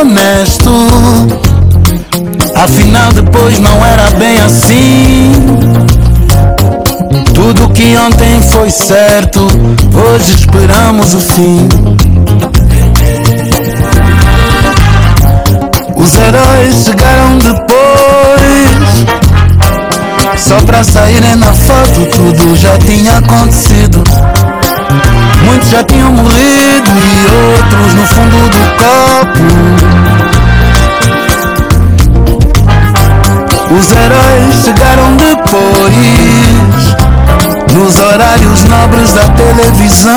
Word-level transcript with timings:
Honesto. 0.00 0.70
Afinal, 2.54 3.12
depois 3.12 3.58
não 3.58 3.84
era 3.84 4.10
bem 4.12 4.38
assim. 4.40 5.32
Tudo 7.32 7.68
que 7.70 7.96
ontem 7.96 8.40
foi 8.42 8.70
certo, 8.70 9.40
hoje 9.40 10.34
esperamos 10.34 11.14
o 11.14 11.20
fim. 11.20 11.68
Os 15.96 16.14
heróis 16.14 16.84
chegaram 16.84 17.38
depois. 17.38 17.66
Só 20.38 20.56
pra 20.66 20.84
saírem 20.84 21.36
na 21.36 21.52
foto, 21.52 22.06
tudo 22.14 22.56
já 22.56 22.78
tinha 22.78 23.18
acontecido. 23.18 24.04
Muitos 25.46 25.70
já 25.70 25.82
tinham 25.84 26.12
morrido 26.12 26.90
e 26.90 27.26
outros 27.54 27.94
no 27.94 28.06
fundo 28.06 28.48
do 28.50 28.58
copo. 28.82 29.46
Os 33.78 33.92
heróis 33.92 34.54
chegaram 34.64 35.16
depois, 35.16 36.96
nos 37.72 37.96
horários 37.96 38.64
nobres 38.64 39.12
da 39.12 39.28
televisão. 39.30 40.16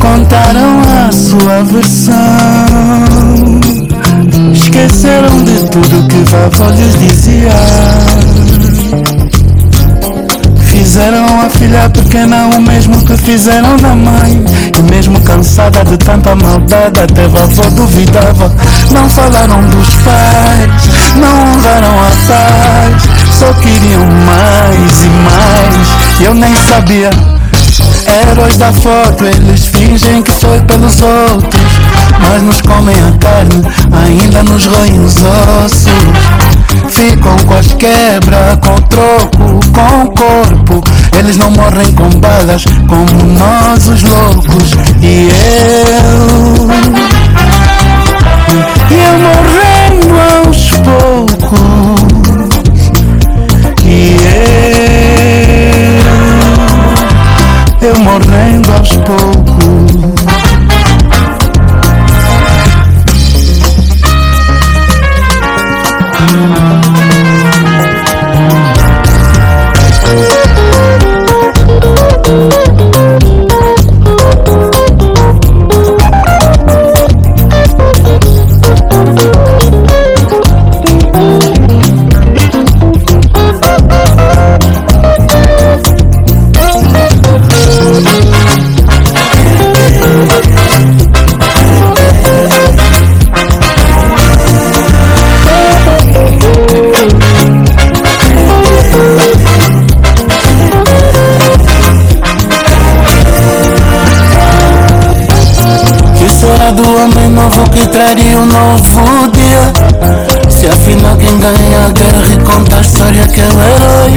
Contaram 0.00 0.80
a 1.06 1.12
sua 1.12 1.62
versão, 1.64 2.14
esqueceram 4.52 5.44
de 5.44 5.64
tudo 5.70 6.06
que 6.08 6.24
vovó 6.30 6.70
lhes 6.70 6.98
dizia. 6.98 7.54
Fizeram 10.94 11.40
a 11.40 11.50
filha 11.50 11.90
pequena 11.90 12.46
o 12.56 12.60
mesmo 12.62 13.04
que 13.04 13.16
fizeram 13.16 13.76
na 13.78 13.96
mãe. 13.96 14.44
E 14.78 14.82
mesmo 14.92 15.20
cansada 15.22 15.84
de 15.84 15.96
tanta 15.96 16.36
maldade 16.36 17.00
até 17.00 17.26
vovó 17.26 17.68
duvidava. 17.70 18.54
Não 18.92 19.10
falaram 19.10 19.60
dos 19.70 19.88
pais, 20.04 21.14
não 21.16 21.52
honraram 21.52 21.98
a 21.98 22.10
paz. 22.28 23.36
Só 23.36 23.52
queriam 23.54 24.06
mais 24.06 25.02
e 25.02 25.08
mais. 25.08 26.20
Eu 26.20 26.32
nem 26.32 26.54
sabia. 26.54 27.10
Heróis 28.30 28.56
da 28.56 28.72
foto, 28.72 29.24
eles 29.24 29.66
fingem 29.66 30.22
que 30.22 30.30
foi 30.30 30.60
pelos 30.60 31.02
outros. 31.02 31.72
Mas 32.20 32.40
nos 32.40 32.60
comem 32.60 32.94
a 32.94 33.18
carne, 33.18 33.64
ainda 34.06 34.44
nos 34.44 34.64
roem 34.66 35.00
os 35.00 35.16
ossos 35.16 36.43
Com 36.94 37.54
as 37.54 37.74
quebras, 37.74 38.56
com 38.62 38.76
troco, 38.82 39.58
com 39.72 40.06
corpo. 40.14 40.80
Eles 41.18 41.36
não 41.36 41.50
morrem 41.50 41.92
com 41.92 42.08
balas, 42.20 42.64
como 42.88 43.24
nós 43.36 43.88
os 43.88 44.00
loucos. 44.04 44.70
E 45.02 45.28
eu... 45.28 46.68
E 48.90 48.94
eu 48.94 49.18
morrendo 49.18 50.14
aos 50.46 50.70
poucos. 50.78 52.04
E 53.84 54.16
eu... 57.80 57.88
Eu 57.88 57.98
morrendo 57.98 58.72
aos 58.72 58.96
poucos 58.98 59.43
novo 108.04 108.12
que 108.12 108.12
traria 108.12 108.38
um 108.38 108.46
novo 108.46 109.30
dia? 109.32 109.72
Se 110.50 110.66
afinal 110.66 111.16
quem 111.16 111.38
ganha 111.38 111.86
a 111.86 111.88
guerra 111.88 112.26
e 112.32 112.36
conta 112.44 112.76
a 112.76 112.80
história 112.80 113.26
que 113.26 113.40
é 113.40 113.44
o 113.44 113.62
herói 113.62 114.12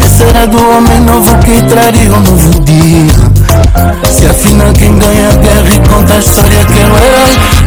Que 0.00 0.08
será 0.08 0.46
do 0.46 0.58
homem 0.58 1.00
novo 1.00 1.36
que 1.38 1.62
traria 1.62 2.12
um 2.12 2.20
novo 2.20 2.60
dia? 2.64 3.06
Se 4.10 4.26
afinal 4.26 4.72
quem 4.72 4.98
ganha 4.98 5.28
a 5.28 5.36
guerra 5.36 5.70
e 5.72 5.88
conta 5.88 6.14
a 6.14 6.18
história 6.18 6.64
que 6.64 6.80
é 6.80 6.84
o 6.84 6.96
herói. 6.96 7.60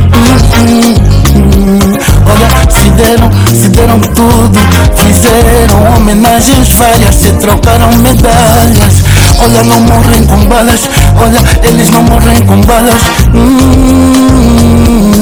Olha, 2.26 2.48
se 2.70 2.90
deram, 2.92 3.32
se 3.54 3.70
deram 3.70 4.00
tudo 4.00 4.60
Fizeram 4.96 5.96
homenagens 5.96 6.70
várias 6.74 7.16
Se 7.16 7.32
trocaram 7.34 7.90
medalhas 7.98 9.04
Olha, 9.40 9.64
não 9.64 9.82
morrem 9.82 10.24
com 10.26 10.46
balas 10.46 10.90
Olha, 11.20 11.40
eles 11.68 11.90
não 11.90 12.04
morrem 12.04 12.42
com 12.46 12.62
balas 12.62 13.02
Hum, 13.34 15.13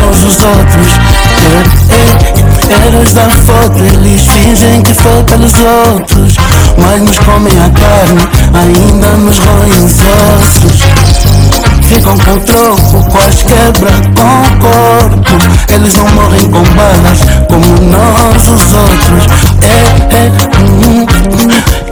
nós 0.00 0.24
os 0.24 0.38
outros. 0.44 0.88
Heróis 2.68 3.14
da 3.14 3.28
foto 3.30 3.78
Eles 3.84 4.26
fingem 4.26 4.82
que 4.82 4.94
foi 4.94 5.22
pelos 5.24 5.52
outros. 5.54 6.36
Mas 6.78 7.00
nos 7.02 7.18
comem 7.20 7.52
a 7.52 7.70
carne 7.70 8.36
Ainda 8.54 9.08
nos 9.18 9.38
roem 9.38 9.84
os 9.84 9.94
ossos. 10.00 10.80
Ficam 11.82 12.18
com 12.18 12.38
troco, 12.40 13.10
com 13.10 13.18
as 13.18 13.42
quebras, 13.42 14.00
com 14.16 14.42
o 14.42 14.58
corpo. 14.58 15.36
Eles 15.72 15.94
não 15.94 16.08
morrem 16.10 16.50
com 16.50 16.62
balas, 16.74 17.20
como 17.48 17.66
nós 17.90 18.48
os 18.48 18.72
outros. 18.72 19.26
É, 19.62 20.16
é, 20.16 20.32
hum, 20.58 21.06
hum, 21.12 21.86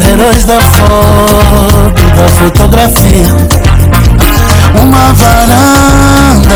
Heróis 0.00 0.44
da 0.44 0.60
foto, 0.60 2.02
da 2.16 2.28
fotografia 2.28 3.69
Uma 4.74 5.12
varanda, 5.12 6.54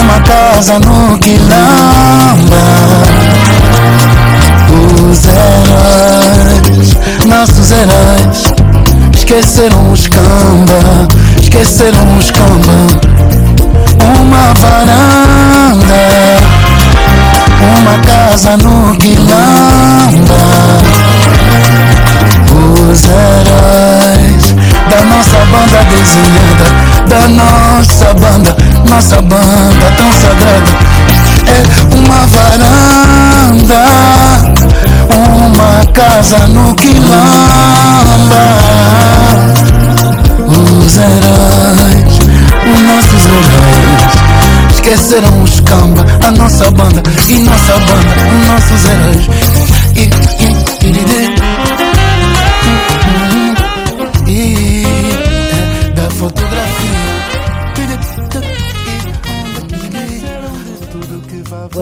uma 0.00 0.20
casa 0.20 0.78
no 0.78 1.18
quilamba 1.18 2.56
Os 4.68 5.26
heróis, 5.26 6.96
nossos 7.26 7.70
heróis 7.72 8.52
Esqueceram 9.16 9.92
os 9.92 10.06
camba, 10.08 11.08
esqueceram 11.40 12.18
os 12.18 12.30
cambão 12.30 12.86
Uma 14.20 14.54
varanda. 14.60 15.30
Uma 17.78 17.98
casa 17.98 18.56
no 18.56 18.96
quilamba 18.96 20.34
Os 22.50 23.04
heróis 23.04 23.89
da 24.90 25.04
nossa 25.04 25.38
banda 25.46 25.84
desenhada 25.84 26.66
Da 27.08 27.28
nossa 27.28 28.14
banda, 28.14 28.56
nossa 28.88 29.22
banda 29.22 29.92
tão 29.96 30.12
sagrada 30.12 30.72
É 31.46 31.62
uma 31.96 32.26
varanda 32.26 33.84
Uma 35.14 35.86
casa 35.92 36.46
no 36.48 36.74
quilamba 36.74 38.00
os 40.50 40.96
heróis, 40.96 42.18
os 42.74 42.82
nossos 42.82 43.24
heróis. 43.26 44.20
Esqueceram 44.74 45.42
os 45.42 45.60
camba, 45.60 46.04
a 46.26 46.30
nossa 46.32 46.70
banda 46.70 47.02
e 47.28 47.38
nossa 47.38 47.72
banda, 47.78 48.08
os 48.32 48.46
nossos 48.48 48.84
heróis. 48.84 49.28
E, 49.94 50.10
e, 50.42 50.49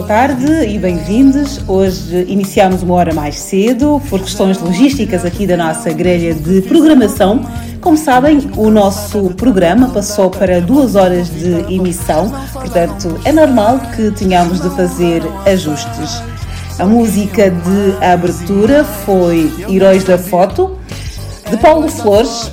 tarde 0.09 0.65
e 0.67 0.79
bem-vindos. 0.79 1.61
Hoje 1.67 2.25
iniciamos 2.27 2.81
uma 2.81 2.95
hora 2.95 3.13
mais 3.13 3.35
cedo 3.35 4.01
por 4.09 4.19
questões 4.19 4.57
logísticas 4.57 5.23
aqui 5.23 5.45
da 5.45 5.55
nossa 5.55 5.93
grelha 5.93 6.33
de 6.33 6.63
programação. 6.63 7.45
Como 7.79 7.95
sabem, 7.95 8.49
o 8.57 8.71
nosso 8.71 9.35
programa 9.35 9.89
passou 9.89 10.31
para 10.31 10.59
duas 10.59 10.95
horas 10.95 11.29
de 11.29 11.71
emissão, 11.71 12.31
portanto, 12.51 13.21
é 13.23 13.31
normal 13.31 13.79
que 13.95 14.09
tenhamos 14.09 14.59
de 14.59 14.69
fazer 14.71 15.21
ajustes. 15.45 16.23
A 16.79 16.87
música 16.87 17.51
de 17.51 18.03
abertura 18.03 18.83
foi 18.83 19.53
Heróis 19.69 20.03
da 20.03 20.17
Foto, 20.17 20.75
de 21.51 21.57
Paulo 21.57 21.87
Flores, 21.87 22.51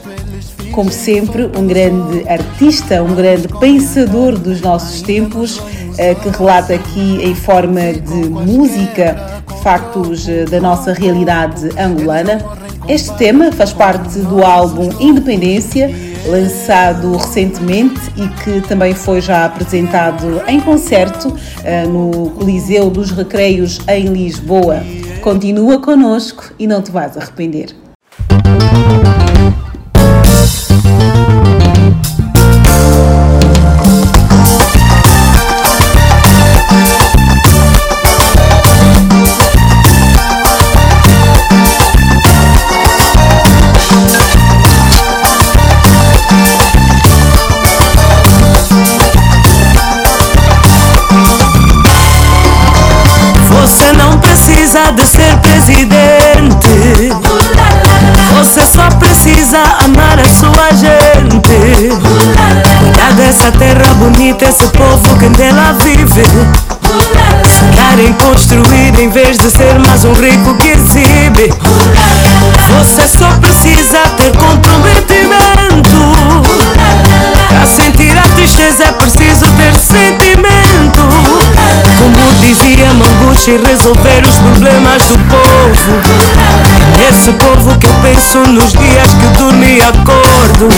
como 0.76 0.92
sempre, 0.92 1.50
um 1.56 1.66
grande 1.66 2.28
artista, 2.28 3.02
um 3.02 3.14
grande 3.14 3.48
pensador 3.48 4.38
dos 4.38 4.60
nossos 4.60 5.00
tempos, 5.00 5.58
eh, 5.96 6.14
que 6.14 6.28
relata 6.28 6.74
aqui 6.74 7.18
em 7.22 7.34
forma 7.34 7.94
de 7.94 8.28
música 8.28 9.42
factos 9.62 10.28
eh, 10.28 10.44
da 10.44 10.60
nossa 10.60 10.92
realidade 10.92 11.70
angolana. 11.78 12.44
Este 12.86 13.10
tema 13.14 13.50
faz 13.52 13.72
parte 13.72 14.18
do 14.18 14.44
álbum 14.44 14.90
Independência, 15.00 15.90
lançado 16.26 17.16
recentemente 17.16 17.98
e 18.14 18.28
que 18.44 18.60
também 18.68 18.92
foi 18.92 19.22
já 19.22 19.46
apresentado 19.46 20.42
em 20.46 20.60
concerto 20.60 21.28
uh, 21.28 21.88
no 21.88 22.30
Coliseu 22.32 22.90
dos 22.90 23.10
Recreios 23.12 23.80
em 23.88 24.08
Lisboa. 24.08 24.82
Continua 25.22 25.80
connosco 25.80 26.52
e 26.58 26.66
não 26.66 26.82
te 26.82 26.90
vais 26.90 27.16
arrepender. 27.16 27.85
Bonita, 64.26 64.46
esse 64.46 64.66
povo 64.68 65.16
que 65.18 65.28
nela 65.38 65.72
vive. 65.84 66.22
Sonhar 67.46 67.98
em 68.00 68.12
construir 68.14 68.98
em 68.98 69.08
vez 69.08 69.38
de 69.38 69.50
ser 69.50 69.78
mais 69.78 70.04
um 70.04 70.12
rico 70.14 70.54
que 70.54 70.68
exibe. 70.68 71.52
Você 72.76 73.06
só 73.06 73.30
precisa 73.38 74.00
ter 74.16 74.32
comprometimento. 74.36 75.96
Pra 77.48 77.66
sentir 77.66 78.18
a 78.18 78.22
tristeza 78.34 78.84
é 78.84 78.92
preciso 78.92 79.46
ter 79.52 79.74
sentimento. 79.74 81.02
Como 81.98 82.34
dizia 82.40 82.92
Manguchi, 82.94 83.60
resolver 83.64 84.26
os 84.26 84.38
problemas 84.38 85.02
do 85.02 85.18
povo. 85.30 86.02
Nesse 86.98 87.32
povo 87.32 87.78
que 87.78 87.86
eu 87.86 87.94
penso 88.02 88.38
nos 88.38 88.72
dias 88.72 89.14
que 89.14 89.26
dormi 89.38 89.80
acordo. 89.82 90.68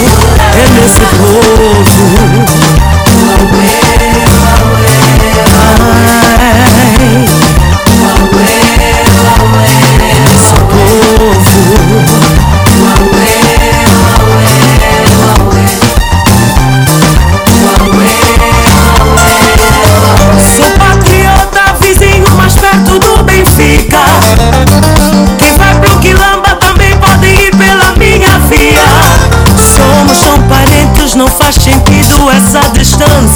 É 0.54 0.68
nesse 0.80 1.00
povo. 1.16 2.97
away. 3.40 3.87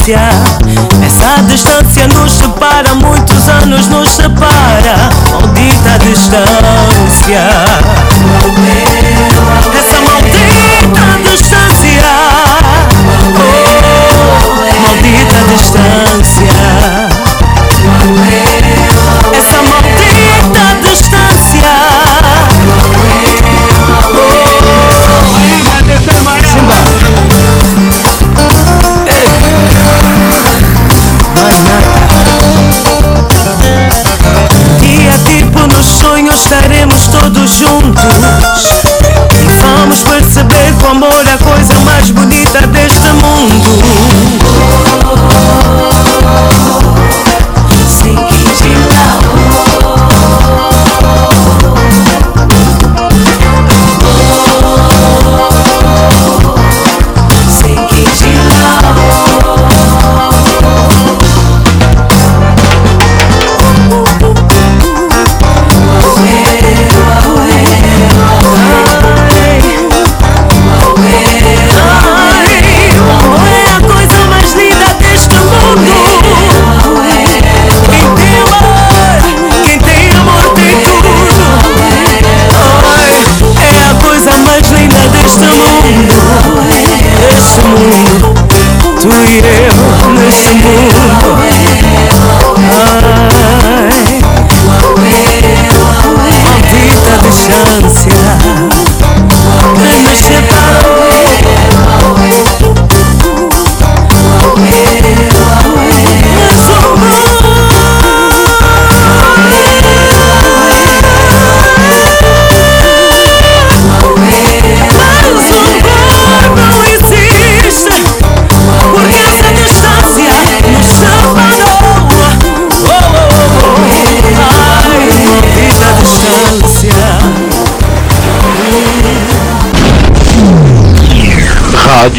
Distância. 0.03 0.19
Essa 1.05 1.43
distância 1.43 2.09
nos 2.09 2.33
separa, 2.33 2.95
muitos 2.95 3.49
anos 3.49 3.87
nos 3.89 4.11
separa. 4.11 5.11
Maldita 5.31 5.99
distância. 6.01 7.43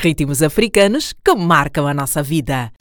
Ritmos 0.00 0.42
africanos 0.42 1.14
que 1.22 1.34
marcam 1.34 1.86
a 1.86 1.94
nossa 1.94 2.22
vida. 2.22 2.72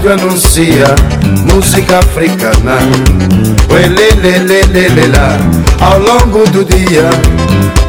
Rádio 0.00 0.12
anuncia 0.12 0.86
música 1.52 1.98
africana. 1.98 2.78
Uelelelelelelá, 3.70 5.38
ao 5.80 5.98
longo 5.98 6.48
do 6.50 6.64
dia, 6.64 7.10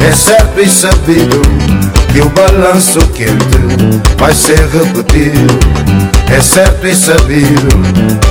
é 0.06 0.12
certo 0.12 0.60
e 0.60 0.70
sabido 0.70 1.42
que 2.12 2.20
o 2.20 2.30
balanço 2.30 3.00
quente 3.14 4.02
vai 4.18 4.34
ser 4.34 4.60
repetido. 4.68 5.60
É 6.30 6.42
certo 6.42 6.86
e 6.86 6.96
sabido, 6.96 7.70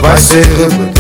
vai 0.03 0.19
ser 0.19 0.45
repetido. 0.45 1.00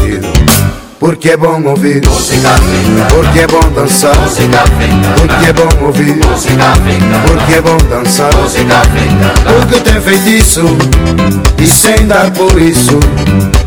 Porque 1.00 1.30
é 1.30 1.36
bom 1.38 1.62
ouvir. 1.64 2.06
Música 2.06 2.50
africana, 2.50 3.06
Porque 3.08 3.38
é 3.40 3.46
bom 3.46 3.70
dançar. 3.74 4.14
Música 4.18 4.60
africana, 4.60 5.14
Porque 5.16 5.46
é 5.46 5.52
bom 5.54 5.86
ouvir. 5.86 6.16
Música 6.16 6.64
africana, 6.72 7.18
Porque 7.26 7.54
é 7.54 7.62
bom 7.62 7.76
dançar. 7.88 8.34
Música 8.36 8.76
africana. 8.76 9.32
Porque 9.46 9.80
tem 9.80 9.98
feitiço 9.98 10.60
E 11.58 11.66
sem 11.66 12.06
dar 12.06 12.30
por 12.32 12.60
isso 12.60 13.00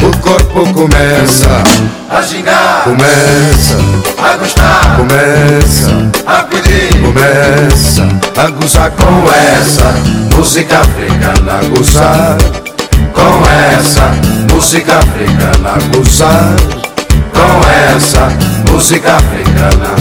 O 0.03 0.17
corpo 0.19 0.71
começa 0.73 1.63
A 2.11 2.21
gingar, 2.21 2.83
Começa 2.83 3.77
a 4.19 4.37
gostar, 4.37 4.95
Começa 4.95 6.11
a 6.27 6.43
pedir. 6.43 7.01
Começa 7.01 8.07
A 8.37 8.49
gozar 8.51 8.91
com 8.91 9.31
essa 9.31 9.91
Música 10.37 10.81
africana. 10.81 11.59
A 11.59 11.63
gozar 11.75 12.37
Com 13.11 13.43
essa 13.49 14.11
Música 14.53 14.99
africana. 14.99 15.71
A 15.75 15.97
gozar 15.97 16.82
Com 17.33 17.69
essa 17.95 18.27
Música 18.71 19.15
africana. 19.15 19.95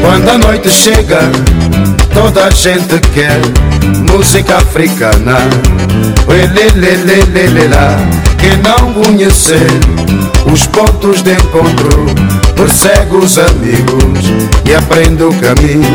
Quando 0.00 0.28
a 0.30 0.38
noite 0.38 0.70
chega, 0.70 1.18
toda 2.26 2.46
a 2.46 2.50
gente 2.50 2.98
quer 3.14 3.40
música 4.10 4.56
africana. 4.56 5.36
Uelelelelelelá, 6.26 7.98
quem 8.38 8.56
não 8.56 8.92
conhecer 8.94 9.70
os 10.52 10.66
pontos 10.66 11.22
de 11.22 11.34
encontro, 11.34 12.06
persegue 12.56 13.16
os 13.16 13.38
amigos 13.38 14.24
e 14.64 14.74
aprende 14.74 15.22
o 15.22 15.32
caminho. 15.34 15.94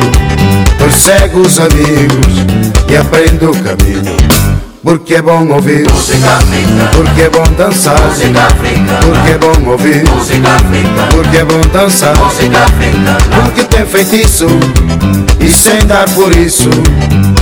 Persegue 0.78 1.38
os 1.38 1.60
amigos 1.60 2.46
e 2.90 2.96
aprende 2.96 3.46
o 3.46 3.52
caminho. 3.52 4.41
Porque 4.84 5.14
é 5.14 5.22
bom 5.22 5.48
ouvir, 5.48 5.88
Música 5.92 6.38
africana, 6.38 6.90
porque 6.96 7.22
é 7.22 7.30
bom 7.30 7.44
dançar, 7.56 8.02
música 8.02 8.46
africana, 8.46 9.00
porque 9.00 9.30
é 9.30 9.38
bom 9.38 9.70
ouvir, 9.70 10.10
música 10.10 10.56
africana, 10.56 11.08
porque 11.12 11.38
é 11.38 11.46
bom 11.46 11.62
dançar. 11.72 12.18
música 12.18 12.64
africana. 12.64 13.18
Porque 13.44 13.64
tem 13.66 13.86
feitiço. 13.86 14.48
E 15.40 15.50
sem 15.50 15.84
dar 15.88 16.08
por 16.12 16.36
isso 16.36 16.70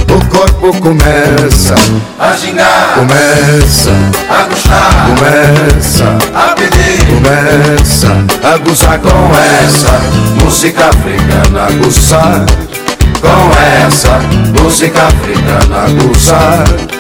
O 0.07 0.25
corpo 0.29 0.73
começa. 0.79 1.75
A 2.17 2.33
gingar, 2.33 2.95
Começa. 2.95 3.91
A 4.29 4.43
gostar, 4.43 5.05
Começa. 5.07 6.17
A 6.33 6.55
pedir. 6.55 7.05
Começa. 7.07 8.07
A 8.41 8.57
gozar 8.57 8.99
com 8.99 9.31
essa. 9.35 10.01
Música 10.43 10.89
africana 10.89 11.67
gozar 11.81 12.45
Com 13.21 13.85
essa. 13.85 14.19
Música 14.61 15.03
africana 15.07 15.87
gozar 16.01 16.98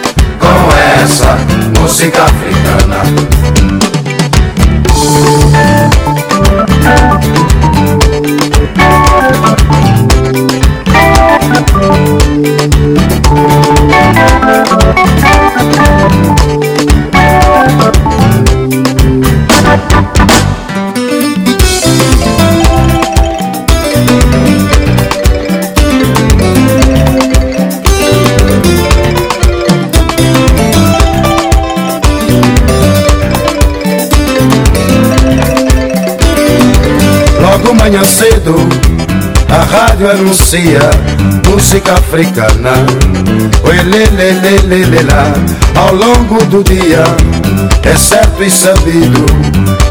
Com 0.49 0.73
essa 1.03 1.37
Música 1.79 2.23
africana 2.23 3.03
rádio 39.99 40.09
anuncia 40.09 40.79
música 41.45 41.93
africana. 41.93 42.71
Uelelelelelelá, 43.63 45.33
ao 45.75 45.93
longo 45.93 46.43
do 46.45 46.63
dia, 46.63 47.03
é 47.83 47.97
certo 47.97 48.43
e 48.43 48.49
sabido 48.49 49.25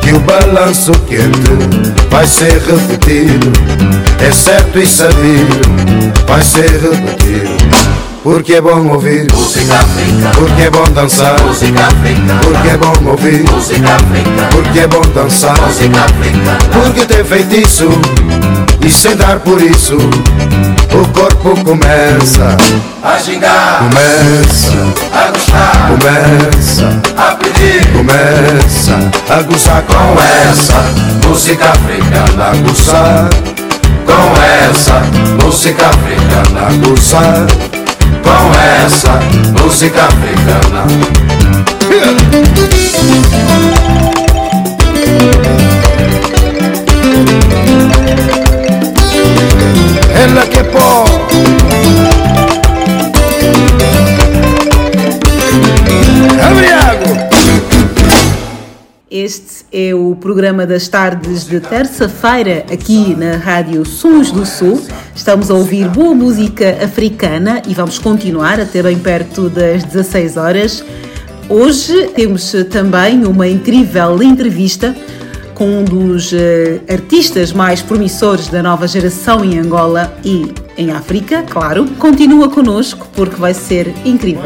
que 0.00 0.12
o 0.12 0.20
balanço 0.20 0.92
quente 1.06 1.94
vai 2.10 2.26
ser 2.26 2.60
repetido. 2.62 3.52
É 4.20 4.32
certo 4.32 4.78
e 4.78 4.86
sabido, 4.86 6.12
vai 6.26 6.42
ser 6.42 6.70
repetido. 6.70 7.58
Porque 8.22 8.54
é 8.54 8.60
bom 8.60 8.88
ouvir, 8.88 9.26
Música 9.32 9.74
africana, 9.74 10.30
porque 10.34 10.62
é 10.62 10.70
bom 10.70 10.84
dançar, 10.90 11.40
música 11.42 11.86
africana, 11.86 12.40
porque 12.42 12.68
é 12.68 12.76
bom 12.76 13.10
ouvir, 13.10 13.44
música 13.50 13.94
africana, 13.94 14.48
porque 14.52 14.78
é 14.80 14.86
bom 14.86 15.00
dançar. 15.14 15.60
música 15.60 16.00
africana. 16.00 16.58
Porque 16.72 17.06
tem 17.06 17.24
feitiço 17.24 17.88
E 18.88 18.90
sem 18.90 19.14
dar 19.16 19.38
por 19.40 19.60
isso 19.60 19.98
O 19.98 21.08
corpo 21.12 21.62
começa 21.62 22.56
A 23.02 23.18
gingar, 23.18 23.80
Começa 23.80 24.72
a 25.12 25.30
gostar, 25.30 25.88
Começa 25.88 26.98
a 27.18 27.34
pedir. 27.34 27.86
Começa 27.92 28.98
a 29.28 29.42
gozar 29.42 29.82
com 29.82 30.18
essa 30.22 30.82
Música 31.28 31.68
africana, 31.68 32.50
gozar 32.66 33.28
com 34.06 34.32
essa. 34.70 35.02
Música 35.44 35.86
africana 35.86 36.70
gozar 36.82 37.46
Com 38.22 38.50
essa 38.86 39.20
música 39.60 40.00
africana. 40.04 40.86
Ela 50.18 50.44
que 50.48 50.58
Abriago 56.42 57.04
Este 59.08 59.64
é 59.72 59.94
o 59.94 60.16
programa 60.16 60.66
das 60.66 60.88
tardes 60.88 61.46
de 61.46 61.60
terça-feira 61.60 62.64
aqui 62.68 63.14
na 63.14 63.36
Rádio 63.36 63.86
Sons 63.86 64.32
do 64.32 64.44
Sul. 64.44 64.82
Estamos 65.14 65.52
a 65.52 65.54
ouvir 65.54 65.88
boa 65.88 66.16
música 66.16 66.78
africana 66.82 67.62
e 67.68 67.72
vamos 67.72 68.00
continuar 68.00 68.58
até 68.58 68.82
bem 68.82 68.98
perto 68.98 69.48
das 69.48 69.84
16 69.84 70.36
horas. 70.36 70.84
Hoje 71.48 72.08
temos 72.08 72.52
também 72.72 73.24
uma 73.24 73.46
incrível 73.46 74.20
entrevista 74.20 74.96
com 75.58 75.80
um 75.80 75.84
dos 75.84 76.32
eh, 76.32 76.80
artistas 76.88 77.52
mais 77.52 77.82
promissores 77.82 78.46
da 78.46 78.62
nova 78.62 78.86
geração 78.86 79.44
em 79.44 79.58
Angola 79.58 80.16
e 80.24 80.54
em 80.76 80.92
África, 80.92 81.42
claro. 81.42 81.84
Continua 81.98 82.48
connosco 82.48 83.08
porque 83.12 83.34
vai 83.34 83.52
ser 83.52 83.92
incrível. 84.04 84.44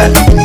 Yeah. 0.00 0.39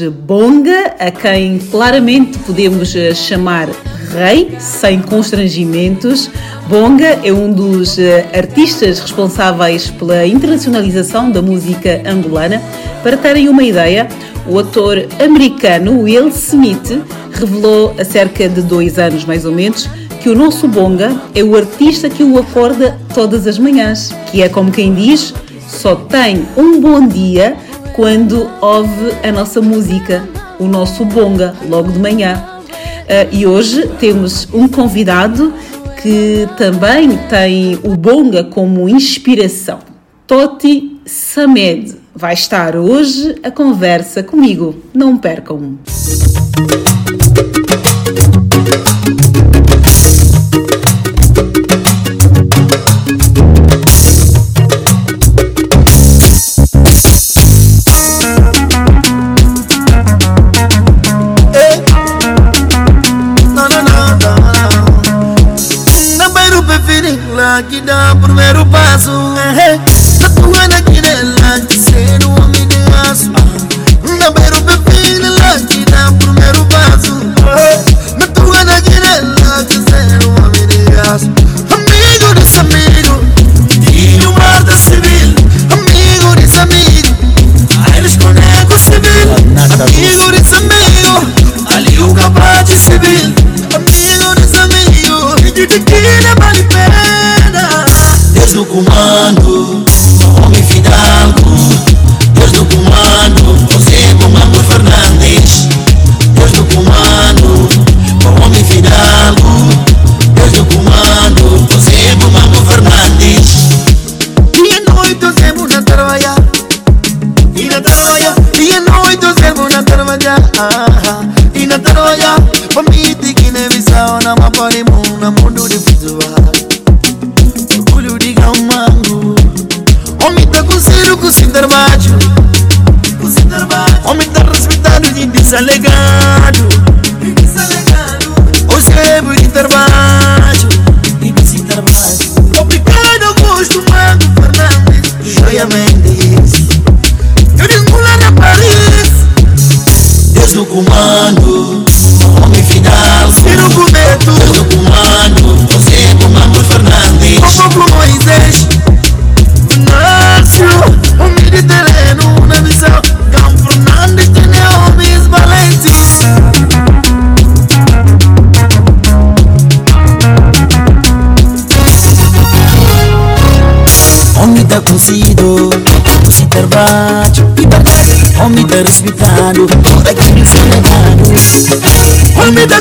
Bonga, 0.00 0.94
a 0.98 1.10
quem 1.10 1.58
claramente 1.58 2.38
podemos 2.40 2.94
eh, 2.94 3.14
chamar 3.14 3.68
rei, 4.12 4.56
sem 4.58 5.00
constrangimentos. 5.00 6.30
Bonga 6.68 7.20
é 7.24 7.32
um 7.32 7.52
dos 7.52 7.98
eh, 7.98 8.26
artistas 8.34 9.00
responsáveis 9.00 9.90
pela 9.90 10.26
internacionalização 10.26 11.30
da 11.30 11.40
música 11.40 12.02
angolana. 12.06 12.60
Para 13.02 13.16
terem 13.16 13.48
uma 13.48 13.62
ideia, 13.62 14.08
o 14.46 14.58
ator 14.58 15.06
americano 15.24 16.02
Will 16.02 16.28
Smith 16.28 17.02
revelou 17.32 17.94
há 17.98 18.04
cerca 18.04 18.48
de 18.48 18.62
dois 18.62 18.98
anos, 18.98 19.24
mais 19.24 19.44
ou 19.44 19.52
menos, 19.52 19.88
que 20.20 20.28
o 20.28 20.34
nosso 20.34 20.68
Bonga 20.68 21.14
é 21.34 21.42
o 21.42 21.56
artista 21.56 22.08
que 22.08 22.22
o 22.22 22.38
acorda 22.38 22.98
todas 23.14 23.46
as 23.46 23.58
manhãs, 23.58 24.14
que 24.30 24.42
é 24.42 24.48
como 24.48 24.70
quem 24.70 24.94
diz, 24.94 25.32
só 25.68 25.94
tem 25.96 26.46
um 26.56 26.80
bom 26.80 27.06
dia 27.06 27.56
quando 27.96 28.50
ouve 28.60 29.12
a 29.26 29.32
nossa 29.32 29.62
música, 29.62 30.28
o 30.60 30.66
nosso 30.66 31.02
bonga, 31.02 31.56
logo 31.66 31.90
de 31.90 31.98
manhã. 31.98 32.44
Uh, 32.68 33.34
e 33.34 33.46
hoje 33.46 33.88
temos 33.98 34.46
um 34.52 34.68
convidado 34.68 35.54
que 36.02 36.46
também 36.58 37.16
tem 37.30 37.80
o 37.82 37.96
bonga 37.96 38.44
como 38.44 38.86
inspiração. 38.86 39.78
Toti 40.26 41.00
Samed 41.06 41.96
vai 42.14 42.34
estar 42.34 42.76
hoje 42.76 43.36
a 43.42 43.50
conversa 43.50 44.22
comigo. 44.22 44.76
Não 44.92 45.16
percam! 45.16 45.78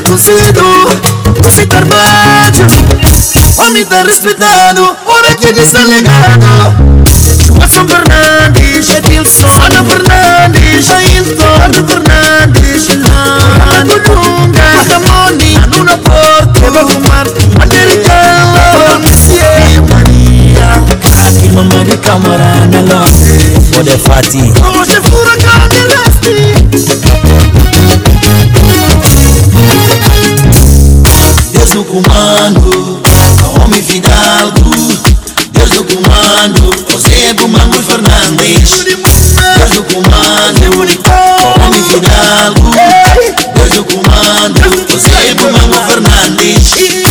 Homem 0.05 0.17
tá 0.17 0.17
conhecido 0.17 0.61
Se 1.49 1.65
trabalho 1.65 2.67
Homem 3.57 3.85
tá 3.85 4.03
respeitado 4.03 4.95
Por 5.03 5.25
aquele 5.25 5.65
cenário 5.65 6.95
Wilson 7.59 7.87
Fernandes, 7.87 8.89
Edilson, 8.89 9.47
Ana 9.47 9.83
Fernandes, 9.83 10.89
Ailton, 10.89 11.61
Arno 11.61 11.87
Fernandes, 11.87 12.87
Ana 12.89 13.95
Dunga, 13.99 14.85
Camoni, 14.89 15.55
Anuna 15.55 15.97
Porto, 15.97 16.65
Eva 16.65 16.85
Fumar, 16.85 17.25
Mandericala, 17.57 18.99
Monsieur, 18.99 19.81
Maria, 19.89 20.83
Aqui 21.27 21.49
mamãe 21.49 21.85
de 21.85 21.97
câmara 21.97 22.67
na 22.71 22.81
longe 22.81 23.55
Pode 23.71 23.97
fati 23.97 24.53
Hoje 24.77 25.01
furacão 25.01 25.67
de 25.69 25.81
leste. 25.87 27.04
Deus 31.65 31.73
no 31.77 31.85
comando 31.85 33.01
Homem 33.59 33.81
Fidalgo 33.81 34.69
Deus 35.51 35.69
no 35.71 35.83
comando 35.83 36.85
Você 36.89 37.15
é 37.25 37.33
comando 37.33 37.81
Fernandes. 37.81 38.83
Deus 38.83 39.71
no 39.71 39.83
comando 39.85 40.65
Homem 41.65 41.83
Fidalgo 41.83 42.69
Deus 43.55 43.69
no 43.77 43.83
comando 43.83 44.61
Você 44.89 45.09
é 45.09 45.33
comando 45.33 45.75
Fernandes 45.87 47.04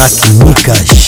Crack 0.00 0.99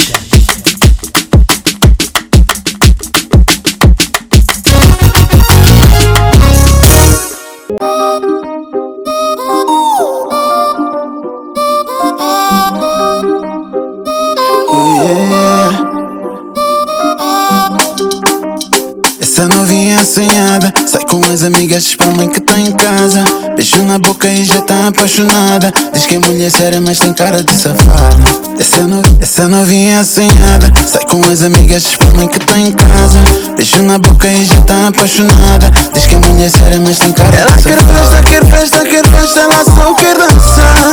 Essa 19.42 19.58
novinha 19.58 20.00
assanhada. 20.00 20.72
Sai 20.86 21.04
com 21.04 21.20
as 21.24 21.42
amigas 21.42 21.96
pra 21.96 22.06
mãe 22.12 22.28
que 22.28 22.38
tá 22.38 22.60
em 22.60 22.70
casa. 22.70 23.24
Beijo 23.56 23.82
na 23.82 23.98
boca 23.98 24.28
e 24.28 24.44
já 24.44 24.60
tá 24.60 24.86
apaixonada. 24.86 25.74
Diz 25.92 26.06
que 26.06 26.14
é 26.14 26.18
mulher 26.20 26.48
séria 26.48 26.80
mas 26.80 27.00
tem 27.00 27.12
cara 27.12 27.42
de 27.42 27.52
safada. 27.52 28.22
Essa, 28.60 28.82
no, 28.82 29.02
essa 29.20 29.48
novinha 29.48 29.98
assanhada. 29.98 30.72
Sai 30.86 31.04
com 31.06 31.20
as 31.24 31.42
amigas 31.42 31.84
pra 31.96 32.06
mãe 32.12 32.28
que 32.28 32.38
tá 32.38 32.56
em 32.56 32.70
casa. 32.70 33.18
Beijo 33.56 33.82
na 33.82 33.98
boca 33.98 34.28
e 34.28 34.44
já 34.44 34.60
tá 34.60 34.86
apaixonada. 34.86 35.72
Diz 35.92 36.06
que 36.06 36.14
é 36.14 36.18
mulher 36.18 36.48
séria 36.48 36.78
mas 36.78 36.98
tem 36.98 37.12
cara 37.12 37.36
ela 37.36 37.50
de 37.50 37.62
safada. 37.64 37.80
Ela 37.82 38.22
quer 38.22 38.44
festa, 38.46 38.84
quer 38.84 38.84
festa, 38.84 38.84
quer 38.84 39.06
festa 39.08 39.40
Ela 39.40 39.64
só 39.64 39.94
quer 39.94 40.16
dançar. 40.18 40.90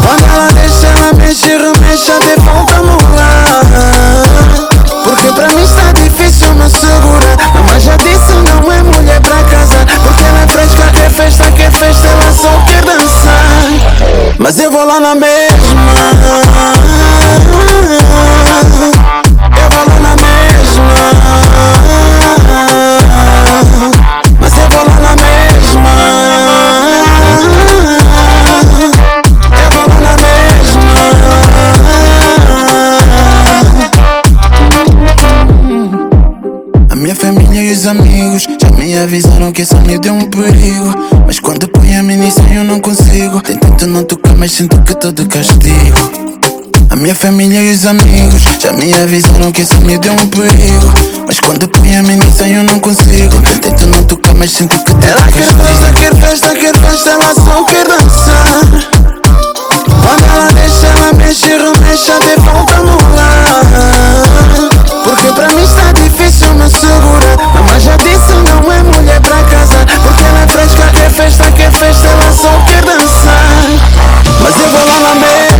Quando 0.00 0.24
ela 0.30 0.48
deixa, 0.54 0.86
ela 0.86 1.12
mexe, 1.12 1.46
remexe 1.46 2.10
Até 2.10 2.36
volta 2.36 2.72
a 2.72 2.82
molar 2.82 4.71
porque 5.04 5.32
pra 5.32 5.48
mim 5.48 5.62
está 5.62 5.92
difícil 5.92 6.54
me 6.54 6.68
segurar. 6.70 7.36
Mas 7.68 7.82
já 7.82 7.96
disse 7.96 8.32
não 8.32 8.72
é 8.72 8.82
mulher 8.82 9.20
pra 9.20 9.42
casar. 9.44 9.84
Porque 10.02 10.22
ela 10.24 10.40
é 10.40 10.46
fresca, 10.48 10.82
quer 10.92 11.10
festa, 11.10 11.50
quer 11.52 11.70
festa 11.70 12.06
Ela 12.06 12.32
só 12.32 12.50
quer 12.66 12.84
dançar. 12.84 14.34
Mas 14.38 14.58
eu 14.58 14.70
vou 14.70 14.84
lá 14.84 15.00
na 15.00 15.14
mesma 15.14 15.92
que 39.52 39.62
essa 39.62 39.78
noite 39.80 40.08
é 40.08 40.12
um 40.12 40.24
perigo. 40.30 40.94
Mas 41.26 41.38
quando 41.38 41.68
põe 41.68 41.96
a 41.96 42.02
munição 42.02 42.46
eu 42.52 42.64
não 42.64 42.80
consigo. 42.80 43.40
Tento 43.42 43.86
não 43.86 44.02
tocar, 44.04 44.34
mas 44.36 44.52
sinto 44.52 44.80
que 44.82 44.94
tô 44.94 45.12
de 45.12 45.24
castigo. 45.26 46.32
A 46.90 46.96
minha 46.96 47.14
família 47.14 47.60
e 47.60 47.72
os 47.72 47.84
amigos 47.86 48.42
já 48.60 48.72
me 48.72 48.92
avisaram 48.94 49.52
que 49.52 49.62
essa 49.62 49.76
noite 49.76 50.08
é 50.08 50.12
um 50.12 50.26
perigo. 50.28 50.92
Mas 51.26 51.40
quando 51.40 51.68
põe 51.68 51.96
a 51.96 52.02
munição 52.02 52.46
eu 52.46 52.64
não 52.64 52.78
consigo. 52.80 53.40
Tento 53.60 53.86
não 53.86 54.02
tocar, 54.04 54.34
mas 54.34 54.50
sinto 54.52 54.78
que 54.78 54.84
tô 54.84 54.94
de 54.94 55.06
Ela 55.06 55.26
quer 55.28 55.44
festa, 55.44 55.92
quer 55.92 56.14
festa, 56.16 56.54
quer 56.54 56.76
festa, 56.76 57.10
ela 57.10 57.34
só 57.34 57.64
quer 57.64 57.86
dançar. 57.86 58.46
Quando 60.02 60.24
ela 60.24 60.52
deixa, 60.52 60.86
ela 60.86 61.12
mexe, 61.14 61.46
remexe, 61.46 62.10
até 62.12 62.36
volta 62.36 62.74
a 62.74 62.82
molar. 62.82 63.62
Porque 65.04 65.32
pra 65.32 65.48
mim 65.48 65.62
está 65.62 65.92
difícil 65.92 66.54
me 66.54 66.70
segurar. 66.70 67.42
Mas 67.66 67.82
já 67.82 67.96
disse 67.96 68.21
festa, 71.12 71.50
quer 71.52 71.70
festa, 71.72 72.06
ela 72.06 72.32
só 72.32 72.48
quer 72.66 72.82
dançar. 72.84 73.64
Mas 74.40 74.58
eu 74.58 74.68
vou 74.70 74.86
lá 74.86 75.00
na 75.00 75.14
mesma. 75.14 75.51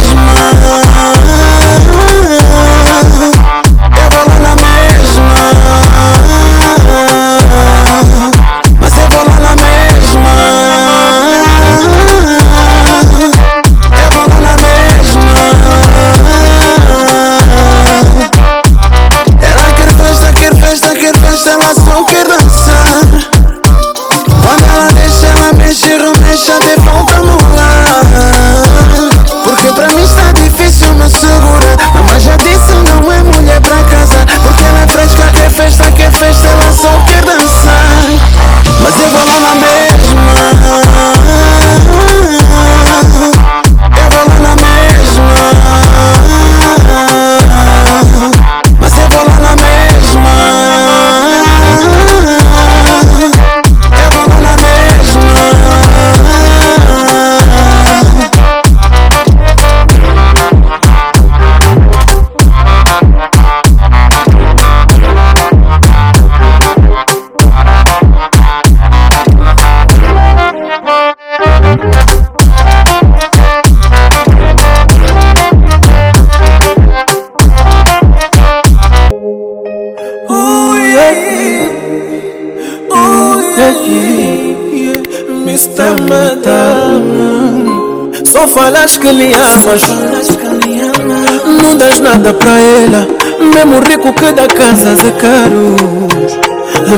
Lhe 90.64 90.80
amas 90.80 91.62
Não 91.62 91.76
das 91.76 92.00
nada 92.00 92.32
pra 92.34 92.58
ela. 92.58 93.06
Mesmo 93.54 93.80
rico 93.80 94.12
que 94.12 94.32
dá 94.32 94.46
casas 94.48 94.98
é 95.00 95.10
caro 95.12 95.76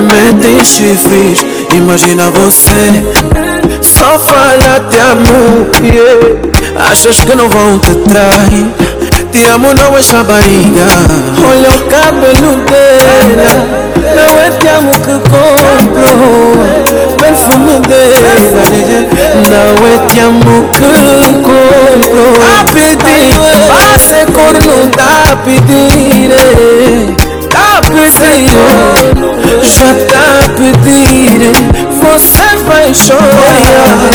Metem 0.01 0.65
chifres 0.65 1.45
Imagina 1.75 2.31
você. 2.31 3.03
Só 3.83 4.19
fala 4.19 4.81
te 4.91 4.99
amo 4.99 5.69
yeah. 5.83 6.91
Achas 6.91 7.21
que 7.25 7.35
não 7.35 7.49
vão 7.49 7.79
te 7.79 7.95
trair 7.97 8.84
ya 9.35 9.59
munowesha 9.59 10.25
bayiga 10.25 10.87
oloka 11.51 12.13
beludela 12.13 13.53
nawetya 14.17 14.81
mukukopro 14.81 16.11
perfumudela 17.17 18.35
nawetya 19.51 20.27
mukukopro 20.31 22.25
apidi 22.59 23.21
base 23.69 24.21
kornu 24.35 24.77
tapidire 24.97 26.45
tapidire 27.49 28.65
je 29.63 29.89
tapidire 30.13 31.53
você 32.01 32.49
vai 32.67 32.93
chorar 32.95 34.14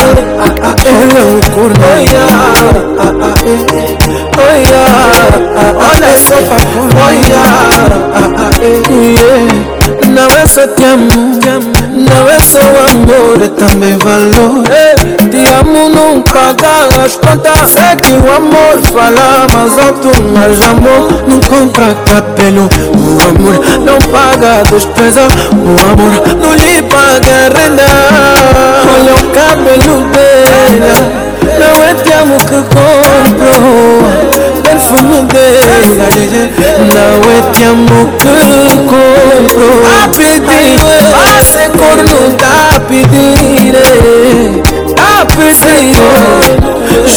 oneseka 5.36 6.56
oh, 6.56 6.66
kumoya 6.66 7.44
nawese 10.16 10.64
tiamu 10.76 11.12
nawese 11.96 12.60
wango. 12.60 13.20
Letambe 13.40 13.92
valo. 14.06 14.46
Eh, 14.76 14.96
Tiamunu 15.32 16.04
nkaga 16.16 16.74
askonta 17.06 17.54
seki 17.68 18.14
wamo. 18.14 18.58
Ifala 18.84 19.28
mazotu 19.54 20.12
majambo 20.34 20.94
nukontra 21.28 21.88
kapelo 22.06 22.66
uamur 22.94 23.56
nompaga 23.86 24.54
dos 24.72 24.86
trésors 24.96 25.34
uamur 25.54 26.14
nulipaga 26.42 27.38
renda. 27.50 27.90
Olokabeludela 28.96 30.96
nawetiamu 31.60 32.36
kukompro 32.40 33.54
belle 34.70 34.80
fonodela 34.80 35.78
nawetia 36.94 37.74
mokoko 37.74 39.02
apidi 40.04 40.80
asekornuda 41.38 42.50
apidire 42.76 43.88
apidire 45.22 46.10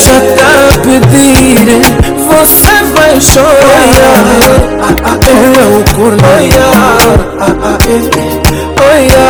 chaka 0.04 0.48
apidire 0.74 1.76
você 2.28 2.76
vai 2.94 3.20
chorar 3.20 4.26
eu 5.24 5.84
cornoia 5.94 6.68
oya 8.92 9.26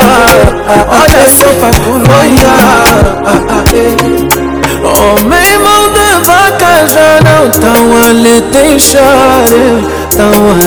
olha 0.91 1.25
só 1.29 1.49
pra 1.61 1.71
cornoia 1.85 2.55
oh 4.85 5.23
meu 5.29 5.43
irmão 5.43 5.83
não 7.25 7.51
tão 7.51 7.97
a 7.97 8.13
lhe 8.13 8.41
deixar 8.41 9.45
Tão 10.17 10.33
a 10.51 10.59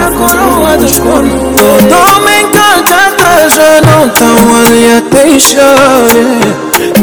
a 0.00 0.10
coroa 0.10 0.76
dos 0.76 0.98
cornos 0.98 1.32
Todo 1.56 1.94
homem 2.16 2.46
a 4.56 4.62
lhe 4.70 5.00
deixar 5.10 6.02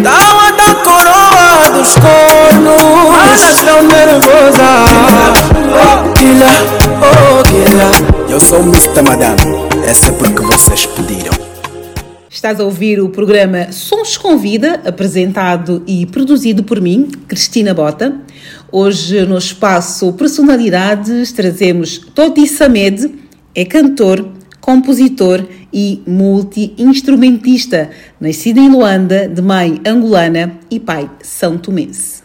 Tão 0.04 0.40
a 0.40 0.52
dar 0.52 0.76
coroa 0.84 1.70
dos 1.72 1.94
cornos. 1.96 2.82
Elas 3.28 3.64
tão 3.64 3.84
nervosas 3.84 4.60
Killa, 6.16 6.54
oh 7.02 7.44
Killa 7.44 7.92
Eu 8.30 8.40
sou 8.40 8.60
o 8.60 8.64
Mr. 8.64 9.02
Madame. 9.04 9.70
Essa 9.86 10.08
é 10.08 10.12
porque 10.12 10.44
vocês 10.44 10.86
pediram 10.86 11.39
Estás 12.40 12.58
a 12.58 12.64
ouvir 12.64 13.02
o 13.02 13.10
programa 13.10 13.70
Sons 13.70 14.16
com 14.16 14.38
Vida, 14.38 14.82
apresentado 14.86 15.84
e 15.86 16.06
produzido 16.06 16.64
por 16.64 16.80
mim, 16.80 17.12
Cristina 17.28 17.74
Bota. 17.74 18.18
Hoje, 18.72 19.26
no 19.26 19.38
espaço 19.38 20.14
Personalidades, 20.14 21.34
trazemos 21.34 21.98
Toti 22.16 22.48
Samed, 22.48 23.14
é 23.54 23.66
cantor, 23.66 24.26
compositor 24.62 25.46
e 25.74 26.02
multi-instrumentista, 26.08 27.90
nascido 28.22 28.62
em 28.62 28.70
Luanda, 28.70 29.28
de 29.28 29.42
mãe 29.42 29.82
angolana 29.86 30.54
e 30.72 30.80
pai 30.80 31.12
são 31.22 31.58
tomense. 31.58 32.24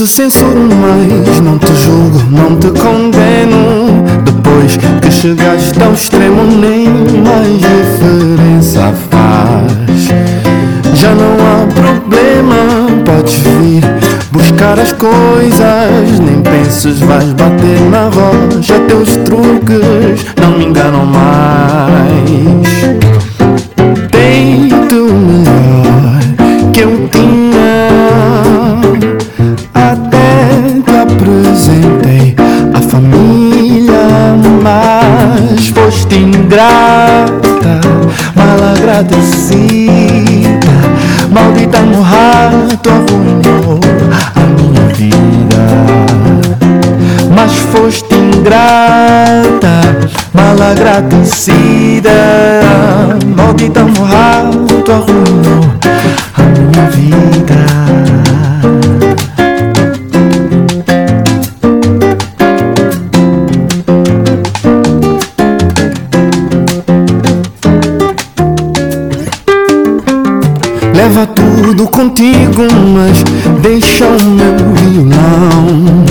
Te 0.00 0.06
censuro 0.06 0.66
mais, 0.76 1.40
não 1.42 1.58
te 1.58 1.74
julgo, 1.74 2.22
não 2.30 2.56
te 2.56 2.68
condeno. 2.68 4.02
Depois 4.24 4.78
que 5.02 5.10
chegaste 5.10 5.82
ao 5.82 5.92
extremo, 5.92 6.42
nem 6.44 6.88
mais 7.22 7.58
diferença 7.58 8.94
faz. 9.10 10.08
Já 10.94 11.14
não 11.14 11.34
há 11.34 11.66
problema, 11.66 12.56
podes 13.04 13.40
vir 13.40 13.82
buscar 14.32 14.78
as 14.78 14.94
coisas. 14.94 16.18
Nem 16.18 16.40
penses, 16.40 17.00
vais 17.00 17.34
bater 17.34 17.80
na 17.90 18.04
rocha. 18.04 18.80
Teus 18.88 19.18
truques 19.18 20.24
não 20.40 20.56
me 20.56 20.64
enganam 20.64 21.04
mais. 21.04 23.09
Agradecida, 39.00 40.74
maldita 41.30 41.78
rato 41.78 42.90
arruinou 42.90 43.80
a 44.34 44.40
minha 44.40 44.86
vida. 44.94 45.62
Mas 47.34 47.52
foste 47.72 48.14
ingrata, 48.14 49.96
mal 50.34 50.60
agradecida, 50.70 52.10
maldita 53.34 53.80
rato 53.80 54.92
arruinou 54.92 55.64
a 56.36 56.42
minha 56.42 56.90
vida. 56.90 57.39
Contigo, 71.88 72.62
mas 72.94 73.22
deixa 73.60 74.04
o 74.04 74.22
meu 74.24 74.56
violão. 74.74 76.04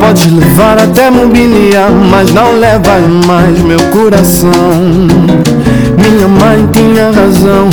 Pode 0.00 0.28
levar 0.30 0.78
até 0.78 1.10
mobília, 1.10 1.88
mas 2.10 2.32
não 2.32 2.58
leva 2.58 2.98
mais 3.26 3.58
meu 3.60 3.78
coração. 3.90 4.50
Minha 5.96 6.28
mãe 6.28 6.68
tinha 6.72 7.12
razão, 7.12 7.70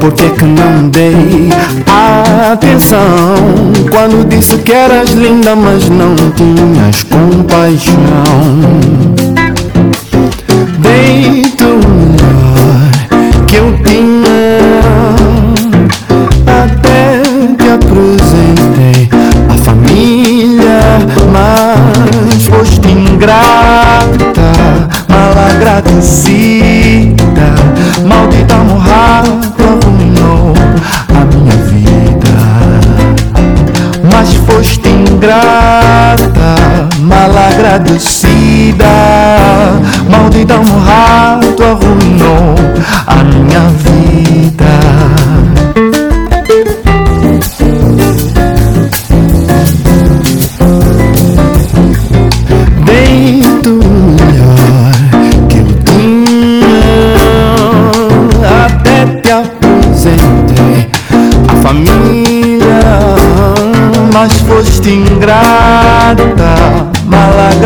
por 0.00 0.12
que 0.12 0.28
que 0.30 0.44
não 0.44 0.88
dei 0.88 1.48
atenção? 2.52 3.34
Quando 3.90 4.28
disse 4.28 4.56
que 4.58 4.72
eras 4.72 5.10
linda, 5.10 5.56
mas 5.56 5.88
não 5.88 6.14
tinhas 6.36 7.02
compaixão. 7.04 7.94
Deito 10.78 11.53
agradecida, 37.94 38.33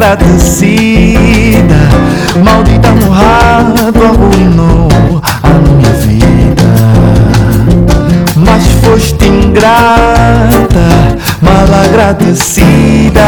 agradecida, 0.08 1.76
maldita 2.42 2.88
morrado 2.92 4.04
arruinou 4.04 4.88
a 5.42 5.48
minha 5.48 5.92
vida. 6.00 6.64
Mas 8.36 8.66
foste 8.82 9.26
ingrata, 9.26 10.88
mal 11.42 11.66
agradecida, 11.84 13.20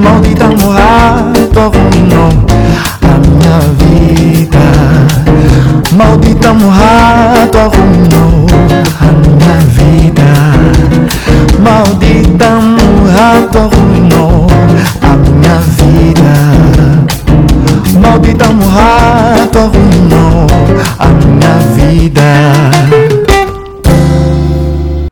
maldita 0.00 0.46
morrado 0.46 1.58
arruinou 1.58 2.30
a 3.02 3.18
minha 3.26 3.58
vida. 3.80 4.66
Maldita 5.96 6.52
morrado 6.54 7.58
arruinou 7.58 8.46
a 9.00 9.04
minha 9.04 9.20
vida. 9.20 9.25
Vida. 22.06 22.22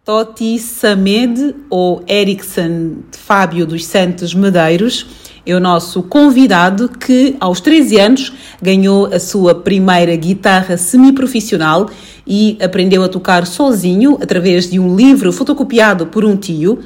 Toti 0.04 0.58
Samed 0.58 1.54
ou 1.68 2.04
Erickson 2.08 2.98
Fábio 3.10 3.66
dos 3.66 3.84
Santos 3.84 4.34
Medeiros 4.34 5.06
é 5.46 5.54
o 5.54 5.60
nosso 5.60 6.02
convidado 6.04 6.88
que, 6.88 7.36
aos 7.40 7.60
13 7.60 7.98
anos, 7.98 8.32
ganhou 8.62 9.06
a 9.06 9.18
sua 9.18 9.54
primeira 9.54 10.14
guitarra 10.14 10.76
semiprofissional 10.76 11.90
e 12.26 12.56
aprendeu 12.62 13.02
a 13.02 13.08
tocar 13.08 13.46
sozinho 13.46 14.16
através 14.22 14.70
de 14.70 14.78
um 14.78 14.94
livro 14.94 15.32
fotocopiado 15.32 16.06
por 16.06 16.24
um 16.24 16.36
tio. 16.36 16.78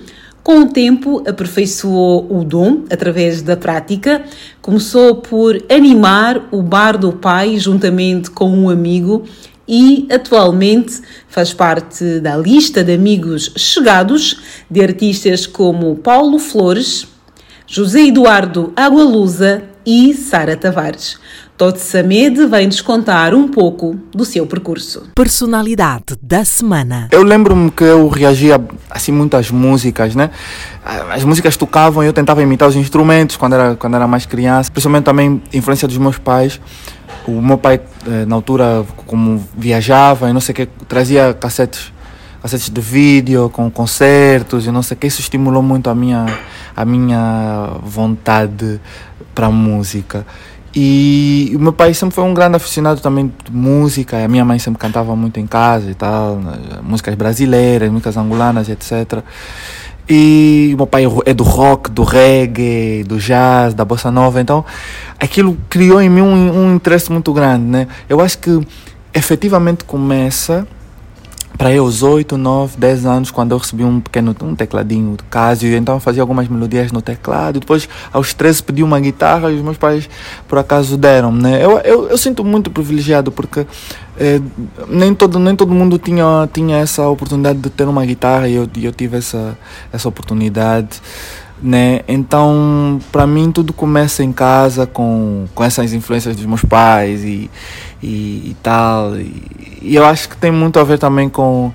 Com 0.42 0.60
o 0.60 0.66
tempo, 0.66 1.22
aperfeiçoou 1.28 2.26
o 2.30 2.42
dom 2.42 2.84
através 2.90 3.42
da 3.42 3.54
prática. 3.54 4.22
Começou 4.62 5.16
por 5.16 5.62
animar 5.68 6.48
o 6.50 6.62
bar 6.62 6.96
do 6.96 7.12
pai 7.12 7.58
juntamente 7.58 8.30
com 8.30 8.48
um 8.48 8.70
amigo 8.70 9.24
e 9.68 10.08
atualmente 10.10 11.00
faz 11.28 11.52
parte 11.52 12.20
da 12.20 12.36
lista 12.36 12.82
de 12.82 12.94
amigos 12.94 13.52
chegados 13.56 14.40
de 14.70 14.82
artistas 14.82 15.46
como 15.46 15.96
Paulo 15.96 16.38
Flores, 16.38 17.06
José 17.66 18.06
Eduardo 18.06 18.72
Agualusa 18.74 19.62
e 19.84 20.14
Sara 20.14 20.56
Tavares. 20.56 21.18
Todd 21.58 21.76
Samed 21.76 22.46
vem-nos 22.46 22.80
contar 22.80 23.34
um 23.34 23.48
pouco 23.48 23.98
do 24.14 24.24
seu 24.24 24.46
percurso. 24.46 25.08
Personalidade 25.16 26.16
da 26.22 26.44
semana. 26.44 27.08
Eu 27.10 27.24
lembro-me 27.24 27.68
que 27.72 27.82
eu 27.82 28.06
reagia 28.06 28.60
assim 28.88 29.10
muito 29.10 29.36
às 29.36 29.50
músicas, 29.50 30.14
né? 30.14 30.30
As 31.10 31.24
músicas 31.24 31.56
tocavam 31.56 32.04
e 32.04 32.06
eu 32.06 32.12
tentava 32.12 32.40
imitar 32.40 32.68
os 32.68 32.76
instrumentos 32.76 33.36
quando 33.36 33.54
era, 33.54 33.74
quando 33.74 33.96
era 33.96 34.06
mais 34.06 34.24
criança, 34.24 34.70
principalmente 34.70 35.04
também 35.04 35.42
influência 35.52 35.88
dos 35.88 35.98
meus 35.98 36.16
pais. 36.16 36.60
O 37.28 37.42
meu 37.42 37.58
pai, 37.58 37.78
eh, 38.06 38.24
na 38.24 38.34
altura, 38.34 38.86
como 39.06 39.46
viajava 39.54 40.30
e 40.30 40.32
não 40.32 40.40
sei 40.40 40.54
o 40.54 40.56
que, 40.56 40.66
trazia 40.88 41.34
cassetes, 41.34 41.92
cassetes 42.40 42.70
de 42.70 42.80
vídeo 42.80 43.50
com 43.50 43.70
concertos 43.70 44.66
e 44.66 44.70
não 44.70 44.82
sei 44.82 44.96
o 44.96 44.98
que, 44.98 45.06
isso 45.08 45.20
estimulou 45.20 45.62
muito 45.62 45.90
a 45.90 45.94
minha, 45.94 46.24
a 46.74 46.84
minha 46.86 47.72
vontade 47.82 48.80
para 49.34 49.50
música. 49.50 50.24
E 50.74 51.52
o 51.54 51.58
meu 51.58 51.72
pai 51.74 51.92
sempre 51.92 52.14
foi 52.14 52.24
um 52.24 52.32
grande 52.32 52.56
aficionado 52.56 53.02
também 53.02 53.30
de 53.44 53.52
música. 53.52 54.24
A 54.24 54.28
minha 54.28 54.44
mãe 54.44 54.58
sempre 54.58 54.78
cantava 54.80 55.14
muito 55.14 55.38
em 55.38 55.46
casa 55.46 55.90
e 55.90 55.94
tal, 55.94 56.36
né, 56.36 56.56
músicas 56.82 57.14
brasileiras, 57.14 57.90
músicas 57.90 58.16
angolanas, 58.16 58.70
etc. 58.70 59.22
E 60.08 60.70
o 60.72 60.76
meu 60.78 60.86
pai 60.86 61.04
é 61.26 61.34
do 61.34 61.44
rock, 61.44 61.90
do 61.90 62.02
reggae, 62.02 63.04
do 63.04 63.18
jazz, 63.18 63.74
da 63.74 63.84
bossa 63.84 64.10
nova. 64.10 64.40
Então, 64.40 64.64
aquilo 65.20 65.56
criou 65.68 66.00
em 66.00 66.08
mim 66.08 66.22
um, 66.22 66.64
um 66.64 66.74
interesse 66.74 67.12
muito 67.12 67.32
grande, 67.32 67.64
né? 67.64 67.86
Eu 68.08 68.20
acho 68.20 68.38
que 68.38 68.58
efetivamente 69.12 69.84
começa 69.84 70.66
para 71.58 71.72
eu, 71.72 71.84
aos 71.84 72.04
8, 72.04 72.38
9, 72.38 72.76
10 72.78 73.04
anos, 73.04 73.30
quando 73.32 73.50
eu 73.50 73.58
recebi 73.58 73.82
um 73.82 73.98
pequeno 73.98 74.34
um 74.42 74.54
tecladinho 74.54 75.16
de 75.16 75.24
Casio, 75.24 75.76
então 75.76 75.96
eu 75.96 76.00
fazia 76.00 76.22
algumas 76.22 76.46
melodias 76.46 76.92
no 76.92 77.02
teclado. 77.02 77.58
Depois, 77.58 77.88
aos 78.12 78.32
13, 78.32 78.62
pedi 78.62 78.84
uma 78.84 79.00
guitarra 79.00 79.50
e 79.50 79.56
os 79.56 79.62
meus 79.62 79.76
pais, 79.76 80.08
por 80.46 80.56
acaso, 80.56 80.96
deram. 80.96 81.32
Né? 81.32 81.62
Eu, 81.62 81.78
eu, 81.80 82.08
eu 82.10 82.16
sinto 82.16 82.44
muito 82.44 82.70
privilegiado 82.70 83.32
porque 83.32 83.66
eh, 84.16 84.40
nem, 84.88 85.12
todo, 85.12 85.40
nem 85.40 85.56
todo 85.56 85.74
mundo 85.74 85.98
tinha, 85.98 86.48
tinha 86.52 86.76
essa 86.78 87.08
oportunidade 87.08 87.58
de 87.58 87.70
ter 87.70 87.88
uma 87.88 88.06
guitarra 88.06 88.48
e 88.48 88.54
eu, 88.54 88.70
eu 88.80 88.92
tive 88.92 89.16
essa, 89.16 89.58
essa 89.92 90.08
oportunidade 90.08 91.02
né? 91.60 92.02
Então, 92.06 93.00
para 93.10 93.26
mim 93.26 93.50
tudo 93.50 93.72
começa 93.72 94.22
em 94.22 94.32
casa 94.32 94.86
com, 94.86 95.46
com 95.54 95.64
essas 95.64 95.92
influências 95.92 96.36
dos 96.36 96.46
meus 96.46 96.64
pais 96.64 97.24
e, 97.24 97.50
e, 98.02 98.50
e 98.50 98.56
tal. 98.62 99.16
E, 99.16 99.78
e, 99.82 99.96
eu 99.96 100.04
acho 100.04 100.28
que 100.28 100.36
tem 100.36 100.50
muito 100.50 100.78
a 100.78 100.84
ver 100.84 100.98
também 100.98 101.28
com, 101.28 101.72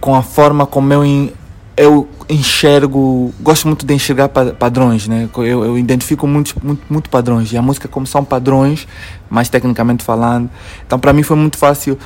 com 0.00 0.14
a 0.14 0.22
forma 0.22 0.66
como 0.66 0.92
eu, 0.92 1.04
in, 1.04 1.32
eu 1.76 2.08
enxergo, 2.28 3.32
gosto 3.40 3.66
muito 3.66 3.84
de 3.84 3.94
enxergar 3.94 4.28
padrões, 4.28 5.08
né? 5.08 5.28
Eu, 5.36 5.64
eu 5.64 5.78
identifico 5.78 6.26
muito, 6.26 6.54
muito, 6.88 7.10
padrões 7.10 7.52
e 7.52 7.56
a 7.56 7.62
música 7.62 7.88
como 7.88 8.06
são 8.06 8.24
padrões, 8.24 8.86
mais 9.28 9.48
tecnicamente 9.48 10.02
falando. 10.02 10.48
Então, 10.86 10.98
para 10.98 11.12
mim 11.12 11.22
foi 11.22 11.36
muito 11.36 11.58
fácil 11.58 11.98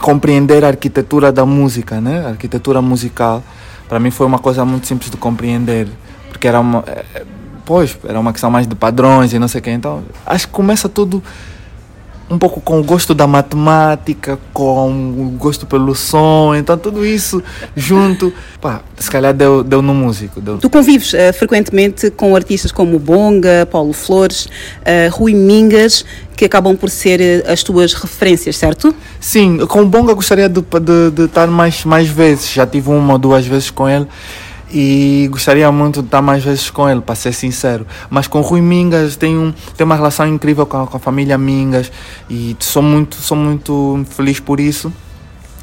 compreender 0.00 0.64
a 0.64 0.68
arquitetura 0.68 1.32
da 1.32 1.44
música, 1.44 2.00
né? 2.00 2.24
A 2.26 2.28
arquitetura 2.30 2.80
musical. 2.80 3.42
Para 3.88 4.00
mim 4.00 4.10
foi 4.10 4.26
uma 4.26 4.38
coisa 4.38 4.64
muito 4.64 4.86
simples 4.86 5.10
de 5.10 5.16
compreender 5.16 5.88
porque 6.36 6.46
era 6.46 6.60
uma. 6.60 6.84
Eh, 6.86 7.24
pois, 7.64 7.98
era 8.04 8.20
uma 8.20 8.30
questão 8.30 8.50
mais 8.50 8.66
de 8.66 8.74
padrões 8.74 9.32
e 9.32 9.38
não 9.38 9.48
sei 9.48 9.60
o 9.60 9.64
quê. 9.64 9.70
Então, 9.70 10.02
acho 10.26 10.46
que 10.46 10.52
começa 10.52 10.86
tudo 10.88 11.22
um 12.28 12.38
pouco 12.38 12.60
com 12.60 12.80
o 12.80 12.84
gosto 12.84 13.14
da 13.14 13.26
matemática, 13.26 14.38
com 14.52 14.90
o 14.90 15.36
gosto 15.38 15.64
pelo 15.64 15.94
som, 15.94 16.54
então 16.54 16.76
tudo 16.76 17.06
isso 17.06 17.42
junto, 17.76 18.32
pá, 18.60 18.82
se 18.96 19.10
calhar 19.10 19.32
deu, 19.32 19.62
deu 19.62 19.80
no 19.80 19.94
músico. 19.94 20.40
Deu. 20.40 20.58
Tu 20.58 20.68
convives 20.68 21.12
uh, 21.12 21.32
frequentemente 21.32 22.10
com 22.10 22.34
artistas 22.34 22.72
como 22.72 22.98
Bonga, 22.98 23.66
Paulo 23.70 23.92
Flores, 23.92 24.46
uh, 24.46 25.10
Rui 25.12 25.34
Mingas, 25.34 26.04
que 26.36 26.44
acabam 26.44 26.76
por 26.76 26.90
ser 26.90 27.20
uh, 27.20 27.52
as 27.52 27.62
tuas 27.62 27.94
referências, 27.94 28.56
certo? 28.56 28.94
Sim, 29.20 29.58
com 29.66 29.82
o 29.82 29.86
Bonga 29.86 30.12
gostaria 30.12 30.48
de, 30.48 30.60
de, 30.60 31.10
de 31.12 31.22
estar 31.24 31.46
mais, 31.46 31.84
mais 31.84 32.08
vezes, 32.08 32.50
já 32.50 32.66
tive 32.66 32.90
uma 32.90 33.12
ou 33.12 33.18
duas 33.18 33.46
vezes 33.46 33.70
com 33.70 33.88
ele 33.88 34.06
e 34.70 35.28
gostaria 35.30 35.70
muito 35.70 36.00
de 36.00 36.08
estar 36.08 36.22
mais 36.22 36.44
vezes 36.44 36.70
com 36.70 36.88
ele, 36.88 37.00
para 37.00 37.14
ser 37.14 37.32
sincero. 37.32 37.86
Mas 38.10 38.26
com 38.26 38.38
o 38.38 38.42
Rui 38.42 38.60
Mingas 38.60 39.16
tenho, 39.16 39.54
tenho 39.76 39.86
uma 39.86 39.96
relação 39.96 40.26
incrível 40.26 40.66
com 40.66 40.82
a, 40.82 40.86
com 40.86 40.96
a 40.96 41.00
família 41.00 41.38
Mingas 41.38 41.90
e 42.28 42.56
sou 42.60 42.82
muito, 42.82 43.16
sou 43.16 43.36
muito 43.36 44.04
feliz 44.10 44.40
por 44.40 44.60
isso. 44.60 44.92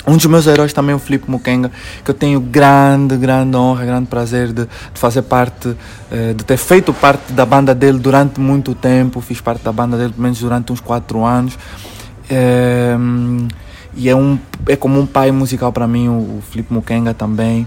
Um 0.06 0.18
dos 0.18 0.26
meus 0.26 0.46
heróis 0.48 0.74
também 0.74 0.92
é 0.92 0.96
o 0.96 1.00
Filipe 1.00 1.32
Mukenga, 1.32 1.72
que 2.04 2.12
eu 2.12 2.14
tenho 2.14 2.40
grande, 2.42 3.16
grande 3.16 3.56
honra, 3.56 3.86
grande 3.86 4.08
prazer 4.08 4.48
de, 4.48 4.66
de 4.66 5.00
fazer 5.00 5.22
parte, 5.22 5.74
eh, 6.12 6.34
de 6.34 6.44
ter 6.44 6.58
feito 6.58 6.94
parte 6.94 7.32
da 7.32 7.46
banda 7.46 7.74
dele 7.74 8.00
durante 8.00 8.38
muito 8.38 8.76
tempo. 8.76 9.22
Fiz 9.22 9.40
parte 9.40 9.64
da 9.64 9.72
banda 9.72 9.96
dele 9.96 10.10
pelo 10.10 10.24
menos 10.24 10.40
durante 10.40 10.74
uns 10.74 10.82
4 10.82 11.24
anos. 11.24 11.58
É, 12.30 12.98
e 13.96 14.10
é, 14.10 14.16
um, 14.16 14.38
é 14.68 14.76
como 14.76 15.00
um 15.00 15.06
pai 15.06 15.32
musical 15.32 15.72
para 15.72 15.88
mim, 15.88 16.10
o, 16.10 16.40
o 16.40 16.44
Filipe 16.50 16.74
Mukenga 16.74 17.14
também. 17.14 17.66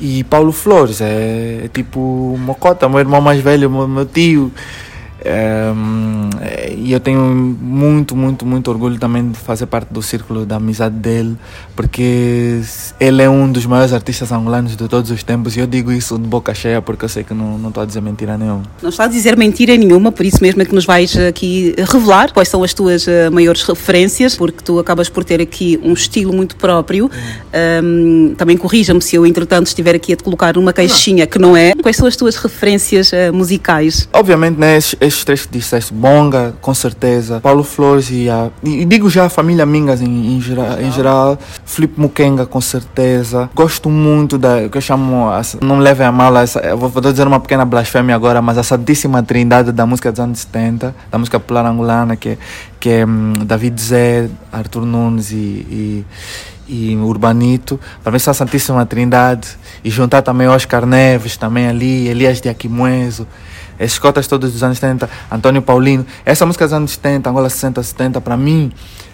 E 0.00 0.24
Paulo 0.24 0.52
Flores 0.52 1.00
é, 1.00 1.62
é 1.64 1.68
tipo 1.72 2.36
Mocota, 2.38 2.88
meu 2.88 2.98
irmão 2.98 3.20
mais 3.20 3.40
velho, 3.40 3.70
meu, 3.70 3.86
meu 3.86 4.06
tio. 4.06 4.52
Um, 5.24 6.28
e 6.76 6.92
eu 6.92 7.00
tenho 7.00 7.20
muito, 7.20 8.14
muito, 8.14 8.44
muito 8.44 8.70
orgulho 8.70 8.98
também 8.98 9.30
de 9.30 9.38
fazer 9.38 9.64
parte 9.66 9.92
do 9.92 10.02
círculo 10.02 10.44
da 10.44 10.56
amizade 10.56 10.94
dele, 10.96 11.36
porque 11.74 12.60
ele 13.00 13.22
é 13.22 13.30
um 13.30 13.50
dos 13.50 13.64
maiores 13.64 13.94
artistas 13.94 14.30
angolanos 14.30 14.76
de 14.76 14.86
todos 14.86 15.10
os 15.10 15.22
tempos 15.22 15.56
e 15.56 15.60
eu 15.60 15.66
digo 15.66 15.90
isso 15.90 16.18
de 16.18 16.26
boca 16.26 16.52
cheia 16.54 16.82
porque 16.82 17.06
eu 17.06 17.08
sei 17.08 17.24
que 17.24 17.32
não, 17.32 17.68
estou 17.68 17.82
a 17.82 17.86
dizer 17.86 18.02
mentira 18.02 18.36
nenhuma. 18.36 18.62
Não 18.82 18.90
está 18.90 19.04
a 19.04 19.08
dizer 19.08 19.36
mentira 19.36 19.74
nenhuma, 19.76 20.12
por 20.12 20.26
isso 20.26 20.38
mesmo 20.42 20.60
é 20.60 20.64
que 20.64 20.74
nos 20.74 20.84
vais 20.84 21.16
aqui 21.16 21.74
revelar 21.90 22.32
quais 22.32 22.48
são 22.48 22.62
as 22.62 22.74
tuas 22.74 23.06
uh, 23.06 23.32
maiores 23.32 23.62
referências, 23.62 24.36
porque 24.36 24.62
tu 24.62 24.78
acabas 24.78 25.08
por 25.08 25.24
ter 25.24 25.40
aqui 25.40 25.80
um 25.82 25.94
estilo 25.94 26.34
muito 26.34 26.56
próprio. 26.56 27.10
Um, 27.82 28.34
também 28.36 28.56
corrija-me 28.56 29.00
se 29.00 29.16
eu, 29.16 29.24
entretanto, 29.24 29.68
estiver 29.68 29.94
aqui 29.94 30.12
a 30.12 30.16
te 30.16 30.22
colocar 30.22 30.54
numa 30.54 30.72
caixinha 30.72 31.24
não. 31.24 31.30
que 31.30 31.38
não 31.38 31.56
é. 31.56 31.72
Quais 31.74 31.96
são 31.96 32.06
as 32.06 32.16
tuas 32.16 32.36
referências 32.36 33.12
uh, 33.12 33.32
musicais? 33.32 34.08
Obviamente, 34.12 34.58
né? 34.58 34.78
Estes 35.14 35.24
três 35.24 35.46
que 35.46 35.52
disseste, 35.52 35.94
Bonga, 35.94 36.54
com 36.60 36.74
certeza, 36.74 37.40
Paulo 37.40 37.62
Flores 37.62 38.10
e 38.10 38.28
a. 38.28 38.50
E 38.62 38.84
digo 38.84 39.08
já 39.08 39.26
a 39.26 39.28
família 39.28 39.64
Mingas 39.64 40.02
em, 40.02 40.36
em, 40.36 40.40
geral, 40.40 40.80
em 40.80 40.90
geral, 40.90 41.38
Felipe 41.64 42.00
Mukenga, 42.00 42.44
com 42.44 42.60
certeza. 42.60 43.48
Gosto 43.54 43.88
muito 43.88 44.36
da. 44.36 44.68
que 44.68 44.76
eu 44.76 44.82
chamo. 44.82 45.26
Não 45.62 45.78
levem 45.78 46.06
a 46.06 46.12
mal, 46.12 46.36
essa, 46.36 46.74
vou, 46.76 46.88
vou 46.88 47.00
dizer 47.00 47.26
uma 47.26 47.40
pequena 47.40 47.64
blasfémia 47.64 48.14
agora, 48.14 48.42
mas 48.42 48.58
a 48.58 48.62
Santíssima 48.62 49.22
Trindade 49.22 49.72
da 49.72 49.86
música 49.86 50.10
dos 50.10 50.20
anos 50.20 50.40
70, 50.40 50.94
da 51.10 51.18
música 51.18 51.38
popular 51.38 51.64
angolana, 51.66 52.16
que, 52.16 52.36
que 52.80 52.90
é 52.90 53.06
um, 53.06 53.32
David 53.44 53.80
Zé, 53.80 54.28
Arthur 54.52 54.84
Nunes 54.84 55.30
e, 55.30 55.34
e 55.36 56.04
e 56.66 56.96
Urbanito, 56.96 57.78
para 58.02 58.10
mim 58.10 58.16
a 58.16 58.32
Santíssima 58.32 58.86
Trindade, 58.86 59.48
e 59.84 59.90
juntar 59.90 60.22
também 60.22 60.48
Oscar 60.48 60.86
Neves, 60.86 61.36
também 61.36 61.68
ali, 61.68 62.08
Elias 62.08 62.40
de 62.40 62.48
Aquimoeso, 62.48 63.28
esses 63.78 63.98
cotas 63.98 64.26
todos 64.26 64.52
dos 64.52 64.62
anos 64.62 64.78
70, 64.78 65.08
Antônio 65.30 65.62
Paulino. 65.62 66.06
Essa 66.24 66.46
música 66.46 66.64
dos 66.64 66.72
anos 66.72 66.92
70, 66.92 67.30
Angola 67.30 67.48
60, 67.48 67.82
70, 67.82 68.20
para 68.20 68.36
mim 68.36 68.72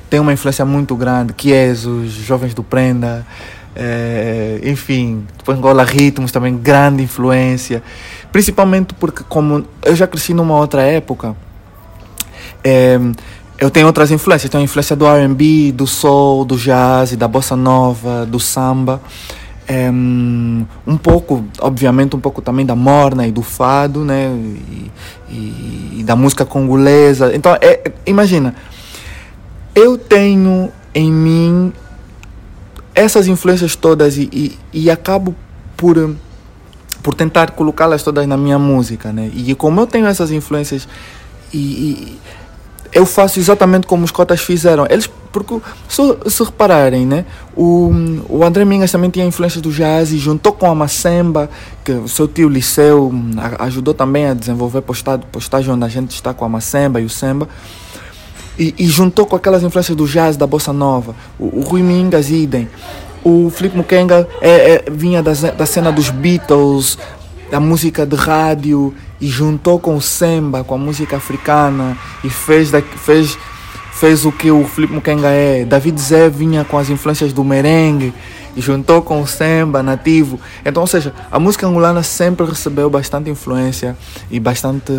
tem 0.08 0.20
uma 0.20 0.32
influência 0.32 0.64
muito 0.64 0.94
grande. 0.96 1.32
Que 1.32 1.52
é 1.52 1.70
os 1.70 2.12
Jovens 2.12 2.54
do 2.54 2.62
Prenda, 2.62 3.26
é, 3.74 4.60
enfim, 4.62 5.26
depois 5.38 5.58
Angola 5.58 5.84
Ritmos 5.84 6.32
também, 6.32 6.56
grande 6.56 7.02
influência. 7.02 7.82
Principalmente 8.30 8.94
porque, 8.94 9.24
como 9.28 9.64
eu 9.84 9.96
já 9.96 10.06
cresci 10.06 10.34
numa 10.34 10.56
outra 10.56 10.82
época, 10.82 11.34
é, 12.62 12.98
eu 13.58 13.70
tenho 13.70 13.86
outras 13.86 14.10
influências. 14.10 14.50
Tenho 14.50 14.62
a 14.62 14.64
influência 14.64 14.94
do 14.94 15.06
RB, 15.06 15.72
do 15.72 15.86
soul, 15.86 16.44
do 16.44 16.56
jazz, 16.56 17.16
da 17.16 17.28
bossa 17.28 17.56
nova, 17.56 18.26
do 18.26 18.38
samba 18.38 19.00
é, 19.72 19.88
um 19.88 20.96
pouco, 21.00 21.44
obviamente, 21.60 22.16
um 22.16 22.20
pouco 22.20 22.42
também 22.42 22.66
da 22.66 22.74
morna 22.74 23.24
e 23.24 23.30
do 23.30 23.40
fado, 23.40 24.04
né? 24.04 24.26
E, 24.28 24.90
e, 25.28 25.96
e 26.00 26.02
da 26.04 26.16
música 26.16 26.44
congolesa. 26.44 27.32
Então, 27.36 27.56
é, 27.60 27.92
imagina, 28.04 28.52
eu 29.72 29.96
tenho 29.96 30.72
em 30.92 31.12
mim 31.12 31.72
essas 32.96 33.28
influências 33.28 33.76
todas 33.76 34.16
e, 34.16 34.28
e, 34.32 34.58
e 34.72 34.90
acabo 34.90 35.36
por 35.76 36.16
por 37.00 37.14
tentar 37.14 37.52
colocá-las 37.52 38.02
todas 38.02 38.26
na 38.26 38.36
minha 38.36 38.58
música, 38.58 39.12
né? 39.12 39.30
E 39.32 39.54
como 39.54 39.80
eu 39.80 39.86
tenho 39.86 40.06
essas 40.06 40.32
influências 40.32 40.86
e, 41.54 41.58
e 41.58 42.18
eu 42.92 43.06
faço 43.06 43.38
exatamente 43.38 43.86
como 43.86 44.04
os 44.04 44.10
cotas 44.10 44.40
fizeram. 44.40 44.86
Eles, 44.90 45.08
porque 45.32 45.60
se, 45.88 46.02
se 46.28 46.42
repararem, 46.42 47.06
né, 47.06 47.24
o, 47.56 47.92
o 48.28 48.44
André 48.44 48.64
Mingas 48.64 48.90
também 48.90 49.10
tinha 49.10 49.24
influência 49.24 49.60
do 49.60 49.70
jazz 49.70 50.12
e 50.12 50.18
juntou 50.18 50.52
com 50.52 50.66
a 50.66 50.74
Macemba, 50.74 51.48
que 51.84 51.92
o 51.92 52.08
seu 52.08 52.26
tio 52.26 52.48
Liceu 52.48 53.12
ajudou 53.58 53.94
também 53.94 54.26
a 54.26 54.34
desenvolver 54.34 54.82
postagem, 54.82 55.24
postagem 55.30 55.72
onde 55.72 55.84
a 55.84 55.88
gente 55.88 56.10
está 56.10 56.34
com 56.34 56.44
a 56.44 56.48
Macemba 56.48 57.00
e 57.00 57.04
o 57.04 57.10
Semba. 57.10 57.48
E, 58.58 58.74
e, 58.78 58.86
juntou 58.86 59.24
com 59.24 59.36
aquelas 59.36 59.62
influências 59.62 59.96
do 59.96 60.06
jazz, 60.06 60.36
da 60.36 60.46
bossa 60.46 60.72
nova. 60.72 61.14
O, 61.38 61.60
o 61.60 61.62
Rui 61.62 61.82
Mingas, 61.82 62.28
idem. 62.30 62.68
O 63.24 63.48
Felipe 63.48 63.76
Mukenga 63.76 64.28
é, 64.40 64.50
é, 64.50 64.84
vinha 64.90 65.22
da, 65.22 65.32
da 65.32 65.64
cena 65.64 65.90
dos 65.90 66.10
Beatles, 66.10 66.98
da 67.50 67.58
música 67.58 68.04
de 68.04 68.16
rádio 68.16 68.94
e 69.20 69.28
juntou 69.28 69.78
com 69.78 69.96
o 69.96 70.00
samba, 70.00 70.64
com 70.64 70.74
a 70.74 70.78
música 70.78 71.16
africana 71.16 71.96
e 72.24 72.30
fez, 72.30 72.70
da, 72.70 72.80
fez, 72.80 73.36
fez 73.92 74.24
o 74.24 74.32
que 74.32 74.50
o 74.50 74.64
Felipe 74.64 74.94
Mukenga 74.94 75.28
é. 75.28 75.64
David 75.64 76.00
Zé 76.00 76.28
vinha 76.28 76.64
com 76.64 76.78
as 76.78 76.88
influências 76.88 77.32
do 77.32 77.44
merengue 77.44 78.14
e 78.56 78.60
juntou 78.60 79.02
com 79.02 79.20
o 79.20 79.26
samba 79.26 79.82
nativo. 79.82 80.40
Então, 80.64 80.82
ou 80.82 80.86
seja, 80.86 81.12
a 81.30 81.38
música 81.38 81.66
angolana 81.66 82.02
sempre 82.02 82.46
recebeu 82.46 82.88
bastante 82.88 83.28
influência 83.30 83.96
e 84.30 84.40
bastante. 84.40 84.92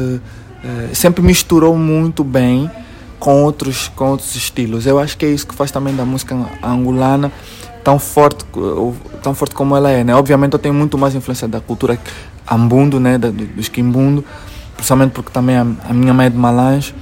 Eh, 0.64 0.94
sempre 0.94 1.24
misturou 1.24 1.76
muito 1.76 2.24
bem 2.24 2.70
com 3.20 3.44
outros, 3.44 3.92
com 3.96 4.12
outros 4.12 4.36
estilos. 4.36 4.86
Eu 4.86 5.00
acho 5.00 5.18
que 5.18 5.26
é 5.26 5.30
isso 5.30 5.48
que 5.48 5.56
faz 5.56 5.72
também 5.72 5.96
da 5.96 6.06
música 6.06 6.36
angolana 6.64 7.32
tão 7.84 8.00
forte, 8.00 8.46
tão 9.22 9.34
forte 9.34 9.56
como 9.56 9.76
ela 9.76 9.90
é, 9.90 10.04
né? 10.04 10.16
Obviamente 10.16 10.54
eu 10.54 10.60
tenho 10.60 10.74
muito 10.74 10.98
mais 10.98 11.16
influência 11.16 11.48
da 11.48 11.60
cultura 11.60 12.00
ambundo, 12.52 12.99
né, 12.99 13.18
do, 13.18 13.32
do 13.32 13.60
esquimbundo, 13.60 14.24
principalmente 14.76 15.12
porque 15.12 15.32
também 15.32 15.56
a, 15.56 15.66
a, 15.89 15.93
minha 15.93 16.14
mãe 16.14 16.28
é 16.28 16.30
de 16.30 16.38
Malange 16.38 16.93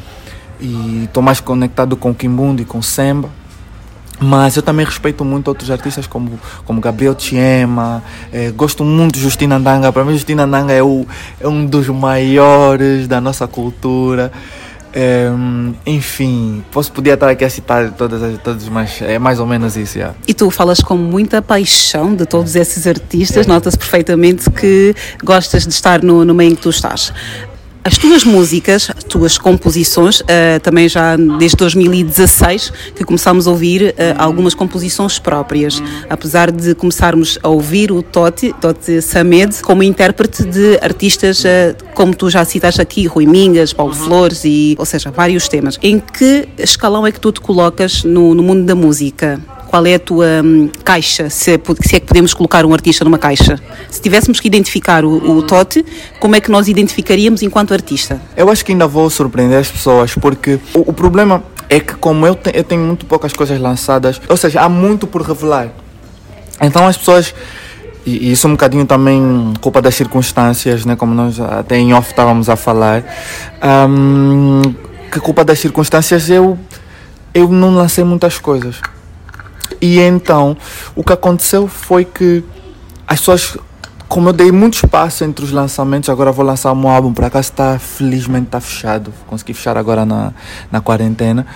e 0.60 1.06
estou 1.06 1.24
mais 1.24 1.40
conectado 1.40 1.96
com 1.96 2.12
o 2.12 2.16
quimbundo 2.16 2.62
e 2.62 2.66
com 2.66 2.80
o 2.80 2.84
samba. 2.84 3.30
Mas 4.22 4.58
eu 4.58 4.62
também 4.62 4.86
respeito 4.86 5.24
muito 5.24 5.48
outros 5.48 5.72
artistas 5.72 6.06
como, 6.06 6.38
como 6.66 6.82
Gabriel 6.82 7.16
Tiema, 7.16 8.04
eh, 8.34 8.52
gosto 8.52 8.84
muito 8.84 9.14
de 9.14 9.22
Justina 9.22 9.58
Ndanga. 9.58 9.94
Para 9.94 10.04
mim, 10.04 10.12
Justina 10.12 10.46
Ndanga 10.46 10.74
é, 10.74 10.84
o, 10.84 11.08
é 11.40 11.48
um 11.48 11.66
dos 11.66 11.88
maiores 11.88 13.08
da 13.08 13.22
nossa 13.22 13.48
cultura. 13.48 14.30
Um, 14.96 15.74
enfim, 15.86 16.64
posso 16.72 16.92
podia 16.92 17.14
estar 17.14 17.30
aqui 17.30 17.46
a 17.46 17.50
citar 17.50 17.92
todas, 17.92 18.40
todas 18.40 18.68
mas 18.70 19.02
é 19.02 19.20
mais 19.20 19.40
ou 19.40 19.46
menos 19.46 19.78
isso. 19.78 20.00
E 20.28 20.34
tu 20.34 20.50
falas 20.50 20.80
com 20.80 20.98
muita 20.98 21.42
paixão 21.42 22.16
de 22.16 22.26
todos 22.26 22.56
esses 22.56 22.88
artistas, 22.88 23.46
é. 23.46 23.50
nota-se 23.50 23.78
perfeitamente 23.78 24.50
que 24.50 24.96
gostas 25.24 25.68
de 25.68 25.74
estar 25.74 26.02
no, 26.02 26.26
no 26.26 26.34
meio 26.34 26.52
em 26.52 26.56
que 26.56 26.62
tu 26.62 26.70
estás. 26.70 27.14
As 27.82 27.98
tuas 27.98 28.26
músicas, 28.26 28.92
as 28.96 29.04
tuas 29.06 29.38
composições, 29.38 30.20
uh, 30.20 30.26
também 30.62 30.90
já 30.90 31.16
desde 31.16 31.56
2016 31.58 32.74
que 32.94 33.06
começámos 33.06 33.48
a 33.48 33.52
ouvir 33.52 33.82
uh, 33.82 33.96
algumas 34.18 34.54
composições 34.54 35.18
próprias, 35.18 35.82
apesar 36.10 36.52
de 36.52 36.76
começarmos 36.76 37.40
a 37.42 37.48
ouvir 37.48 37.92
o 37.92 38.04
Totti, 38.04 38.54
Totti 38.60 39.02
Samed, 39.02 39.62
como 39.64 39.82
intérprete 39.82 40.44
de 40.44 40.78
artistas 40.82 41.44
uh, 41.46 41.48
como 41.94 42.14
tu 42.14 42.30
já 42.30 42.44
citaste 42.44 42.82
aqui, 42.82 43.08
Rui 43.08 43.26
Mingas, 43.26 43.72
Paulo 43.72 43.94
Flores, 43.94 44.44
e, 44.44 44.76
ou 44.78 44.86
seja, 44.86 45.10
vários 45.10 45.48
temas. 45.48 45.80
Em 45.82 46.00
que 46.00 46.50
escalão 46.58 47.08
é 47.08 47.12
que 47.12 47.20
tu 47.20 47.32
te 47.32 47.40
colocas 47.40 48.04
no, 48.04 48.36
no 48.36 48.44
mundo 48.44 48.66
da 48.66 48.76
música? 48.76 49.40
Qual 49.70 49.86
é 49.86 49.94
a 49.94 50.00
tua 50.00 50.26
hum, 50.44 50.70
caixa, 50.84 51.30
se 51.30 51.52
é, 51.54 51.60
se 51.82 51.96
é, 51.96 52.00
que 52.00 52.08
podemos 52.08 52.34
colocar 52.34 52.66
um 52.66 52.74
artista 52.74 53.06
numa 53.06 53.20
caixa. 53.20 53.60
Se 53.90 54.02
tivéssemos 54.02 54.40
que 54.40 54.48
identificar 54.48 55.06
o, 55.06 55.38
o 55.38 55.44
Tote, 55.44 55.86
como 56.20 56.36
é 56.36 56.42
que 56.42 56.50
nós 56.50 56.68
identificaríamos 56.68 57.44
enquanto 57.44 57.72
artista? 57.72 58.20
Eu 58.36 58.50
acho 58.50 58.66
que 58.66 58.72
ainda 58.72 58.88
vou 58.88 59.08
surpreender 59.12 59.60
as 59.60 59.70
pessoas, 59.70 60.16
porque 60.16 60.60
o, 60.74 60.90
o 60.90 60.94
problema 60.94 61.44
é 61.70 61.80
que 61.80 61.94
como 61.94 62.26
eu, 62.26 62.34
te, 62.34 62.52
eu 62.52 62.64
tenho 62.64 62.82
muito 62.82 63.06
poucas 63.06 63.32
coisas 63.32 63.60
lançadas, 63.62 64.20
ou 64.28 64.36
seja, 64.36 64.62
há 64.62 64.68
muito 64.68 65.06
por 65.06 65.22
revelar. 65.22 65.70
Então 66.60 66.88
as 66.88 66.98
pessoas 66.98 67.34
e 68.06 68.32
isso 68.32 68.48
é 68.48 68.50
um 68.50 68.54
bocadinho 68.54 68.88
também 68.88 69.54
culpa 69.62 69.82
das 69.84 69.94
circunstâncias, 69.94 70.84
né? 70.84 70.96
como 70.96 71.14
nós 71.14 71.40
até 71.40 71.78
em 71.78 71.94
off 71.94 72.10
estávamos 72.10 72.50
a 72.50 72.56
falar, 72.56 73.04
um, 73.88 74.62
que 75.12 75.20
culpa 75.20 75.46
das 75.46 75.60
circunstâncias 75.60 76.28
eu, 76.28 76.58
eu 77.36 77.48
não 77.50 77.76
lancei 77.76 78.04
muitas 78.04 78.40
coisas. 78.40 78.82
E 79.82 80.00
então, 80.00 80.58
o 80.96 81.04
que 81.04 81.14
aconteceu 81.14 81.68
foi 81.68 82.04
que 82.04 82.44
as 83.08 83.20
pessoas, 83.20 83.58
como 84.10 84.30
eu 84.30 84.34
dei 84.34 84.52
muito 84.52 84.74
espaço 84.76 85.24
entre 85.24 85.46
os 85.46 85.52
lançamentos, 85.52 86.10
agora 86.10 86.32
vou 86.32 86.46
lançar 86.46 86.74
um 86.74 86.88
álbum, 86.88 87.14
para 87.14 87.30
cá 87.30 87.40
está, 87.40 87.80
felizmente 87.80 88.48
está 88.48 88.60
fechado, 88.60 89.14
consegui 89.28 89.54
fechar 89.54 89.78
agora 89.78 90.06
na, 90.06 90.34
na 90.70 90.82
quarentena. 90.82 91.48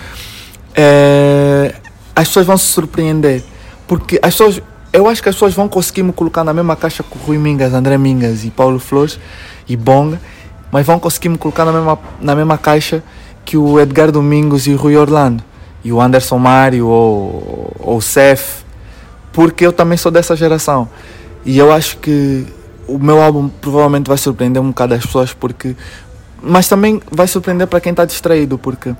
É, 0.74 1.74
as 2.16 2.28
pessoas 2.28 2.46
vão 2.46 2.56
se 2.56 2.66
surpreender, 2.66 3.44
porque 3.86 4.18
as 4.22 4.34
pessoas, 4.34 4.62
eu 4.90 5.06
acho 5.06 5.22
que 5.22 5.28
as 5.28 5.34
pessoas 5.34 5.52
vão 5.52 5.68
conseguir 5.68 6.02
me 6.02 6.12
colocar 6.12 6.44
na 6.44 6.54
mesma 6.54 6.76
caixa 6.76 7.02
com 7.02 7.18
Rui 7.18 7.36
Mingas, 7.36 7.74
André 7.74 7.98
Mingas 7.98 8.44
e 8.44 8.50
Paulo 8.50 8.78
Flores 8.78 9.18
e 9.68 9.76
Bonga, 9.76 10.18
mas 10.72 10.86
vão 10.86 10.98
conseguir 10.98 11.28
me 11.28 11.36
colocar 11.36 11.66
na 11.66 11.72
mesma, 11.72 11.98
na 12.20 12.34
mesma 12.34 12.56
caixa 12.56 13.02
que 13.44 13.58
o 13.58 13.78
Edgar 13.78 14.10
Domingos 14.10 14.66
e 14.66 14.70
o 14.70 14.76
Rui 14.76 14.96
Orlando 14.96 15.44
e 15.84 15.92
o 15.92 16.00
Anderson 16.00 16.38
Mário 16.38 16.88
ou, 16.88 17.72
ou 17.78 17.98
o 17.98 18.02
Cef, 18.02 18.64
porque 19.32 19.66
eu 19.66 19.72
também 19.72 19.98
sou 19.98 20.10
dessa 20.10 20.34
geração. 20.34 20.88
E 21.44 21.58
eu 21.58 21.70
acho 21.70 21.98
que 21.98 22.46
o 22.88 22.98
meu 22.98 23.22
álbum 23.22 23.48
provavelmente 23.48 24.08
vai 24.08 24.16
surpreender 24.16 24.60
um 24.60 24.68
bocado 24.68 24.94
as 24.94 25.04
pessoas, 25.04 25.32
porque 25.32 25.76
mas 26.42 26.68
também 26.68 27.00
vai 27.10 27.26
surpreender 27.26 27.66
para 27.66 27.80
quem 27.80 27.90
está 27.90 28.04
distraído, 28.04 28.58
porque, 28.58 28.94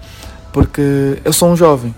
porque 0.52 1.18
eu 1.24 1.32
sou 1.32 1.50
um 1.50 1.56
jovem 1.56 1.94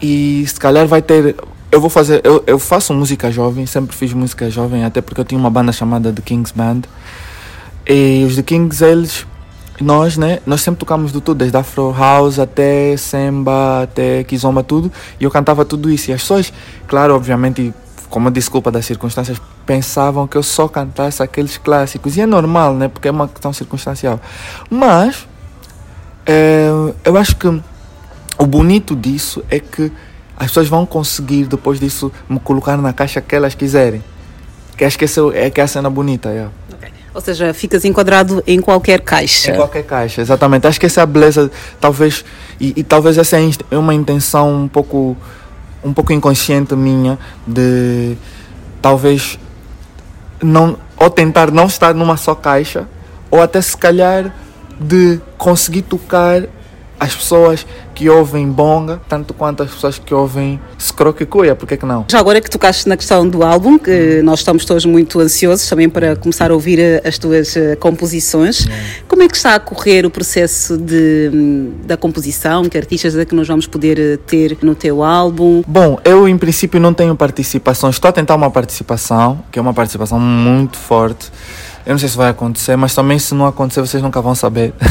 e 0.00 0.44
se 0.46 0.58
calhar 0.58 0.86
vai 0.86 1.02
ter. 1.02 1.36
Eu 1.70 1.80
vou 1.80 1.90
fazer. 1.90 2.20
Eu, 2.24 2.42
eu 2.46 2.58
faço 2.58 2.94
música 2.94 3.30
jovem, 3.30 3.66
sempre 3.66 3.94
fiz 3.94 4.12
música 4.12 4.50
jovem, 4.50 4.84
até 4.84 5.00
porque 5.00 5.20
eu 5.20 5.24
tinha 5.24 5.38
uma 5.38 5.50
banda 5.50 5.72
chamada 5.72 6.12
The 6.12 6.22
Kings 6.22 6.52
Band. 6.54 6.82
E 7.86 8.24
os 8.26 8.36
The 8.36 8.42
Kings, 8.42 8.82
eles 8.82 9.26
nós, 9.80 10.16
né, 10.16 10.38
nós 10.46 10.60
sempre 10.60 10.80
tocamos 10.80 11.12
de 11.12 11.20
tudo, 11.20 11.38
desde 11.38 11.56
Afro 11.56 11.92
House 11.92 12.38
até 12.38 12.96
Samba, 12.96 13.82
até 13.82 14.22
Kizomba, 14.24 14.62
tudo, 14.62 14.92
e 15.18 15.24
eu 15.24 15.30
cantava 15.30 15.64
tudo 15.64 15.90
isso. 15.90 16.10
E 16.10 16.14
as 16.14 16.20
pessoas, 16.20 16.52
claro, 16.86 17.14
obviamente, 17.14 17.74
como 18.08 18.30
desculpa 18.30 18.70
das 18.70 18.86
circunstâncias, 18.86 19.40
pensavam 19.66 20.26
que 20.28 20.36
eu 20.36 20.42
só 20.42 20.68
cantasse 20.68 21.22
aqueles 21.22 21.58
clássicos. 21.58 22.16
E 22.16 22.20
é 22.20 22.26
normal, 22.26 22.74
né, 22.74 22.88
porque 22.88 23.08
é 23.08 23.10
uma 23.10 23.26
questão 23.26 23.52
circunstancial. 23.52 24.20
Mas, 24.70 25.26
é, 26.24 26.68
eu 27.04 27.16
acho 27.16 27.34
que 27.36 27.48
o 28.38 28.46
bonito 28.46 28.94
disso 28.94 29.44
é 29.50 29.58
que 29.58 29.90
as 30.36 30.48
pessoas 30.48 30.68
vão 30.68 30.86
conseguir, 30.86 31.46
depois 31.46 31.80
disso, 31.80 32.12
me 32.28 32.38
colocar 32.38 32.76
na 32.76 32.92
caixa 32.92 33.20
que 33.20 33.34
elas 33.34 33.54
quiserem. 33.54 34.02
Que 34.76 34.84
acho 34.84 34.98
que 34.98 35.04
essa 35.04 35.20
é, 35.34 35.50
que 35.50 35.60
é 35.60 35.64
a 35.64 35.68
cena 35.68 35.88
bonita, 35.88 36.30
yeah. 36.30 36.52
Ou 37.14 37.20
seja, 37.20 37.54
ficas 37.54 37.84
enquadrado 37.84 38.42
em 38.44 38.60
qualquer 38.60 39.00
caixa. 39.00 39.52
Em 39.52 39.56
qualquer 39.56 39.84
caixa, 39.84 40.20
exatamente. 40.20 40.66
Acho 40.66 40.80
que 40.80 40.86
essa 40.86 41.00
é 41.00 41.04
a 41.04 41.06
beleza, 41.06 41.50
talvez, 41.80 42.24
e, 42.60 42.72
e 42.76 42.82
talvez 42.82 43.16
essa 43.16 43.36
é 43.70 43.78
uma 43.78 43.94
intenção 43.94 44.64
um 44.64 44.68
pouco, 44.68 45.16
um 45.84 45.92
pouco 45.92 46.12
inconsciente 46.12 46.74
minha 46.74 47.16
de 47.46 48.16
talvez 48.82 49.38
não 50.42 50.76
ou 50.96 51.08
tentar 51.08 51.50
não 51.50 51.66
estar 51.66 51.94
numa 51.94 52.16
só 52.16 52.34
caixa 52.34 52.86
ou 53.30 53.40
até 53.40 53.60
se 53.60 53.76
calhar 53.76 54.34
de 54.78 55.20
conseguir 55.38 55.82
tocar 55.82 56.42
as 56.98 57.14
pessoas 57.14 57.66
que 57.94 58.08
ouvem 58.08 58.48
bonga, 58.48 59.00
tanto 59.08 59.32
quanto 59.32 59.62
as 59.62 59.70
pessoas 59.70 59.98
que 59.98 60.12
ouvem 60.12 60.60
scroquecuia, 60.78 61.54
por 61.54 61.66
que 61.68 61.76
que 61.76 61.86
não? 61.86 62.04
Já 62.10 62.18
agora 62.18 62.40
que 62.40 62.50
tocaste 62.50 62.88
na 62.88 62.96
questão 62.96 63.28
do 63.28 63.42
álbum, 63.44 63.78
que 63.78 64.20
nós 64.22 64.40
estamos 64.40 64.64
todos 64.64 64.84
muito 64.84 65.20
ansiosos 65.20 65.68
também 65.68 65.88
para 65.88 66.16
começar 66.16 66.50
a 66.50 66.54
ouvir 66.54 66.78
eh, 66.80 67.02
as 67.04 67.18
tuas 67.18 67.56
eh, 67.56 67.76
composições, 67.76 68.66
como 69.06 69.22
é 69.22 69.28
que 69.28 69.36
está 69.36 69.54
a 69.54 69.60
correr 69.60 70.04
o 70.04 70.10
processo 70.10 70.76
de, 70.76 71.30
hum, 71.32 71.72
da 71.84 71.96
composição? 71.96 72.64
Que 72.64 72.76
artistas 72.76 73.16
é 73.16 73.24
que 73.24 73.34
nós 73.34 73.46
vamos 73.46 73.66
poder 73.66 73.98
eh, 73.98 74.16
ter 74.26 74.58
no 74.62 74.74
teu 74.74 75.02
álbum? 75.02 75.62
Bom, 75.66 75.98
eu 76.04 76.28
em 76.28 76.36
princípio 76.36 76.80
não 76.80 76.92
tenho 76.92 77.14
participação, 77.14 77.90
estou 77.90 78.08
a 78.08 78.12
tentar 78.12 78.34
uma 78.34 78.50
participação, 78.50 79.40
que 79.52 79.58
é 79.58 79.62
uma 79.62 79.74
participação 79.74 80.18
muito 80.18 80.76
forte, 80.76 81.30
eu 81.86 81.92
não 81.92 81.98
sei 81.98 82.08
se 82.08 82.16
vai 82.16 82.30
acontecer, 82.30 82.76
mas 82.76 82.94
também 82.94 83.18
se 83.18 83.34
não 83.34 83.46
acontecer, 83.46 83.80
vocês 83.80 84.02
nunca 84.02 84.22
vão 84.22 84.34
saber. 84.34 84.72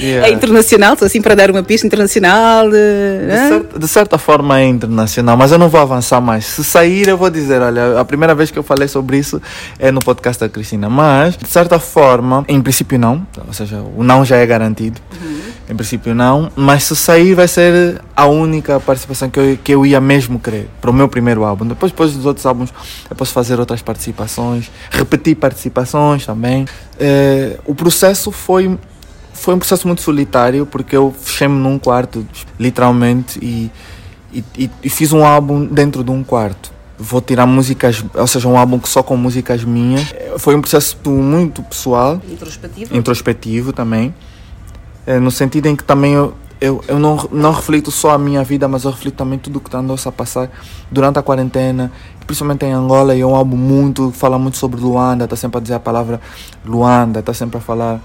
yeah. 0.00 0.28
É 0.28 0.32
internacional, 0.32 0.94
estou 0.94 1.06
assim 1.06 1.22
para 1.22 1.34
dar 1.34 1.50
uma 1.50 1.62
pista 1.62 1.86
internacional. 1.86 2.68
De, 2.68 3.26
de, 3.26 3.48
certa, 3.48 3.78
de, 3.78 3.88
certa, 3.88 4.18
forma 4.18 4.58
é 4.58 4.66
internacional, 4.66 5.36
mas 5.36 5.52
eu 5.52 5.58
não 5.58 5.68
vou 5.68 5.80
avançar 5.80 6.20
mais. 6.20 6.44
Se 6.44 6.64
sair, 6.64 7.08
eu 7.08 7.16
vou 7.16 7.30
dizer: 7.30 7.62
olha, 7.62 8.00
a 8.00 8.04
primeira 8.04 8.34
vez 8.34 8.50
que 8.50 8.58
eu 8.58 8.62
falei 8.62 8.88
sobre 8.88 9.18
isso 9.18 9.40
é 9.78 9.90
no 9.90 10.00
podcast 10.00 10.40
da 10.40 10.48
Cristina. 10.48 10.90
Mas, 10.90 11.36
de 11.36 11.48
certa 11.48 11.78
forma, 11.78 12.44
em 12.48 12.60
princípio, 12.60 12.98
não. 12.98 13.26
Ou 13.46 13.52
seja, 13.52 13.82
o 13.96 14.02
não 14.02 14.24
já 14.24 14.36
é 14.36 14.46
garantido. 14.46 15.00
Uhum. 15.22 15.40
Em 15.70 15.76
princípio 15.76 16.16
não, 16.16 16.50
mas 16.56 16.82
se 16.82 16.96
sair 16.96 17.32
vai 17.32 17.46
ser 17.46 18.02
a 18.16 18.26
única 18.26 18.80
participação 18.80 19.30
que 19.30 19.38
eu, 19.38 19.58
que 19.62 19.72
eu 19.72 19.86
ia 19.86 20.00
mesmo 20.00 20.40
querer 20.40 20.68
para 20.80 20.90
o 20.90 20.92
meu 20.92 21.08
primeiro 21.08 21.44
álbum. 21.44 21.64
Depois, 21.64 21.92
depois 21.92 22.12
dos 22.12 22.26
outros 22.26 22.44
álbuns 22.44 22.74
eu 23.08 23.14
posso 23.14 23.32
fazer 23.32 23.60
outras 23.60 23.80
participações, 23.80 24.68
repetir 24.90 25.36
participações 25.36 26.26
também. 26.26 26.66
É, 26.98 27.56
o 27.64 27.72
processo 27.72 28.32
foi 28.32 28.76
foi 29.32 29.54
um 29.54 29.58
processo 29.58 29.86
muito 29.86 30.02
solitário 30.02 30.66
porque 30.66 30.96
eu 30.96 31.14
fechei-me 31.16 31.54
num 31.54 31.78
quarto, 31.78 32.26
literalmente, 32.58 33.38
e, 33.40 33.70
e, 34.32 34.70
e, 34.82 34.90
fiz 34.90 35.12
um 35.12 35.24
álbum 35.24 35.64
dentro 35.64 36.02
de 36.02 36.10
um 36.10 36.22
quarto. 36.24 36.72
Vou 36.98 37.20
tirar 37.20 37.46
músicas, 37.46 38.04
ou 38.12 38.26
seja, 38.26 38.46
um 38.46 38.58
álbum 38.58 38.78
só 38.84 39.02
com 39.02 39.16
músicas 39.16 39.64
minhas. 39.64 40.14
Foi 40.36 40.54
um 40.54 40.60
processo 40.60 40.98
muito 41.08 41.62
pessoal. 41.62 42.20
Introspectivo. 42.28 42.96
Introspetivo 42.96 43.72
também. 43.72 44.12
É, 45.10 45.18
no 45.18 45.32
sentido 45.32 45.66
em 45.66 45.74
que 45.74 45.82
também 45.82 46.12
eu, 46.12 46.34
eu, 46.60 46.84
eu 46.86 46.96
não, 46.96 47.28
não 47.32 47.50
reflito 47.50 47.90
só 47.90 48.12
a 48.12 48.18
minha 48.18 48.44
vida, 48.44 48.68
mas 48.68 48.84
eu 48.84 48.92
reflito 48.92 49.16
também 49.16 49.40
tudo 49.40 49.56
o 49.56 49.60
que 49.60 49.76
andou 49.76 49.96
a 50.06 50.12
passar 50.12 50.48
durante 50.88 51.18
a 51.18 51.22
quarentena, 51.22 51.90
principalmente 52.24 52.64
em 52.64 52.72
Angola. 52.72 53.16
E 53.16 53.20
é 53.20 53.26
um 53.26 53.34
álbum 53.34 53.56
muito, 53.56 54.12
fala 54.12 54.38
muito 54.38 54.56
sobre 54.56 54.80
Luanda, 54.80 55.24
está 55.24 55.34
sempre 55.34 55.58
a 55.58 55.60
dizer 55.60 55.74
a 55.74 55.80
palavra 55.80 56.20
Luanda, 56.64 57.18
está 57.18 57.34
sempre 57.34 57.58
a 57.58 57.60
falar 57.60 58.00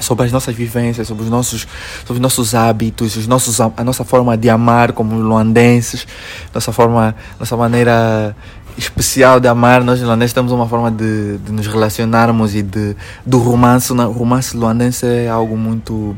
sobre 0.00 0.26
as 0.26 0.32
nossas 0.32 0.54
vivências, 0.54 1.08
sobre 1.08 1.24
os 1.24 1.30
nossos, 1.30 1.66
sobre 2.00 2.14
os 2.14 2.20
nossos 2.20 2.54
hábitos, 2.54 3.16
os 3.16 3.26
nossos, 3.26 3.58
a 3.58 3.82
nossa 3.82 4.04
forma 4.04 4.36
de 4.36 4.50
amar 4.50 4.92
como 4.92 5.14
luandenses, 5.14 6.06
nossa 6.52 6.72
forma, 6.72 7.14
nossa 7.40 7.56
maneira 7.56 8.36
especial 8.76 9.40
de 9.40 9.48
amar. 9.48 9.82
Nós 9.82 10.00
luandenses 10.00 10.32
temos 10.32 10.52
uma 10.52 10.68
forma 10.68 10.90
de, 10.90 11.38
de 11.38 11.52
nos 11.52 11.66
relacionarmos 11.66 12.54
e 12.54 12.62
de, 12.62 12.96
do 13.24 13.38
romance. 13.38 13.92
O 13.92 14.10
romance 14.10 14.56
luandense 14.56 15.06
é 15.06 15.28
algo 15.28 15.56
muito, 15.56 16.16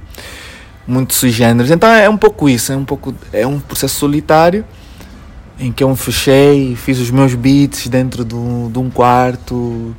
muito 0.87 1.15
sui 1.15 1.31
generis. 1.31 1.71
Então 1.71 1.89
é 1.89 2.09
um 2.09 2.17
pouco 2.17 2.49
isso, 2.49 2.73
é 2.73 2.77
um 2.77 2.85
pouco, 2.85 3.15
é 3.33 3.47
um 3.47 3.61
processo 3.61 3.97
solitário 3.97 4.65
em 5.59 5.71
que 5.71 5.85
eu 5.85 5.89
me 5.89 5.97
fechei, 5.97 6.75
fiz 6.75 6.99
os 6.99 7.11
meus 7.11 7.35
beats 7.35 7.87
dentro 7.87 8.25
do, 8.25 8.69
de 8.71 8.79
um 8.79 8.91
quarto 8.91 9.95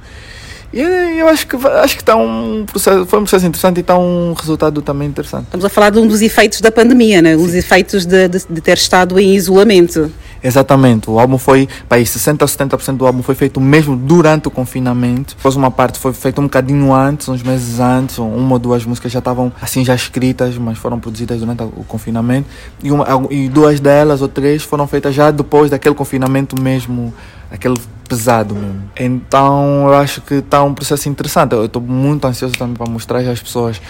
e 0.76 0.82
eu 1.20 1.30
acho 1.30 1.48
que 1.48 1.56
acho 1.56 1.96
que 1.96 2.02
está 2.02 2.18
um 2.18 2.66
processo, 2.66 3.06
foi 3.06 3.20
um 3.20 3.22
processo 3.24 3.46
interessante 3.46 3.78
e 3.78 3.80
está 3.80 3.98
um 3.98 4.34
resultado 4.34 4.82
também 4.82 5.08
interessante. 5.08 5.46
Estamos 5.46 5.66
a 5.66 5.70
falar 5.70 5.90
de 5.90 6.00
um 6.00 6.06
dos 6.06 6.22
efeitos 6.22 6.60
da 6.60 6.70
pandemia, 6.70 7.22
né? 7.22 7.34
Os 7.38 7.54
efeitos 7.54 8.06
de, 8.06 8.28
de, 8.28 8.40
de, 8.50 8.60
ter 8.60 8.78
estado 8.78 9.18
em 9.18 9.34
isolamento. 9.34 10.12
Exatamente. 10.44 11.10
O 11.10 11.20
álbum 11.20 11.38
foi, 11.38 11.68
para 11.88 12.04
60 12.04 12.44
ou 12.44 12.50
70% 12.50 12.98
do 12.98 13.06
álbum 13.06 13.24
foi 13.24 13.36
feito 13.36 13.60
mesmo 13.60 13.96
durante 13.96 14.48
o 14.48 14.52
confinamento. 14.52 15.36
Depois 15.36 15.56
uma 15.56 15.72
parte 15.72 16.00
foi 16.00 16.14
feita 16.14 16.40
um 16.42 16.46
bocadinho 16.46 16.94
antes, 16.94 17.28
uns 17.30 17.42
meses 17.42 17.80
antes, 17.80 18.18
uma 18.18 18.54
ou 18.54 18.60
duas 18.60 18.86
músicas 18.86 19.12
já 19.12 19.20
estavam 19.20 19.52
assim 19.62 19.84
já 19.84 19.96
escritas, 19.96 20.58
mas 20.58 20.78
foram 20.78 21.00
produzidas 21.00 21.40
durante 21.40 21.64
o 21.64 21.84
confinamento. 21.88 22.48
E, 22.84 22.92
uma, 22.92 23.06
e 23.30 23.50
duas 23.50 23.80
delas 23.80 24.22
ou 24.22 24.28
três 24.28 24.64
foram 24.64 24.88
feitas 24.88 25.16
já 25.16 25.32
depois 25.32 25.72
daquele 25.72 25.96
confinamento 25.96 26.62
mesmo 26.62 27.14
aquele 27.52 27.76
pesado 28.08 28.56
mesmo. 28.56 28.84
Então 28.98 29.88
eu 29.88 29.96
acho 29.96 30.22
que 30.22 30.36
está 30.36 30.64
um 30.64 30.74
processo 30.74 31.10
interessante. 31.10 31.54
Eu 31.54 31.66
estou 31.66 31.82
muito 31.82 32.26
ansioso 32.26 32.56
também 32.56 32.76
para 32.76 32.90
mostrar 32.90 33.20
às 33.20 33.42
pessoas 33.42 33.82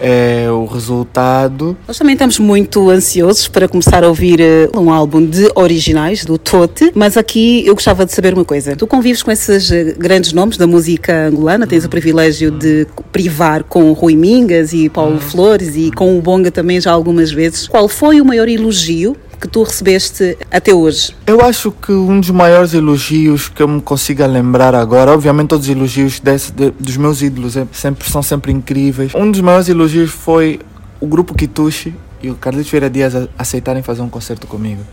é, 0.00 0.50
o 0.50 0.64
resultado. 0.64 1.76
Nós 1.86 1.96
também 1.96 2.14
estamos 2.14 2.38
muito 2.38 2.90
ansiosos 2.90 3.46
para 3.46 3.68
começar 3.68 4.02
a 4.02 4.08
ouvir 4.08 4.40
uh, 4.40 4.80
um 4.80 4.90
álbum 4.90 5.24
de 5.24 5.48
originais 5.54 6.24
do 6.24 6.36
Tote, 6.36 6.90
mas 6.94 7.16
aqui 7.16 7.64
eu 7.64 7.74
gostava 7.74 8.04
de 8.04 8.12
saber 8.12 8.34
uma 8.34 8.44
coisa. 8.44 8.74
Tu 8.74 8.86
convives 8.86 9.22
com 9.22 9.30
esses 9.30 9.70
eh, 9.70 9.94
grandes 9.96 10.32
nomes 10.32 10.56
da 10.56 10.66
música 10.66 11.28
angolana, 11.28 11.66
tens 11.66 11.84
o 11.84 11.88
privilégio 11.88 12.50
de 12.50 12.86
privar 13.12 13.62
com 13.62 13.92
Rui 13.92 14.16
Mingas 14.16 14.72
e 14.72 14.88
Paulo 14.88 15.20
Flores 15.20 15.76
e 15.76 15.92
com 15.92 16.18
o 16.18 16.20
Bonga 16.20 16.50
também 16.50 16.80
já 16.80 16.90
algumas 16.90 17.30
vezes. 17.30 17.68
Qual 17.68 17.88
foi 17.88 18.20
o 18.20 18.24
maior 18.24 18.48
elogio 18.48 19.16
que 19.42 19.48
tu 19.48 19.64
recebeste 19.64 20.38
até 20.52 20.72
hoje? 20.72 21.16
Eu 21.26 21.40
acho 21.40 21.72
que 21.72 21.90
um 21.90 22.20
dos 22.20 22.30
maiores 22.30 22.74
elogios 22.74 23.48
que 23.48 23.60
eu 23.60 23.66
me 23.66 23.82
consiga 23.82 24.24
lembrar 24.24 24.72
agora, 24.72 25.10
obviamente 25.10 25.48
todos 25.48 25.66
os 25.66 25.72
elogios 25.74 26.20
desse, 26.20 26.52
de, 26.52 26.70
dos 26.70 26.96
meus 26.96 27.20
ídolos 27.22 27.56
é, 27.56 27.66
sempre, 27.72 28.08
são 28.08 28.22
sempre 28.22 28.52
incríveis. 28.52 29.12
Um 29.16 29.28
dos 29.28 29.40
maiores 29.40 29.68
elogios 29.68 30.12
foi 30.12 30.60
o 31.00 31.08
grupo 31.08 31.34
Kitushi 31.34 31.92
e 32.22 32.30
o 32.30 32.36
Carlos 32.36 32.70
Vieira 32.70 32.88
Dias 32.88 33.14
aceitarem 33.36 33.82
fazer 33.82 34.02
um 34.02 34.08
concerto 34.08 34.46
comigo. 34.46 34.84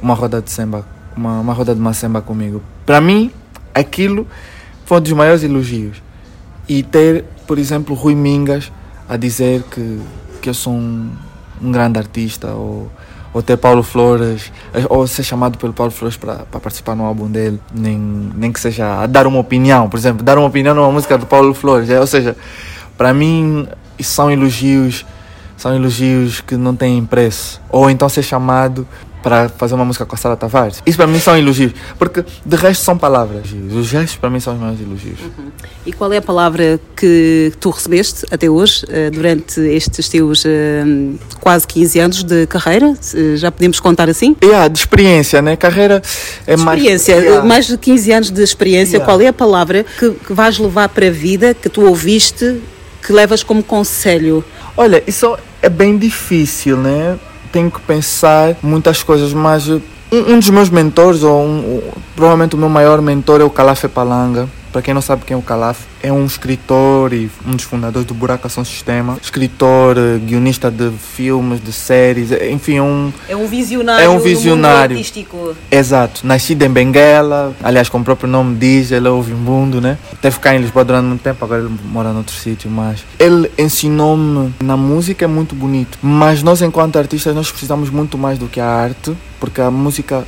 Uma 0.00 0.14
roda 0.14 0.40
de 0.40 0.50
samba, 0.50 0.86
uma, 1.14 1.40
uma 1.40 1.52
roda 1.52 1.74
de 1.74 1.80
uma 1.80 1.92
samba 1.92 2.22
comigo. 2.22 2.62
Para 2.86 2.98
mim, 2.98 3.30
aquilo 3.74 4.26
foi 4.86 4.96
um 4.96 5.00
dos 5.02 5.12
maiores 5.12 5.42
elogios. 5.42 6.02
E 6.66 6.82
ter, 6.82 7.26
por 7.46 7.58
exemplo, 7.58 7.94
Rui 7.94 8.14
Mingas 8.14 8.72
a 9.06 9.18
dizer 9.18 9.62
que, 9.64 10.00
que 10.40 10.48
eu 10.48 10.54
sou 10.54 10.72
um, 10.72 11.10
um 11.60 11.70
grande 11.70 11.98
artista 11.98 12.54
ou 12.54 12.90
ou 13.32 13.42
ter 13.42 13.56
Paulo 13.56 13.82
Flores, 13.82 14.52
ou 14.88 15.06
ser 15.06 15.22
chamado 15.22 15.58
pelo 15.58 15.72
Paulo 15.72 15.90
Flores 15.90 16.16
para 16.16 16.44
participar 16.60 16.94
no 16.94 17.04
álbum 17.04 17.30
dele, 17.30 17.60
nem, 17.74 17.96
nem 17.98 18.52
que 18.52 18.60
seja 18.60 19.02
a 19.02 19.06
dar 19.06 19.26
uma 19.26 19.38
opinião, 19.38 19.88
por 19.88 19.96
exemplo, 19.96 20.22
dar 20.22 20.36
uma 20.36 20.46
opinião 20.46 20.74
numa 20.74 20.90
música 20.90 21.16
do 21.16 21.26
Paulo 21.26 21.54
Flores, 21.54 21.88
é, 21.88 21.98
ou 21.98 22.06
seja, 22.06 22.36
para 22.96 23.14
mim 23.14 23.66
são 24.00 24.30
elogios, 24.30 25.06
são 25.56 25.74
elogios 25.74 26.40
que 26.40 26.56
não 26.56 26.76
têm 26.76 27.04
preço, 27.06 27.60
ou 27.70 27.88
então 27.88 28.08
ser 28.08 28.22
chamado 28.22 28.86
para 29.22 29.48
fazer 29.48 29.74
uma 29.74 29.84
música 29.84 30.04
com 30.04 30.14
a 30.14 30.18
Sara 30.18 30.36
Tavares. 30.36 30.82
Isso 30.84 30.96
para 30.96 31.06
mim 31.06 31.18
são 31.18 31.36
elogios, 31.36 31.72
porque 31.98 32.24
de 32.44 32.56
resto 32.56 32.84
são 32.84 32.98
palavras. 32.98 33.46
Os 33.70 33.86
gestos 33.86 34.16
para 34.16 34.28
mim 34.28 34.40
são 34.40 34.54
os 34.54 34.60
meus 34.60 34.80
elogios. 34.80 35.18
Uhum. 35.20 35.50
E 35.86 35.92
qual 35.92 36.12
é 36.12 36.18
a 36.18 36.22
palavra 36.22 36.80
que 36.96 37.52
tu 37.60 37.70
recebeste 37.70 38.26
até 38.30 38.50
hoje, 38.50 38.84
eh, 38.88 39.10
durante 39.10 39.60
estes 39.60 40.08
teus 40.08 40.44
eh, 40.44 40.84
quase 41.40 41.66
15 41.66 41.98
anos 42.00 42.24
de 42.24 42.46
carreira? 42.46 42.94
Já 43.36 43.50
podemos 43.50 43.80
contar 43.80 44.08
assim? 44.08 44.36
É, 44.40 44.46
yeah, 44.46 44.68
de 44.68 44.78
experiência, 44.78 45.40
né? 45.40 45.56
Carreira 45.56 46.02
é 46.46 46.56
mais. 46.56 46.78
Experiência, 46.78 47.14
yeah. 47.16 47.44
mais 47.46 47.66
de 47.66 47.76
15 47.78 48.12
anos 48.12 48.30
de 48.30 48.42
experiência. 48.42 48.96
Yeah. 48.96 49.04
Qual 49.04 49.20
é 49.20 49.28
a 49.28 49.32
palavra 49.32 49.84
que, 49.98 50.10
que 50.10 50.32
vais 50.32 50.58
levar 50.58 50.88
para 50.88 51.06
a 51.06 51.10
vida, 51.10 51.54
que 51.54 51.68
tu 51.68 51.82
ouviste, 51.82 52.60
que 53.04 53.12
levas 53.12 53.42
como 53.42 53.62
conselho? 53.62 54.44
Olha, 54.76 55.02
isso 55.06 55.36
é 55.60 55.68
bem 55.68 55.96
difícil, 55.98 56.76
né? 56.76 57.18
Tenho 57.52 57.70
que 57.70 57.80
pensar 57.80 58.56
muitas 58.62 59.02
coisas, 59.02 59.32
mas 59.32 59.68
um, 59.68 59.80
um 60.10 60.38
dos 60.38 60.50
meus 60.50 60.70
mentores, 60.70 61.22
ou 61.22 61.44
um, 61.44 61.82
provavelmente 62.16 62.54
o 62.54 62.58
meu 62.58 62.68
maior 62.68 63.00
mentor 63.00 63.40
é 63.40 63.44
o 63.44 63.50
Calafe 63.50 63.86
Palanga. 63.86 64.48
Para 64.72 64.80
quem 64.80 64.94
não 64.94 65.02
sabe 65.02 65.26
quem 65.26 65.34
é 65.34 65.38
o 65.38 65.42
Calaf, 65.42 65.80
é 66.02 66.10
um 66.10 66.24
escritor 66.24 67.12
e 67.12 67.30
um 67.46 67.50
dos 67.50 67.64
fundadores 67.64 68.08
do 68.08 68.14
Buraco 68.14 68.46
Ação 68.46 68.64
Sistema. 68.64 69.18
Escritor, 69.22 69.96
guionista 70.24 70.70
de 70.70 70.90
filmes, 70.90 71.62
de 71.62 71.70
séries, 71.70 72.32
eh, 72.32 72.50
enfim, 72.50 72.76
é 72.76 72.82
um... 72.82 73.12
É 73.28 73.36
um 73.36 73.46
visionário, 73.46 74.02
é 74.02 74.08
um 74.08 74.18
visionário. 74.18 74.96
artístico. 74.96 75.54
Exato. 75.70 76.26
Nascido 76.26 76.62
em 76.62 76.70
Benguela, 76.70 77.54
aliás, 77.62 77.90
como 77.90 78.00
o 78.00 78.04
próprio 78.06 78.30
nome 78.30 78.56
diz, 78.56 78.90
ele 78.90 79.08
ouve 79.08 79.34
mundo, 79.34 79.78
né? 79.78 79.98
Teve 80.22 80.38
cá 80.38 80.54
em 80.54 80.58
Lisboa 80.58 80.86
durante 80.86 81.04
muito 81.04 81.22
tempo, 81.22 81.44
agora 81.44 81.60
ele 81.60 81.78
mora 81.84 82.10
noutro 82.14 82.34
sítio, 82.34 82.70
mas... 82.70 83.04
Ele 83.18 83.50
ensinou-me 83.58 84.54
na 84.58 84.76
música 84.76 85.26
é 85.26 85.28
muito 85.28 85.54
bonito, 85.54 85.98
mas 86.00 86.42
nós 86.42 86.62
enquanto 86.62 86.96
artistas 86.96 87.34
nós 87.34 87.50
precisamos 87.50 87.90
muito 87.90 88.16
mais 88.16 88.38
do 88.38 88.46
que 88.46 88.58
a 88.58 88.66
arte, 88.66 89.14
porque 89.38 89.60
a 89.60 89.70
música, 89.70 90.24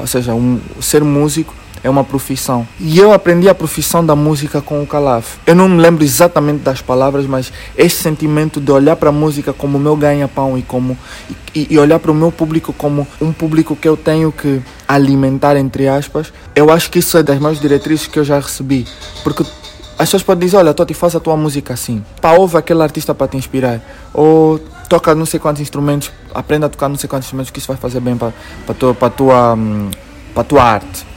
ou 0.00 0.06
seja, 0.08 0.34
um, 0.34 0.58
ser 0.80 1.04
músico 1.04 1.54
é 1.84 1.90
uma 1.90 2.02
profissão. 2.02 2.66
E 2.80 2.98
eu 2.98 3.12
aprendi 3.12 3.46
a 3.46 3.54
profissão 3.54 4.04
da 4.04 4.16
música 4.16 4.62
com 4.62 4.82
o 4.82 4.86
Calaf. 4.86 5.36
Eu 5.46 5.54
não 5.54 5.68
me 5.68 5.80
lembro 5.80 6.02
exatamente 6.02 6.62
das 6.62 6.80
palavras, 6.80 7.26
mas 7.26 7.52
esse 7.76 8.02
sentimento 8.02 8.58
de 8.58 8.72
olhar 8.72 8.96
para 8.96 9.10
a 9.10 9.12
música 9.12 9.52
como 9.52 9.78
meu 9.78 9.94
ganha-pão 9.94 10.56
e 10.56 10.62
como 10.62 10.96
e, 11.54 11.68
e 11.70 11.78
olhar 11.78 11.98
para 11.98 12.10
o 12.10 12.14
meu 12.14 12.32
público 12.32 12.72
como 12.72 13.06
um 13.20 13.32
público 13.32 13.76
que 13.76 13.86
eu 13.86 13.98
tenho 13.98 14.32
que 14.32 14.62
alimentar 14.88 15.56
entre 15.56 15.86
aspas, 15.86 16.32
eu 16.56 16.70
acho 16.70 16.90
que 16.90 16.98
isso 16.98 17.18
é 17.18 17.22
das 17.22 17.38
maiores 17.38 17.60
diretrizes 17.60 18.06
que 18.06 18.18
eu 18.18 18.24
já 18.24 18.40
recebi, 18.40 18.86
porque 19.22 19.44
as 19.96 20.08
pessoas 20.08 20.22
podem 20.22 20.46
dizer, 20.46 20.56
olha, 20.56 20.74
Toti, 20.74 20.92
faça 20.92 21.18
a 21.18 21.20
tua 21.20 21.36
música 21.36 21.72
assim. 21.72 22.04
Pá, 22.20 22.32
ouve 22.32 22.56
aquele 22.56 22.82
artista 22.82 23.14
para 23.14 23.28
te 23.28 23.36
inspirar. 23.36 23.80
Ou 24.12 24.58
toca 24.88 25.14
não 25.14 25.24
sei 25.24 25.38
quantos 25.38 25.62
instrumentos, 25.62 26.10
aprenda 26.34 26.66
a 26.66 26.68
tocar 26.68 26.88
não 26.88 26.96
sei 26.96 27.08
quantos 27.08 27.26
instrumentos, 27.26 27.50
que 27.52 27.60
isso 27.60 27.68
vai 27.68 27.76
fazer 27.76 28.00
bem 28.00 28.16
para 28.16 28.32
a 28.68 28.74
tua, 28.74 28.94
tua, 29.10 29.54
hum, 29.54 29.90
tua 30.48 30.64
arte. 30.64 31.13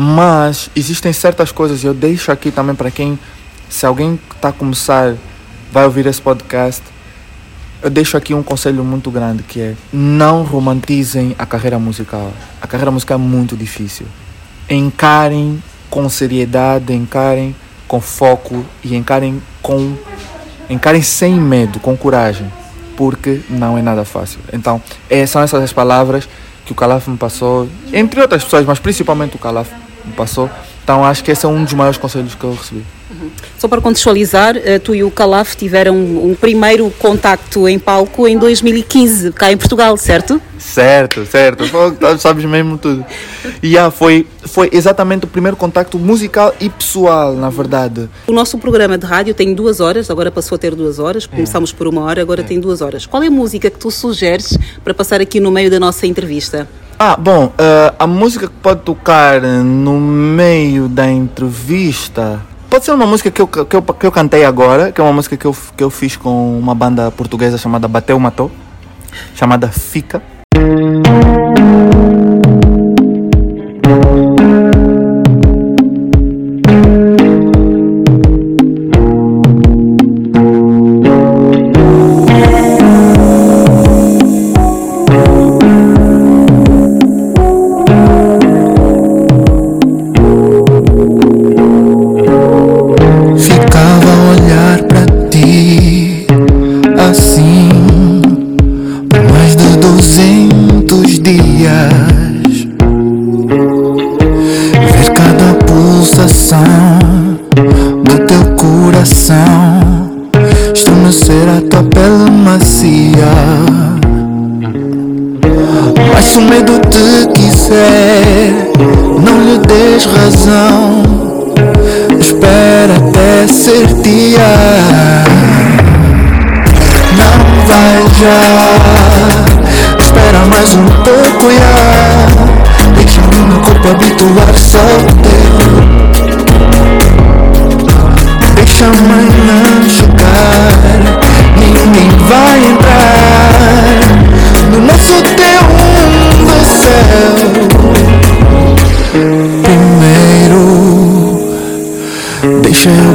Mas 0.00 0.70
existem 0.76 1.12
certas 1.12 1.50
coisas, 1.50 1.82
eu 1.82 1.92
deixo 1.92 2.30
aqui 2.30 2.52
também 2.52 2.72
para 2.72 2.88
quem, 2.88 3.18
se 3.68 3.84
alguém 3.84 4.16
está 4.32 4.50
a 4.50 4.52
começar, 4.52 5.16
vai 5.72 5.84
ouvir 5.86 6.06
esse 6.06 6.22
podcast, 6.22 6.84
eu 7.82 7.90
deixo 7.90 8.16
aqui 8.16 8.32
um 8.32 8.40
conselho 8.40 8.84
muito 8.84 9.10
grande 9.10 9.42
que 9.42 9.60
é 9.60 9.74
não 9.92 10.44
romantizem 10.44 11.34
a 11.36 11.44
carreira 11.44 11.80
musical. 11.80 12.32
A 12.62 12.66
carreira 12.68 12.92
musical 12.92 13.18
é 13.18 13.20
muito 13.20 13.56
difícil. 13.56 14.06
Encarem 14.70 15.60
com 15.90 16.08
seriedade, 16.08 16.92
encarem 16.92 17.52
com 17.88 18.00
foco 18.00 18.64
e 18.84 18.94
encarem 18.94 19.42
com 19.60 19.96
encarem 20.70 21.02
sem 21.02 21.34
medo, 21.34 21.80
com 21.80 21.96
coragem, 21.96 22.46
porque 22.96 23.40
não 23.50 23.76
é 23.76 23.82
nada 23.82 24.04
fácil. 24.04 24.38
Então, 24.52 24.80
são 25.26 25.42
essas 25.42 25.60
as 25.60 25.72
palavras 25.72 26.28
que 26.64 26.70
o 26.70 26.74
Calaf 26.76 27.08
me 27.08 27.16
passou, 27.16 27.68
entre 27.92 28.20
outras 28.20 28.44
pessoas, 28.44 28.64
mas 28.64 28.78
principalmente 28.78 29.34
o 29.34 29.40
Calaf 29.40 29.68
passou. 30.16 30.50
Então 30.82 31.04
acho 31.04 31.22
que 31.22 31.30
esse 31.30 31.44
é 31.44 31.48
um 31.48 31.64
dos 31.64 31.74
maiores 31.74 31.98
conselhos 31.98 32.34
que 32.34 32.44
eu 32.44 32.54
recebi. 32.54 32.82
Só 33.58 33.66
para 33.68 33.80
contextualizar, 33.80 34.56
eh, 34.56 34.78
tu 34.78 34.94
e 34.94 35.02
o 35.02 35.10
Calaf 35.10 35.56
tiveram 35.56 35.96
um 35.96 36.34
primeiro 36.38 36.90
contacto 36.98 37.68
em 37.68 37.78
palco 37.78 38.28
em 38.28 38.38
2015, 38.38 39.32
cá 39.32 39.50
em 39.50 39.56
Portugal, 39.56 39.96
certo? 39.96 40.40
Certo, 40.58 41.26
certo. 41.26 41.64
Tu 41.68 42.18
sabes 42.18 42.44
mesmo 42.44 42.78
tudo. 42.78 43.04
E 43.62 43.68
yeah, 43.68 43.90
foi, 43.90 44.26
foi 44.42 44.70
exatamente 44.72 45.24
o 45.24 45.28
primeiro 45.28 45.56
contacto 45.56 45.98
musical 45.98 46.54
e 46.60 46.68
pessoal, 46.68 47.34
na 47.34 47.50
verdade. 47.50 48.08
O 48.26 48.32
nosso 48.32 48.58
programa 48.58 48.96
de 48.96 49.06
rádio 49.06 49.34
tem 49.34 49.54
duas 49.54 49.80
horas, 49.80 50.10
agora 50.10 50.30
passou 50.30 50.56
a 50.56 50.58
ter 50.58 50.74
duas 50.74 50.98
horas. 50.98 51.26
Começámos 51.26 51.72
por 51.72 51.86
uma 51.86 52.02
hora, 52.02 52.22
agora 52.22 52.42
tem 52.42 52.60
duas 52.60 52.80
horas. 52.80 53.06
Qual 53.06 53.22
é 53.22 53.26
a 53.26 53.30
música 53.30 53.70
que 53.70 53.78
tu 53.78 53.90
sugeres 53.90 54.56
para 54.84 54.94
passar 54.94 55.20
aqui 55.20 55.40
no 55.40 55.50
meio 55.50 55.70
da 55.70 55.80
nossa 55.80 56.06
entrevista? 56.06 56.68
Ah, 57.00 57.16
bom, 57.16 57.52
eh, 57.56 57.94
a 57.96 58.08
música 58.08 58.48
que 58.48 58.54
pode 58.54 58.80
tocar 58.80 59.40
no 59.40 60.00
meio 60.00 60.88
da 60.88 61.08
entrevista. 61.08 62.40
Pode 62.68 62.84
ser 62.84 62.90
uma 62.90 63.06
música 63.06 63.30
que 63.30 63.40
eu, 63.40 63.46
que, 63.46 63.76
eu, 63.76 63.82
que 63.82 64.04
eu 64.04 64.10
cantei 64.10 64.44
agora, 64.44 64.90
que 64.90 65.00
é 65.00 65.04
uma 65.04 65.12
música 65.12 65.36
que 65.36 65.46
eu, 65.46 65.56
que 65.76 65.84
eu 65.84 65.90
fiz 65.90 66.16
com 66.16 66.58
uma 66.58 66.74
banda 66.74 67.08
portuguesa 67.12 67.56
chamada 67.56 67.86
Bateu 67.86 68.18
Matou, 68.18 68.50
chamada 69.36 69.68
Fica. 69.68 70.20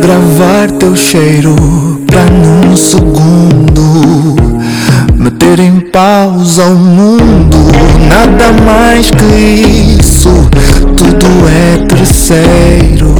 Gravar 0.03 0.69
teu 0.79 0.93
cheiro 0.97 1.55
pra 2.07 2.25
num 2.25 2.75
segundo 2.75 4.35
meter 5.15 5.59
em 5.59 5.79
pausa 5.79 6.65
o 6.65 6.75
mundo. 6.75 7.71
Nada 8.09 8.51
mais 8.65 9.09
que 9.11 9.23
isso, 9.97 10.49
tudo 10.97 11.25
é 11.47 11.85
terceiro 11.85 13.15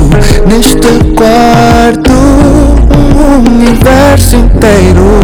neste 0.46 0.90
quarto. 1.16 2.12
Um 2.92 3.46
universo 3.46 4.36
inteiro. 4.36 5.22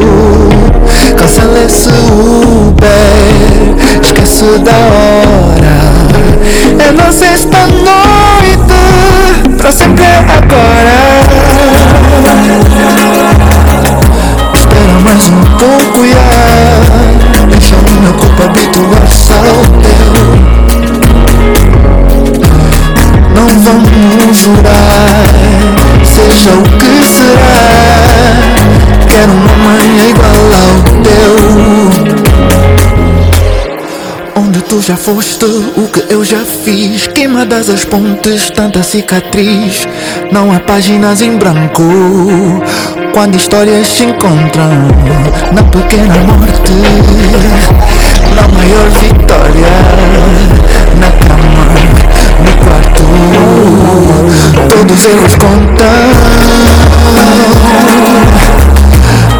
Cancela 1.17 1.65
esse 1.65 1.89
Uber, 1.89 2.87
esquece 4.01 4.45
da 4.59 4.71
hora. 4.71 5.77
É 6.79 6.91
nossa 6.93 7.25
esta 7.25 7.67
noite, 7.67 8.58
pra 9.59 9.71
sempre 9.71 10.05
agora. 10.05 10.97
Espera 14.53 14.99
mais 15.03 15.27
um 15.29 15.43
pouco, 15.57 16.07
já. 16.07 17.45
Deixa 17.49 17.75
o 17.75 18.01
meu 18.01 18.13
corpo 18.13 18.43
habituar-se 18.43 19.33
ao 19.33 19.39
teu. 19.81 20.13
Não 23.35 23.47
vamos 23.47 24.37
jurar, 24.37 25.23
seja 26.05 26.51
o 26.51 26.63
que 26.63 27.05
será. 27.05 27.61
Quero 29.07 29.31
uma 29.33 29.55
manhã 29.57 30.05
igual 30.09 30.39
ao 30.55 30.73
teu. 31.03 32.08
Tu 34.79 34.83
já 34.85 34.95
foste, 34.95 35.43
o 35.43 35.89
que 35.89 36.05
eu 36.09 36.23
já 36.23 36.39
fiz. 36.45 37.05
Queimadas 37.07 37.69
as 37.69 37.83
pontes, 37.83 38.49
tanta 38.49 38.81
cicatriz. 38.81 39.85
Não 40.31 40.53
há 40.53 40.59
páginas 40.61 41.21
em 41.21 41.37
branco 41.37 41.83
Quando 43.13 43.35
histórias 43.35 43.85
se 43.87 44.05
encontram 44.05 44.69
Na 45.51 45.63
pequena 45.63 46.15
morte. 46.19 46.71
Na 48.33 48.47
maior 48.57 48.89
vitória 49.01 49.67
Na 50.97 51.11
cama, 51.27 51.65
no 52.39 52.51
quarto. 52.63 53.03
Todos 54.69 55.05
eles 55.05 55.35
contam. 55.35 56.09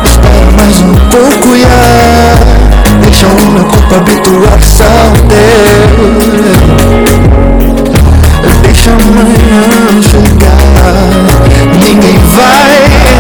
Espera 0.04 0.52
mais 0.58 0.82
um 0.82 0.96
pouco, 1.10 1.58
já 1.58 1.70
Deixa 1.70 2.19
meu 3.52 3.66
corpo 3.66 3.96
habituar-se 3.96 4.84
ao 4.84 5.12
teu 5.28 6.60
Deixa 8.64 8.92
amanhã 8.92 10.02
chegar. 10.02 10.96
Ninguém 11.74 12.18
vai 12.20 12.78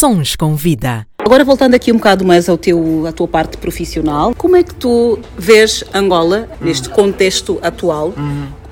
Sons 0.00 0.34
com 0.34 0.56
vida. 0.56 1.06
Agora 1.18 1.44
voltando 1.44 1.74
aqui 1.74 1.92
um 1.92 1.96
bocado 1.96 2.24
mais 2.24 2.48
ao 2.48 2.56
teu, 2.56 3.04
à 3.06 3.12
tua 3.12 3.28
parte 3.28 3.58
profissional, 3.58 4.34
como 4.34 4.56
é 4.56 4.62
que 4.62 4.74
tu 4.74 5.18
vês 5.36 5.84
Angola 5.92 6.48
neste 6.58 6.88
contexto 6.88 7.58
atual 7.60 8.14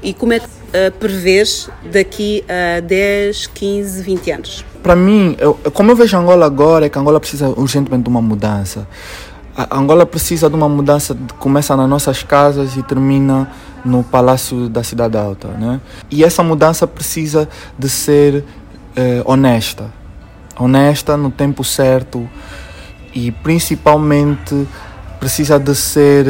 e 0.03 0.15
como 0.15 0.33
é 0.33 0.41
que 0.41 0.47
uh, 0.47 0.91
prevês 0.99 1.69
daqui 1.93 2.43
a 2.49 2.81
10, 2.81 3.47
15, 3.49 4.03
20 4.03 4.31
anos? 4.31 4.65
Para 4.83 4.97
mim, 4.97 5.37
eu, 5.39 5.53
como 5.75 5.91
eu 5.91 5.97
vejo 5.97 6.17
Angola 6.17 6.47
agora, 6.47 6.87
é 6.87 6.89
que 6.89 6.99
Angola 6.99 7.21
precisa 7.21 7.51
urgentemente 7.51 8.05
de 8.05 8.09
uma 8.09 8.23
mudança. 8.23 8.89
A 9.55 9.79
Angola 9.79 10.07
precisa 10.07 10.49
de 10.49 10.57
uma 10.57 10.67
mudança 10.67 11.15
que 11.15 11.35
começa 11.35 11.77
nas 11.77 11.91
nossas 11.91 12.23
casas 12.23 12.75
e 12.75 12.83
termina 12.83 13.53
no 13.85 14.03
Palácio 14.03 14.71
da 14.71 14.83
Cidade 14.83 15.19
Alta. 15.19 15.49
Né? 15.49 15.79
E 16.11 16.25
essa 16.25 16.43
mudança 16.43 16.87
precisa 16.87 17.47
de 17.79 17.91
ser 17.91 18.45
eh, 18.97 19.23
honesta. 19.27 19.98
Honesta 20.59 21.17
no 21.17 21.31
tempo 21.31 21.63
certo 21.63 22.29
e 23.15 23.31
principalmente 23.31 24.67
precisa 25.19 25.59
de 25.59 25.75
ser, 25.75 26.25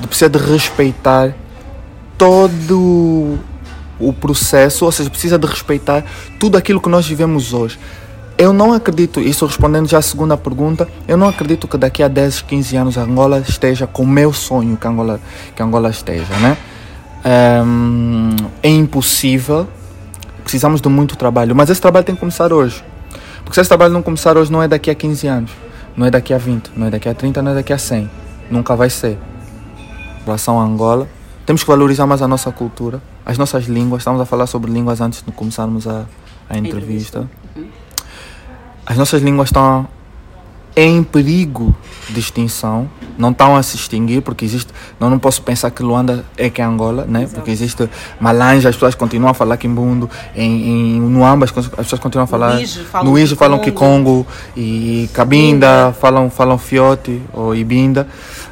de, 0.00 0.06
precisa 0.06 0.28
de 0.28 0.38
respeitar 0.38 1.34
todo 2.16 3.38
o 3.98 4.12
processo, 4.12 4.84
ou 4.84 4.92
seja, 4.92 5.10
precisa 5.10 5.38
de 5.38 5.46
respeitar 5.46 6.04
tudo 6.38 6.56
aquilo 6.56 6.80
que 6.80 6.88
nós 6.88 7.06
vivemos 7.06 7.52
hoje. 7.52 7.78
eu 8.36 8.52
não 8.52 8.72
acredito, 8.72 9.20
isso 9.20 9.46
respondendo 9.46 9.88
já 9.88 9.98
à 9.98 10.02
segunda 10.02 10.36
pergunta, 10.36 10.88
eu 11.06 11.16
não 11.16 11.28
acredito 11.28 11.68
que 11.68 11.78
daqui 11.78 12.02
a 12.02 12.08
10, 12.08 12.42
15 12.42 12.76
anos 12.76 12.96
Angola 12.96 13.44
esteja 13.48 13.86
com 13.86 14.02
o 14.02 14.06
meu 14.06 14.32
sonho 14.32 14.76
que 14.76 14.86
Angola, 14.88 15.20
que 15.54 15.62
Angola 15.62 15.88
esteja, 15.88 16.34
né? 16.38 16.56
Ehm, 17.24 18.34
é 18.62 18.68
impossível, 18.68 19.68
precisamos 20.42 20.80
de 20.80 20.88
muito 20.88 21.16
trabalho, 21.16 21.54
mas 21.54 21.70
esse 21.70 21.80
trabalho 21.80 22.04
tem 22.04 22.14
que 22.14 22.20
começar 22.20 22.52
hoje. 22.52 22.82
Porque 23.44 23.54
se 23.54 23.60
esse 23.60 23.68
trabalho 23.68 23.92
não 23.92 24.02
começar 24.02 24.36
hoje, 24.36 24.50
não 24.50 24.62
é 24.62 24.66
daqui 24.66 24.90
a 24.90 24.94
15 24.94 25.26
anos, 25.26 25.50
não 25.96 26.06
é 26.06 26.10
daqui 26.10 26.32
a 26.32 26.38
20, 26.38 26.72
não 26.76 26.86
é 26.86 26.90
daqui 26.90 27.08
a 27.08 27.14
30, 27.14 27.42
não 27.42 27.52
é 27.52 27.54
daqui 27.54 27.72
a 27.72 27.78
100. 27.78 28.10
Nunca 28.50 28.74
vai 28.74 28.90
ser. 28.90 29.18
Em 30.22 30.24
relação 30.24 30.60
a 30.60 30.64
Angola, 30.64 31.06
temos 31.44 31.62
que 31.62 31.68
valorizar 31.68 32.06
mais 32.06 32.22
a 32.22 32.28
nossa 32.28 32.50
cultura, 32.50 33.02
as 33.24 33.36
nossas 33.36 33.66
línguas. 33.66 34.00
Estamos 34.00 34.20
a 34.20 34.24
falar 34.24 34.46
sobre 34.46 34.70
línguas 34.70 35.00
antes 35.00 35.22
de 35.22 35.30
começarmos 35.30 35.86
a, 35.86 36.04
a 36.48 36.56
entrevista. 36.56 37.28
As 38.86 38.96
nossas 38.96 39.22
línguas 39.22 39.48
estão 39.48 39.86
em 40.76 41.02
perigo 41.02 41.74
de 42.08 42.18
extinção, 42.18 42.88
não 43.18 43.30
estão 43.30 43.56
a 43.56 43.62
se 43.62 43.76
extinguir, 43.76 44.20
porque 44.22 44.44
existe. 44.44 44.72
Não, 44.98 45.08
não 45.10 45.18
posso 45.18 45.42
pensar 45.42 45.70
que 45.70 45.82
Luanda 45.82 46.24
é 46.36 46.48
que 46.50 46.60
é 46.60 46.64
Angola, 46.64 47.04
né? 47.08 47.28
porque 47.32 47.50
existe 47.50 47.88
Malanja, 48.20 48.68
as 48.68 48.74
pessoas 48.76 48.94
continuam 48.94 49.30
a 49.30 49.34
falar 49.34 49.56
Kimbundu, 49.56 50.08
em, 50.34 50.96
em 50.96 51.00
Nuamba 51.00 51.44
as 51.44 51.50
co- 51.50 51.60
as 51.60 51.68
pessoas 51.68 52.00
continuam 52.00 52.24
a 52.24 52.26
falar. 52.26 52.58
Falam 52.90 53.12
No 53.12 53.18
falam 53.36 53.58
Kikongo. 53.58 54.24
Kikongo, 54.24 54.26
e 54.56 55.08
Cabinda 55.12 55.94
falam, 56.00 56.30
falam 56.30 56.58
Fiote 56.58 57.20
ou 57.32 57.54
Ibinda. 57.54 58.06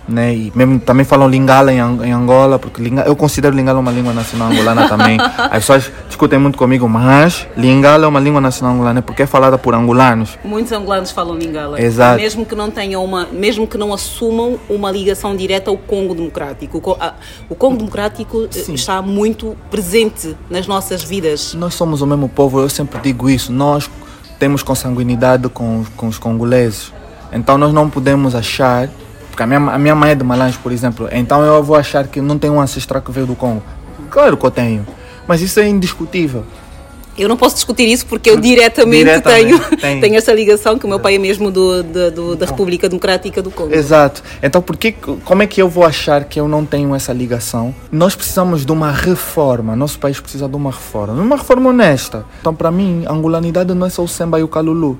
Né? 0.08 0.34
E 0.34 0.52
mesmo 0.54 0.80
também 0.80 1.04
falam 1.04 1.28
Lingala 1.28 1.72
em, 1.72 1.78
em 1.78 2.12
Angola, 2.12 2.58
porque 2.58 2.82
Lingala, 2.82 3.08
eu 3.08 3.14
considero 3.14 3.54
Lingala 3.54 3.78
uma 3.78 3.92
língua 3.92 4.12
nacional 4.12 4.50
angolana 4.50 4.88
também. 4.88 5.16
As 5.38 5.60
pessoas 5.60 5.92
discutem 6.08 6.38
muito 6.38 6.58
comigo, 6.58 6.88
mas 6.88 7.46
Lingala 7.56 8.04
é 8.04 8.08
uma 8.08 8.18
língua 8.18 8.40
nacional 8.40 8.74
angolana 8.74 9.00
porque 9.00 9.22
é 9.22 9.26
falada 9.26 9.56
por 9.56 9.74
angolanos. 9.74 10.38
Muitos 10.44 10.72
angolanos 10.72 11.10
falam 11.10 11.36
lingala. 11.36 11.80
Exato. 11.80 12.20
Mesmo 12.20 12.44
que 12.44 12.54
não 12.54 12.70
tenham 12.70 13.04
uma, 13.04 13.26
mesmo 13.26 13.66
que 13.66 13.78
não 13.78 13.92
assumam 13.92 14.58
uma 14.68 14.90
ligação 14.90 15.36
direta 15.36 15.70
ao 15.70 15.76
Congo 15.76 16.14
Democrático. 16.14 16.78
O, 17.48 17.54
Congo 17.54 17.76
Democrático 17.76 18.48
eh, 18.54 18.72
está 18.72 19.00
muito 19.00 19.56
presente 19.70 20.36
nas 20.50 20.66
nossas 20.66 21.02
vidas. 21.02 21.54
Nós 21.54 21.74
somos 21.74 22.02
o 22.02 22.06
mesmo 22.06 22.28
povo, 22.28 22.60
eu 22.60 22.68
sempre 22.68 23.00
digo 23.00 23.30
isso. 23.30 23.52
Nós 23.52 23.88
temos 24.38 24.62
consanguinidade 24.62 25.48
com, 25.48 25.84
com 25.96 26.08
os 26.08 26.18
congoleses. 26.18 26.92
Então 27.32 27.56
nós 27.56 27.72
não 27.72 27.88
podemos 27.88 28.34
achar. 28.34 28.88
Porque 29.32 29.42
a 29.42 29.46
minha, 29.46 29.58
a 29.58 29.78
minha 29.78 29.94
mãe 29.94 30.10
é 30.10 30.14
de 30.14 30.22
Malange, 30.22 30.58
por 30.62 30.70
exemplo. 30.70 31.08
Então 31.10 31.42
eu 31.42 31.62
vou 31.62 31.74
achar 31.74 32.06
que 32.06 32.20
não 32.20 32.38
tenho 32.38 32.52
um 32.52 32.60
ancestral 32.60 33.00
que 33.02 33.10
veio 33.10 33.26
do 33.26 33.34
Congo. 33.34 33.62
Claro 34.10 34.36
que 34.36 34.44
eu 34.46 34.50
tenho. 34.50 34.86
Mas 35.26 35.40
isso 35.40 35.58
é 35.58 35.66
indiscutível. 35.66 36.44
Eu 37.16 37.28
não 37.28 37.36
posso 37.36 37.54
discutir 37.56 37.86
isso 37.88 38.06
porque 38.06 38.30
eu 38.30 38.38
diretamente, 38.40 39.04
Diretamente, 39.04 39.58
tenho, 39.68 39.76
tem. 39.80 40.00
tenho 40.00 40.16
essa 40.16 40.32
ligação 40.32 40.78
que 40.78 40.86
o 40.86 40.88
meu 40.88 40.98
pai 40.98 41.16
é 41.16 41.18
mesmo 41.18 41.50
do, 41.50 41.82
da- 41.82 42.08
do- 42.10 42.34
da 42.36 42.46
República 42.46 42.88
Democrática 42.88 43.42
do 43.42 43.50
Congo. 43.50 43.74
Exato. 43.74 44.22
Então, 44.42 44.62
por 44.62 44.76
que, 44.78 44.92
como 44.92 45.42
é 45.42 45.46
que 45.46 45.60
eu 45.60 45.68
vou 45.68 45.84
achar 45.84 46.24
que 46.24 46.40
eu 46.40 46.48
não 46.48 46.64
tenho 46.64 46.94
essa 46.94 47.12
ligação? 47.12 47.74
Nós 47.90 48.14
precisamos 48.14 48.64
de 48.64 48.72
uma 48.72 48.90
reforma. 48.90 49.76
Nosso 49.76 49.98
país 49.98 50.18
precisa 50.20 50.48
de 50.48 50.56
uma 50.56 50.70
reforma. 50.70 51.12
Uma 51.12 51.36
reforma 51.36 51.68
honesta. 51.68 52.24
Então, 52.40 52.54
para 52.54 52.70
mim, 52.70 53.04
a 53.06 53.12
angolanidade 53.12 53.74
não 53.74 53.86
é 53.86 53.90
só 53.90 54.02
o 54.02 54.08
Semba 54.08 54.40
e 54.40 54.42
o 54.42 54.48
Calulu. 54.48 54.98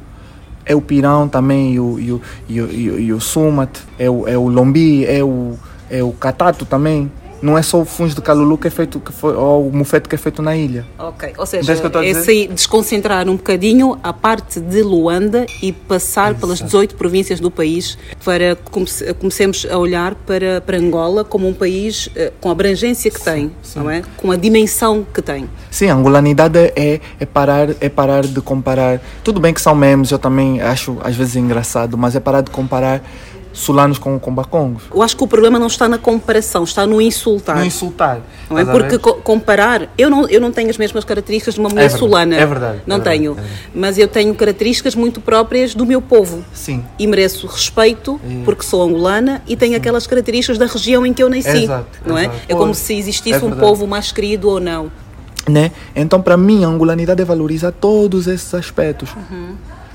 É 0.65 0.75
o 0.75 0.81
Pirão 0.81 1.29
também, 1.29 1.75
e 1.75 1.81
o, 1.81 1.99
e 1.99 2.13
o, 2.13 2.21
e 2.49 2.61
o, 2.61 3.01
e 3.01 3.13
o, 3.13 3.21
Sumat, 3.21 3.81
é 3.99 4.09
o, 4.09 4.29
é 4.29 4.37
o 4.37 4.49
Lombi, 4.49 5.05
é 5.05 5.23
o, 5.23 5.55
é 5.91 6.03
o 6.03 6.13
Catato 6.13 6.65
também. 6.65 7.11
Não 7.43 7.59
é 7.59 7.63
só 7.63 7.81
o 7.81 7.85
fungo 7.85 8.15
de 8.15 8.23
Calulu 8.23 8.57
que 8.57 8.69
é 8.69 8.71
feito, 8.71 9.01
que 9.01 9.13
foi, 9.13 9.35
ou 9.35 9.67
o 9.69 9.77
mufete 9.77 10.09
que 10.09 10.15
é 10.15 10.19
feito 10.19 10.41
na 10.41 10.57
ilha. 10.57 10.87
Ok, 10.97 11.33
ou 11.37 11.45
seja, 11.45 11.73
a 11.73 12.05
é 12.07 12.47
desconcentrar 12.47 13.29
um 13.29 13.37
bocadinho 13.37 13.99
a 14.03 14.13
parte 14.13 14.61
de 14.61 14.81
Luanda 14.83 15.45
e 15.61 15.73
passar 15.73 16.35
pelas 16.37 16.61
18 16.61 16.95
províncias 16.95 17.41
do 17.41 17.51
país 17.51 17.99
para 18.25 18.55
que 18.55 18.71
comece- 18.71 19.13
comecemos 19.15 19.67
a 19.69 19.77
olhar 19.77 20.15
para, 20.15 20.61
para 20.61 20.79
Angola 20.79 21.25
como 21.25 21.49
um 21.49 21.53
país 21.53 22.09
eh, 22.15 22.33
com 22.41 22.49
a 22.49 22.53
abrangência 22.53 23.11
que 23.11 23.21
tem, 23.21 23.51
não 23.75 23.91
é? 23.91 24.03
Com 24.17 24.31
a 24.31 24.37
dimensão 24.37 25.05
que 25.13 25.21
tem. 25.21 25.49
Sim, 25.71 25.89
a 25.89 25.95
angolanidade 25.95 26.59
é, 26.77 27.01
é, 27.19 27.27
parar, 27.27 27.71
é 27.81 27.89
parar 27.89 28.25
de 28.25 28.41
comparar. 28.41 29.01
Tudo 29.25 29.41
bem 29.41 29.53
que 29.53 29.61
são 29.61 29.75
memes, 29.75 30.11
eu 30.13 30.19
também 30.19 30.61
acho 30.61 30.97
às 31.03 31.17
vezes 31.17 31.35
engraçado, 31.37 31.99
mas 31.99 32.15
é 32.15 32.21
parar 32.21 32.43
de 32.43 32.51
comparar 32.51 33.03
sulanos 33.53 33.99
com, 33.99 34.19
com 34.19 34.35
bacongos. 34.35 34.85
Eu 34.95 35.03
acho 35.03 35.17
que 35.17 35.23
o 35.23 35.27
problema 35.27 35.59
não 35.59 35.67
está 35.67 35.89
na 35.89 35.99
comparação, 35.99 36.65
está 36.65 36.87
no 36.87 37.01
insultar. 37.01 37.57
No 37.59 37.65
insultar. 37.65 38.21
Não 38.49 38.59
é? 38.59 38.65
Porque 38.65 38.99
co- 38.99 39.15
comparar, 39.15 39.89
eu 39.99 40.09
não, 40.09 40.27
eu 40.29 40.41
não 40.41 40.51
tenho 40.51 40.71
as 40.71 40.79
mesmas 40.79 41.05
características 41.05 41.55
de 41.55 41.61
uma 41.61 41.69
mulher 41.69 41.85
É 41.85 41.89
verdade, 41.89 42.01
solana. 42.01 42.37
é 42.37 42.47
verdade, 42.47 42.79
Não 42.87 42.97
é 42.97 42.99
verdade, 42.99 43.19
tenho. 43.19 43.33
é 43.33 43.35
verdade. 43.35 43.59
Mas 43.75 43.99
eu 43.99 44.09
tenho 44.09 44.35
características 44.35 44.95
muito 44.95 45.21
próprias 45.21 45.75
do 45.75 45.85
meu 45.85 46.01
povo. 46.01 46.45
Sim. 46.55 46.83
E 46.99 47.07
mereço 47.07 47.47
respeito 47.47 48.21
porque 48.45 48.63
sou 48.63 48.83
angolana 48.83 49.43
e 49.47 49.57
tenho 49.57 49.77
aquelas 49.77 50.07
características 50.07 50.59
da 50.59 50.67
região 50.67 51.05
em 51.05 51.13
que 51.13 51.23
eu 51.23 51.29
nasci. 51.29 51.65
Exato, 51.65 51.87
não 52.07 52.17
é? 52.17 52.23
exato. 52.25 52.39
É 52.49 52.55
como 52.55 52.75
se 52.75 52.95
existisse 52.97 53.43
é 53.45 53.47
um 53.47 53.53
povo 53.53 53.87
mais 53.87 54.11
querido 54.13 54.49
ou 54.49 54.59
não. 54.61 54.91
Né? 55.49 55.73
Então, 55.97 56.23
para 56.23 56.37
mim, 56.37 56.65
a 56.65 56.69
angolanidade 56.69 57.21
é 57.21 57.25
valorizar 57.25 57.73
todos 57.73 58.29
esses 58.29 58.55
aspectos. 58.55 59.11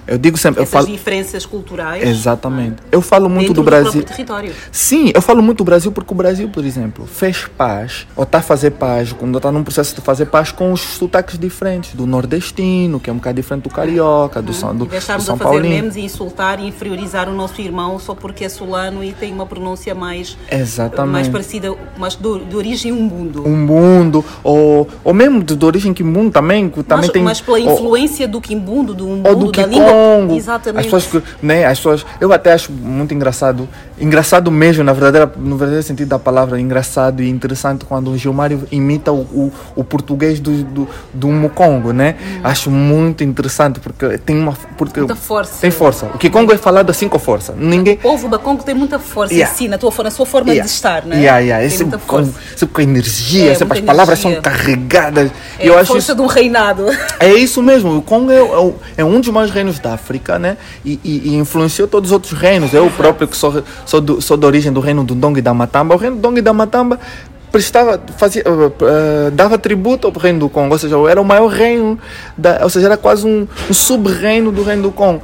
Eu 0.07 0.17
digo 0.17 0.37
sempre, 0.37 0.59
eu. 0.61 0.63
Essas 0.63 0.73
falo. 0.73 0.87
diferenças 0.87 1.45
culturais. 1.45 2.03
Exatamente. 2.07 2.77
Eu 2.91 3.01
falo 3.01 3.29
muito 3.29 3.53
do 3.53 3.61
Brasil. 3.63 4.03
território. 4.03 4.53
Sim, 4.71 5.11
eu 5.13 5.21
falo 5.21 5.41
muito 5.43 5.59
do 5.59 5.63
Brasil 5.65 5.91
porque 5.91 6.13
o 6.13 6.15
Brasil, 6.17 6.47
por 6.49 6.63
exemplo, 6.63 7.05
fez 7.05 7.45
paz, 7.57 8.07
ou 8.15 8.23
está 8.23 8.37
a 8.37 8.41
fazer 8.41 8.71
paz, 8.71 9.11
quando 9.13 9.37
está 9.37 9.51
num 9.51 9.63
processo 9.63 9.93
de 9.95 10.01
fazer 10.01 10.27
paz 10.27 10.51
com 10.51 10.71
os 10.71 10.81
sotaques 10.81 11.37
diferentes, 11.37 11.93
do 11.93 12.05
nordestino, 12.05 12.99
que 12.99 13.09
é 13.09 13.13
um 13.13 13.17
bocado 13.17 13.35
diferente 13.35 13.63
do 13.63 13.69
carioca, 13.69 14.41
do, 14.41 14.53
São, 14.53 14.69
do, 14.75 14.85
E 14.85 14.87
do 14.87 14.91
deixarmos 14.91 15.25
São 15.25 15.35
a 15.35 15.37
fazer 15.37 15.49
Paulino. 15.51 15.75
memes 15.75 15.95
e 15.95 16.01
insultar 16.01 16.59
e 16.59 16.67
inferiorizar 16.67 17.29
o 17.29 17.33
nosso 17.33 17.59
irmão 17.61 17.99
só 17.99 18.13
porque 18.15 18.45
é 18.45 18.49
solano 18.49 19.03
e 19.03 19.11
tem 19.13 19.33
uma 19.33 19.45
pronúncia 19.45 19.93
mais, 19.93 20.37
Exatamente. 20.51 21.11
mais 21.13 21.27
parecida, 21.27 21.75
mais 21.97 22.15
do, 22.15 22.39
de 22.39 22.55
origem 22.55 22.91
umbundo. 22.91 23.47
Um 23.47 23.55
mundo, 23.57 24.23
ou, 24.43 24.87
ou 25.03 25.13
mesmo 25.13 25.43
de, 25.43 25.55
de 25.55 25.65
origem 25.65 25.93
quimbundo 25.93 26.31
também, 26.31 26.69
que 26.69 26.81
também 26.83 27.05
mas, 27.05 27.11
tem. 27.11 27.23
mas 27.23 27.41
pela 27.41 27.59
ou- 27.59 27.73
influência 27.73 28.27
do 28.27 28.39
quimbundo, 28.39 28.93
do 28.93 29.07
umbundo, 29.07 29.29
ou 29.29 29.35
do 29.35 29.51
da 29.51 29.63
Kikongo. 29.63 29.96
Língua. 30.21 30.37
Exatamente. 30.37 30.87
As 30.87 31.03
pessoas 31.03 31.23
né, 31.41 31.65
as 31.65 31.77
pessoas, 31.79 32.05
eu 32.19 32.31
até 32.33 32.53
acho 32.53 32.71
muito 32.71 33.13
engraçado, 33.13 33.67
engraçado 33.99 34.51
mesmo, 34.51 34.83
na 34.83 34.93
verdadeira, 34.93 35.31
no 35.37 35.57
verdadeiro 35.57 35.83
sentido 35.85 36.07
da 36.09 36.19
palavra, 36.19 36.59
engraçado 36.59 37.21
e 37.23 37.29
interessante 37.29 37.85
quando 37.85 38.11
o 38.11 38.17
Gilmário 38.17 38.67
imita 38.71 39.11
o, 39.11 39.21
o, 39.21 39.53
o 39.75 39.83
português 39.83 40.39
do, 40.39 40.63
do, 40.63 40.87
do 41.13 41.27
Mukongo, 41.29 41.91
né? 41.91 42.15
Acho 42.43 42.69
muito 42.69 43.23
interessante 43.23 43.79
porque 43.79 44.17
tem 44.19 44.37
uma 44.37 44.53
porque 44.77 44.99
Muita 44.99 45.15
força. 45.15 45.59
Tem 45.61 45.71
força. 45.71 46.05
O 46.13 46.17
Kikongo 46.17 46.51
é 46.53 46.57
falado 46.57 46.89
assim 46.89 47.07
com 47.09 47.17
força. 47.19 47.53
Ninguém 47.57 47.95
O 47.95 47.97
povo 47.97 48.27
da 48.29 48.37
Congo 48.37 48.63
tem 48.63 48.75
muita 48.75 48.99
força 48.99 49.33
Yeah. 49.33 49.53
em 49.53 49.57
si, 49.57 49.67
na, 49.67 49.77
tua, 49.77 49.91
na 50.03 50.11
sua 50.11 50.25
forma 50.25 50.49
Yeah. 50.51 50.65
de 50.67 50.73
estar, 50.73 51.05
né? 51.05 51.17
Yeah, 51.17 51.39
yeah. 51.39 51.61
Tem 51.67 51.69
sempre 51.77 51.85
muita 51.97 52.05
com, 52.05 52.17
força. 52.25 52.33
sempre 52.55 52.75
com 52.75 52.81
energia, 52.81 53.49
É, 53.49 53.51
as 53.53 53.61
muita 53.61 53.81
palavras 53.83 54.19
energia. 54.23 54.41
são 54.43 54.51
carregadas. 54.51 55.31
É 55.59 55.67
eu 55.69 55.77
a 55.77 55.81
acho 55.81 55.87
força 55.93 56.11
isso- 56.11 56.15
de 56.15 56.21
um 56.21 56.27
reinado. 56.27 56.85
É 57.19 57.33
isso 57.33 57.61
mesmo, 57.63 57.97
o 57.97 58.01
Congo 58.01 58.31
é, 58.31 58.35
é 58.37 58.73
é 58.97 59.05
um 59.05 59.19
dos 59.19 59.29
maiores 59.29 59.53
reinos 59.53 59.79
da 59.79 59.93
África, 59.93 60.37
né? 60.37 60.55
E, 60.85 60.99
e- 61.03 61.29
e 61.29 61.35
influenciou 61.35 61.87
todos 61.87 62.09
os 62.09 62.13
outros 62.13 62.33
reinos. 62.33 62.73
Eu 62.73 62.89
próprio 62.91 63.27
que 63.27 63.35
sou, 63.35 63.63
sou, 63.87 64.01
do, 64.01 64.21
sou 64.21 64.37
da 64.37 64.45
origem 64.45 64.71
do 64.71 64.79
reino 64.79 65.03
do 65.03 65.15
Dong 65.15 65.39
e 65.39 65.41
da 65.41 65.53
Matamba. 65.53 65.95
O 65.95 65.97
reino 65.97 66.17
do 66.17 66.21
Dong 66.21 66.37
e 66.37 66.41
da 66.41 66.53
Matamba 66.53 66.99
prestava, 67.51 67.99
fazia, 68.17 68.43
eh, 68.45 69.31
dava 69.31 69.57
tributo 69.57 70.07
ao 70.07 70.13
reino 70.13 70.39
do 70.39 70.49
Congo, 70.49 70.73
ou 70.73 70.77
seja, 70.77 70.95
era 71.09 71.19
o 71.19 71.25
maior 71.25 71.47
reino, 71.47 71.97
da, 72.37 72.59
ou 72.63 72.69
seja, 72.69 72.87
era 72.87 72.97
quase 72.97 73.25
um, 73.25 73.47
um 73.69 73.73
sub-reino 73.73 74.51
do 74.51 74.61
reino 74.61 74.83
do 74.83 74.91
Congo. 74.91 75.23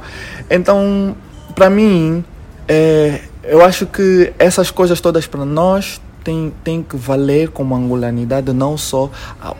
Então, 0.50 1.14
para 1.54 1.68
mim, 1.70 2.24
eh, 2.66 3.20
eu 3.44 3.62
acho 3.62 3.86
que 3.86 4.32
essas 4.38 4.70
coisas 4.70 5.00
todas 5.00 5.26
para 5.26 5.44
nós 5.44 6.00
tem, 6.24 6.52
tem 6.64 6.82
que 6.82 6.96
valer 6.96 7.50
como 7.50 7.74
angolanidade, 7.74 8.52
não 8.52 8.78
só 8.78 9.10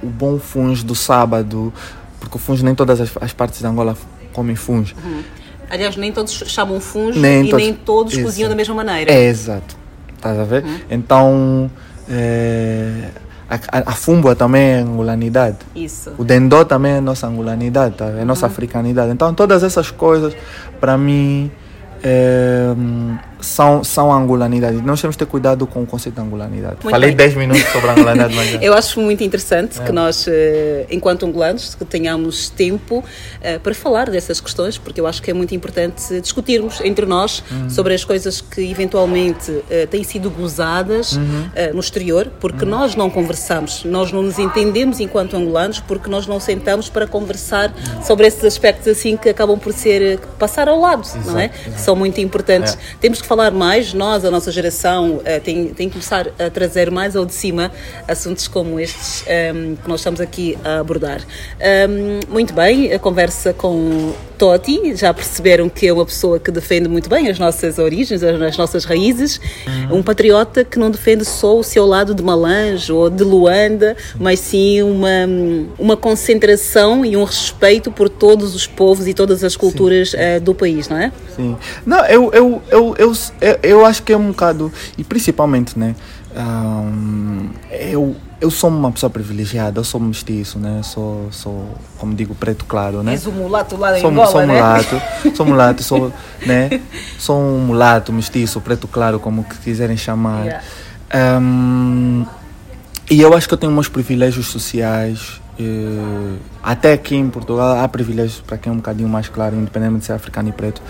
o 0.02 0.06
bom 0.06 0.38
fungo 0.38 0.82
do 0.82 0.94
sábado, 0.94 1.72
porque 2.18 2.36
o 2.36 2.40
fungo 2.40 2.64
nem 2.64 2.74
todas 2.74 3.00
as, 3.00 3.10
as 3.20 3.32
partes 3.34 3.60
da 3.60 3.68
Angola 3.68 3.94
comem 4.32 4.56
fungo. 4.56 4.88
Aliás, 5.74 5.96
nem 5.96 6.12
todos 6.12 6.32
chamam 6.46 6.78
fungo 6.80 7.18
Nem 7.18 7.46
e 7.46 7.50
todos- 7.50 7.64
nem 7.64 7.74
todos 7.74 8.12
Exato. 8.12 8.26
cozinham 8.26 8.48
da 8.48 8.54
mesma 8.54 8.74
maneira. 8.76 9.12
É, 9.12 9.24
exato. 9.24 9.76
Estás 10.14 10.38
a 10.38 10.44
ver? 10.44 10.64
Então, 10.88 11.68
eh, 12.08 13.08
a, 13.50 13.56
a, 13.90 13.92
também 14.36 14.62
é 14.62 14.74
angolanidade. 14.76 15.58
Isso. 15.74 16.12
O 16.16 16.22
dendó 16.22 16.64
também 16.64 16.92
é 16.92 17.00
nossa 17.00 17.26
angolanidade, 17.26 17.96
tá? 17.96 18.06
é 18.06 18.24
nossa 18.24 18.46
africanidade. 18.46 19.10
Então, 19.12 19.34
todas 19.34 19.64
essas 19.64 19.90
coisas, 19.90 20.32
para 20.80 20.96
mim, 20.96 21.50
é, 22.04 22.72
são, 23.40 23.82
são 23.84 24.12
a 24.12 24.16
angolanidade. 24.16 24.80
Nós 24.82 25.00
temos 25.00 25.16
que 25.16 25.24
ter 25.24 25.30
cuidado 25.30 25.66
com 25.66 25.82
o 25.82 25.86
conceito 25.86 26.14
de 26.14 26.20
angolanidade. 26.20 26.76
Muito 26.82 26.90
Falei 26.90 27.10
bem. 27.10 27.16
10 27.16 27.34
minutos 27.36 27.62
sobre 27.72 27.88
a 27.88 27.92
angolanidade, 27.92 28.34
mas. 28.34 28.54
Eu 28.62 28.74
acho 28.74 29.00
muito 29.00 29.22
interessante 29.22 29.80
É. 29.80 29.84
que 29.84 29.92
nós, 29.92 30.26
eh, 30.28 30.86
enquanto 30.90 31.26
angolanos, 31.26 31.74
que 31.74 31.84
tenhamos 31.84 32.48
tempo 32.50 33.04
eh, 33.42 33.58
para 33.58 33.74
falar 33.74 34.08
dessas 34.10 34.40
questões, 34.40 34.78
porque 34.78 35.00
eu 35.00 35.06
acho 35.06 35.20
que 35.22 35.30
é 35.30 35.34
muito 35.34 35.54
importante 35.54 36.20
discutirmos 36.20 36.80
entre 36.82 37.04
nós 37.06 37.42
Uhum. 37.50 37.68
sobre 37.68 37.94
as 37.94 38.04
coisas 38.04 38.40
que 38.40 38.60
eventualmente 38.70 39.62
eh, 39.70 39.86
têm 39.86 40.04
sido 40.04 40.30
gozadas 40.30 41.12
Uhum. 41.16 41.48
no 41.74 41.80
exterior, 41.80 42.30
porque 42.40 42.64
nós 42.64 42.94
não 42.94 43.10
conversamos, 43.10 43.84
nós 43.84 44.12
não 44.12 44.22
nos 44.22 44.38
entendemos 44.38 45.00
enquanto 45.00 45.36
angolanos, 45.36 45.80
porque 45.80 46.08
nós 46.08 46.26
não 46.26 46.38
sentamos 46.40 46.88
para 46.88 47.06
conversar 47.06 47.72
sobre 48.04 48.26
esses 48.26 48.44
aspectos 48.44 48.86
assim 48.88 49.16
que 49.16 49.28
acabam 49.28 49.58
por 49.58 49.72
ser 49.72 50.18
passar 50.38 50.68
ao 50.68 50.78
lado, 50.80 51.06
não 51.26 51.38
é? 51.38 51.46
Exato, 51.46 51.70
Que 51.72 51.80
são 51.80 51.96
muito 51.96 52.20
importantes. 52.20 52.74
É. 52.74 52.78
Temos 53.00 53.20
que 53.20 53.26
falar 53.26 53.33
mais, 53.36 53.92
nós, 53.92 54.24
a 54.24 54.30
nossa 54.30 54.50
geração, 54.50 55.20
eh, 55.24 55.40
tem, 55.40 55.68
tem 55.68 55.88
que 55.88 55.94
começar 55.94 56.28
a 56.38 56.50
trazer 56.50 56.90
mais 56.90 57.16
ao 57.16 57.26
de 57.26 57.34
cima 57.34 57.70
assuntos 58.06 58.48
como 58.48 58.78
estes 58.78 59.24
ehm, 59.26 59.74
que 59.76 59.88
nós 59.88 60.00
estamos 60.00 60.20
aqui 60.20 60.56
a 60.64 60.80
abordar. 60.80 61.20
Ehm, 61.60 62.20
muito 62.28 62.54
bem, 62.54 62.92
a 62.92 62.98
conversa 62.98 63.52
com 63.52 64.12
Totti, 64.38 64.94
já 64.96 65.12
perceberam 65.14 65.68
que 65.68 65.86
é 65.86 65.92
uma 65.92 66.04
pessoa 66.04 66.38
que 66.38 66.50
defende 66.50 66.88
muito 66.88 67.08
bem 67.08 67.28
as 67.28 67.38
nossas 67.38 67.78
origens, 67.78 68.22
as, 68.22 68.40
as 68.40 68.56
nossas 68.56 68.84
raízes, 68.84 69.40
um 69.90 70.02
patriota 70.02 70.64
que 70.64 70.78
não 70.78 70.90
defende 70.90 71.24
só 71.24 71.58
o 71.58 71.62
seu 71.62 71.86
lado 71.86 72.14
de 72.14 72.22
Malange 72.22 72.92
ou 72.92 73.08
de 73.08 73.22
Luanda, 73.22 73.96
mas 74.18 74.40
sim 74.40 74.82
uma, 74.82 75.08
uma 75.78 75.96
concentração 75.96 77.04
e 77.04 77.16
um 77.16 77.24
respeito 77.24 77.90
por 77.90 78.08
todos 78.08 78.54
os 78.54 78.66
povos 78.66 79.06
e 79.06 79.14
todas 79.14 79.44
as 79.44 79.56
culturas 79.56 80.12
eh, 80.14 80.40
do 80.40 80.54
país, 80.54 80.88
não 80.88 80.98
é? 80.98 81.12
Sim. 81.34 81.56
Não, 81.86 82.04
eu, 82.06 82.30
eu, 82.32 82.62
eu, 82.70 82.94
eu, 82.98 83.13
eu, 83.40 83.58
eu 83.62 83.86
acho 83.86 84.02
que 84.02 84.12
é 84.12 84.16
um 84.16 84.28
bocado. 84.28 84.72
E 84.98 85.04
principalmente, 85.04 85.78
né? 85.78 85.94
ahm, 86.34 87.50
eu, 87.70 88.16
eu 88.40 88.50
sou 88.50 88.68
uma 88.68 88.90
pessoa 88.90 89.08
privilegiada, 89.08 89.80
eu 89.80 89.84
sou 89.84 90.00
mestiço, 90.00 90.58
né? 90.58 90.80
Sou, 90.82 91.28
sou 91.30 91.68
como 91.98 92.14
digo, 92.14 92.34
preto 92.34 92.64
claro, 92.64 93.02
né? 93.02 93.12
És 93.12 93.26
o 93.26 93.32
mulato 93.32 93.76
lá 93.76 93.92
da 93.92 94.00
sou, 94.00 94.10
Angola, 94.10 94.30
sou 94.30 94.40
né? 94.40 94.54
mulato, 94.54 95.02
sou 95.34 95.46
mulato, 95.46 95.82
sou, 95.82 96.12
né? 96.44 96.80
Sou 97.18 97.38
um 97.38 97.58
mulato, 97.66 98.12
mestiço, 98.12 98.60
preto 98.60 98.88
claro, 98.88 99.20
como 99.20 99.44
que 99.44 99.56
quiserem 99.58 99.96
chamar. 99.96 100.44
Yeah. 100.44 100.64
Ahm, 101.12 102.24
e 103.10 103.20
eu 103.20 103.34
acho 103.34 103.46
que 103.46 103.54
eu 103.54 103.58
tenho 103.58 103.72
meus 103.72 103.88
privilégios 103.88 104.46
sociais. 104.46 105.40
Até 106.62 106.92
aqui 106.92 107.14
em 107.14 107.28
Portugal 107.28 107.78
há 107.78 107.86
privilégios 107.86 108.40
para 108.40 108.58
quem 108.58 108.70
é 108.70 108.72
um 108.72 108.76
bocadinho 108.78 109.08
mais 109.08 109.28
claro, 109.28 109.54
independente 109.54 109.98
de 109.98 110.04
ser 110.06 110.12
africano 110.12 110.48
e 110.48 110.52
preto. 110.52 110.82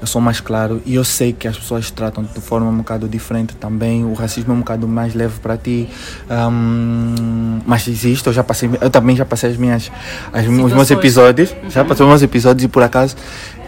Eu 0.00 0.06
sou 0.06 0.20
mais 0.20 0.40
claro 0.40 0.82
e 0.84 0.94
eu 0.94 1.04
sei 1.04 1.32
que 1.32 1.46
as 1.46 1.56
pessoas 1.56 1.90
tratam 1.90 2.24
de 2.24 2.40
forma 2.40 2.68
um 2.68 2.78
bocado 2.78 3.08
diferente 3.08 3.54
também. 3.54 4.04
O 4.04 4.14
racismo 4.14 4.52
é 4.52 4.56
um 4.56 4.60
bocado 4.60 4.88
mais 4.88 5.14
leve 5.14 5.38
para 5.40 5.56
ti. 5.56 5.88
Ahm, 6.28 7.60
mas 7.66 7.86
existe, 7.86 8.26
eu 8.26 8.32
já 8.32 8.42
passei, 8.42 8.70
eu 8.80 8.90
também 8.90 9.14
já 9.14 9.24
passei 9.24 9.50
as 9.50 9.56
minhas, 9.56 9.92
as, 10.32 10.46
os 10.46 10.72
meus 10.72 10.90
episódios. 10.90 11.54
Já 11.68 11.84
passei 11.84 12.04
os 12.04 12.08
meus 12.08 12.22
episódios 12.22 12.64
e 12.64 12.68
por 12.68 12.82
acaso. 12.82 13.16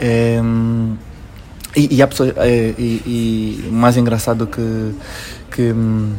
eh, 0.01 0.41
e, 1.77 1.97
e, 1.97 2.03
há 2.03 2.07
pessoas, 2.07 2.35
eh, 2.37 2.75
e, 2.79 3.63
e 3.65 3.71
mais 3.71 3.97
engraçado 3.97 4.47
que, 4.47 4.95
que 5.51 5.73
hum, 5.73 6.13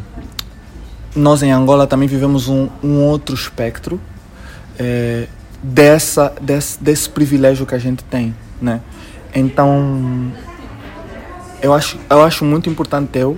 nós 1.16 1.44
em 1.44 1.52
Angola 1.52 1.86
também 1.86 2.08
vivemos 2.08 2.48
um, 2.48 2.70
um 2.84 3.02
outro 3.02 3.36
espectro 3.36 4.00
eh, 4.80 5.28
dessa, 5.62 6.34
desse, 6.42 6.82
desse 6.84 7.10
privilégio 7.10 7.66
que 7.66 7.76
a 7.76 7.80
gente 7.80 8.04
tem, 8.04 8.36
né? 8.62 8.82
Então, 9.34 10.32
eu 11.62 11.74
acho, 11.74 11.98
eu 12.10 12.22
acho 12.22 12.46
muito 12.46 12.70
importante 12.70 13.18
eu, 13.18 13.38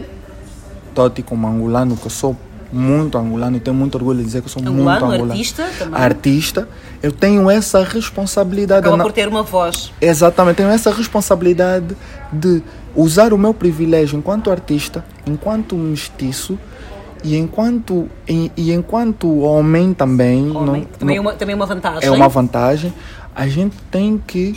Toti, 0.94 1.22
como 1.22 1.48
angolano, 1.48 1.96
que 1.96 2.06
eu 2.08 2.10
sou 2.10 2.36
muito 2.72 3.18
angolano 3.18 3.56
e 3.58 3.60
tenho 3.60 3.76
muito 3.76 3.96
orgulho 3.96 4.20
de 4.20 4.26
dizer 4.26 4.42
que 4.42 4.48
eu 4.48 4.52
sou 4.52 4.62
Angolano, 4.62 4.84
muito 4.84 5.06
angolano. 5.06 5.32
artista 5.32 5.70
também. 5.78 6.02
Artista, 6.02 6.70
eu 7.02 7.12
tenho 7.12 7.50
essa 7.50 7.84
responsabilidade. 7.84 8.80
Acaba 8.82 8.98
na- 8.98 9.04
por 9.04 9.14
ter 9.14 9.28
uma 9.28 9.44
voz. 9.44 9.92
Exatamente, 10.02 10.58
tenho 10.58 10.70
essa 10.70 10.92
responsabilidade 10.92 11.96
de 12.34 12.62
usar 12.96 13.32
o 13.34 13.38
meu 13.38 13.54
privilégio 13.54 14.18
enquanto 14.18 14.50
artista, 14.52 15.06
enquanto 15.26 15.76
mestiço 15.76 16.58
e 17.26 17.36
enquanto, 17.38 18.08
e, 18.28 18.52
e 18.56 18.72
enquanto 18.72 19.40
homem 19.40 19.94
também. 19.94 20.56
Homem. 20.56 20.82
não- 20.82 20.86
também, 21.00 21.16
é 21.16 21.20
não- 21.20 21.26
uma, 21.30 21.34
também 21.34 21.54
é 21.54 21.56
uma 21.56 21.66
vantagem. 21.66 22.08
é 22.08 22.12
uma 22.12 22.30
vantagem. 22.30 22.94
A 23.36 23.48
gente 23.48 23.76
tem 23.90 24.22
que 24.26 24.56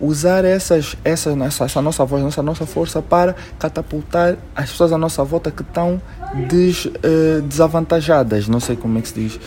usar 0.00 0.44
essas, 0.44 0.96
essa, 1.04 1.30
essa, 1.44 1.64
essa 1.64 1.82
nossa 1.82 2.04
voz, 2.04 2.24
essa 2.24 2.42
nossa 2.42 2.64
força 2.66 3.00
para 3.02 3.34
catapultar 3.58 4.36
as 4.54 4.70
pessoas 4.70 4.92
à 4.92 4.98
nossa 4.98 5.22
volta 5.24 5.50
que 5.50 5.62
estão 5.62 6.00
des, 6.48 6.88
eh, 7.02 7.40
desavantajadas. 7.42 8.48
Não 8.48 8.60
sei 8.60 8.76
como 8.76 8.98
é 8.98 9.00
que 9.02 9.08
se 9.08 9.14
diz 9.14 9.40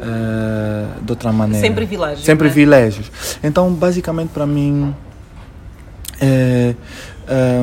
eh, 0.00 0.86
de 1.02 1.10
outra 1.12 1.32
maneira. 1.32 1.60
Sem 1.64 1.74
privilégios, 1.74 2.24
Sem 2.24 2.34
né? 2.34 2.38
privilégios. 2.38 3.10
Então, 3.42 3.72
basicamente, 3.72 4.28
para 4.30 4.46
mim, 4.46 4.94
é, 6.20 6.74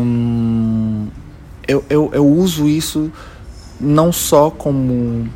hum, 0.02 1.08
eu, 1.68 1.84
eu, 1.90 2.10
eu 2.14 2.28
uso 2.28 2.68
isso 2.68 3.12
não 3.84 4.12
só 4.12 4.50
como, 4.50 5.30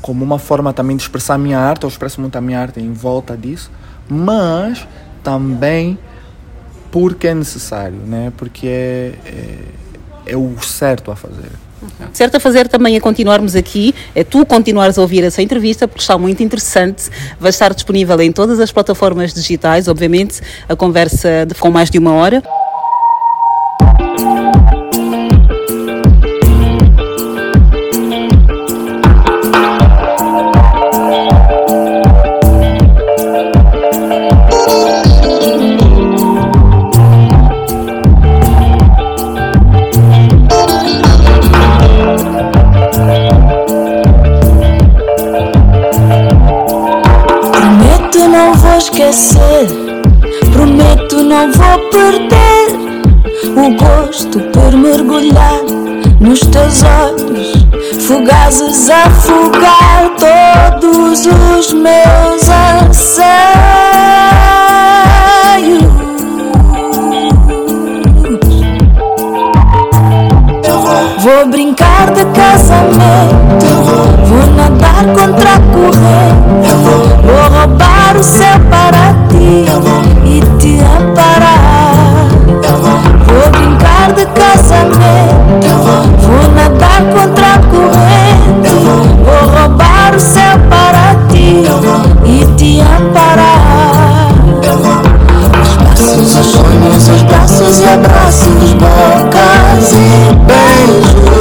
como 0.00 0.24
uma 0.24 0.38
forma 0.38 0.72
também 0.72 0.96
de 0.96 1.02
expressar 1.02 1.34
a 1.34 1.38
minha 1.38 1.58
arte, 1.58 1.84
eu 1.84 1.88
expresso 1.88 2.20
muito 2.20 2.36
a 2.36 2.40
minha 2.40 2.60
arte 2.60 2.80
em 2.80 2.92
volta 2.92 3.36
disso, 3.36 3.70
mas 4.08 4.86
também 5.22 5.98
porque 6.90 7.28
é 7.28 7.34
necessário, 7.34 7.98
né? 8.06 8.32
porque 8.36 8.66
é, 8.66 9.14
é, 9.26 9.58
é 10.32 10.36
o 10.36 10.56
certo 10.62 11.10
a 11.10 11.16
fazer. 11.16 11.50
Certo 12.12 12.36
a 12.36 12.40
fazer 12.40 12.68
também 12.68 12.94
é 12.94 13.00
continuarmos 13.00 13.56
aqui, 13.56 13.94
é 14.14 14.22
tu 14.22 14.46
continuares 14.46 14.98
a 14.98 15.02
ouvir 15.02 15.24
essa 15.24 15.42
entrevista, 15.42 15.88
porque 15.88 16.00
está 16.00 16.16
muito 16.16 16.42
interessante. 16.42 17.10
Vai 17.40 17.50
estar 17.50 17.74
disponível 17.74 18.20
em 18.20 18.30
todas 18.30 18.60
as 18.60 18.70
plataformas 18.70 19.34
digitais, 19.34 19.88
obviamente, 19.88 20.40
a 20.68 20.76
conversa 20.76 21.28
com 21.58 21.70
mais 21.70 21.90
de 21.90 21.98
uma 21.98 22.12
hora. 22.12 22.42
Vou 51.54 51.90
perder 51.90 52.42
o 53.56 53.70
gosto 53.76 54.40
por 54.52 54.72
mergulhar 54.76 55.60
nos 56.20 56.40
teus 56.40 56.82
olhos, 56.82 57.52
fugazes 58.06 58.88
a 58.90 59.04
afogar 59.04 60.10
todos 60.18 61.26
os 61.26 61.72
meus 61.72 62.48
anseios. 62.48 63.42
Vou 71.18 71.46
brincar 71.48 72.12
de 72.12 72.24
casamento, 72.26 73.66
vou 74.26 74.46
nadar 74.56 75.04
contra 75.06 75.54
a 75.54 75.60
corrente, 75.72 76.72
vou 76.82 77.58
roubar 77.58 78.16
o 78.16 78.22
céu 78.22 78.58
para 78.70 79.14
ti 79.28 79.66
e 80.26 80.40
te 80.58 80.80
amparar. 80.80 81.11
De 84.14 84.26
casamento, 84.26 85.68
vou 86.18 86.52
nadar 86.54 87.02
contra 87.14 87.54
a 87.54 87.58
corrente, 87.58 88.70
vou 89.24 89.48
roubar 89.48 90.14
o 90.14 90.20
céu 90.20 90.58
para 90.68 91.14
ti 91.28 91.64
e 92.24 92.44
te 92.56 92.80
amparar. 92.80 94.32
Os 95.62 95.76
passos, 95.76 96.36
os 96.36 96.46
sonhos, 96.46 97.08
os 97.08 97.22
braços 97.22 97.80
e 97.80 97.84
abraços, 97.84 98.72
bocas 98.74 99.92
e 99.92 100.34
beijos. 100.46 101.32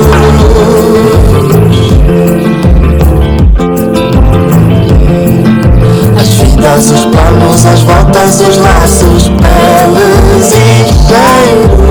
As 6.19 6.29
vidas, 6.29 6.91
os 6.91 7.05
planos, 7.05 7.65
as 7.65 7.81
voltas, 7.81 8.39
os 8.41 8.57
laços, 8.57 9.29
peles 9.29 10.53
e 10.53 10.85
cheiros. 11.07 11.90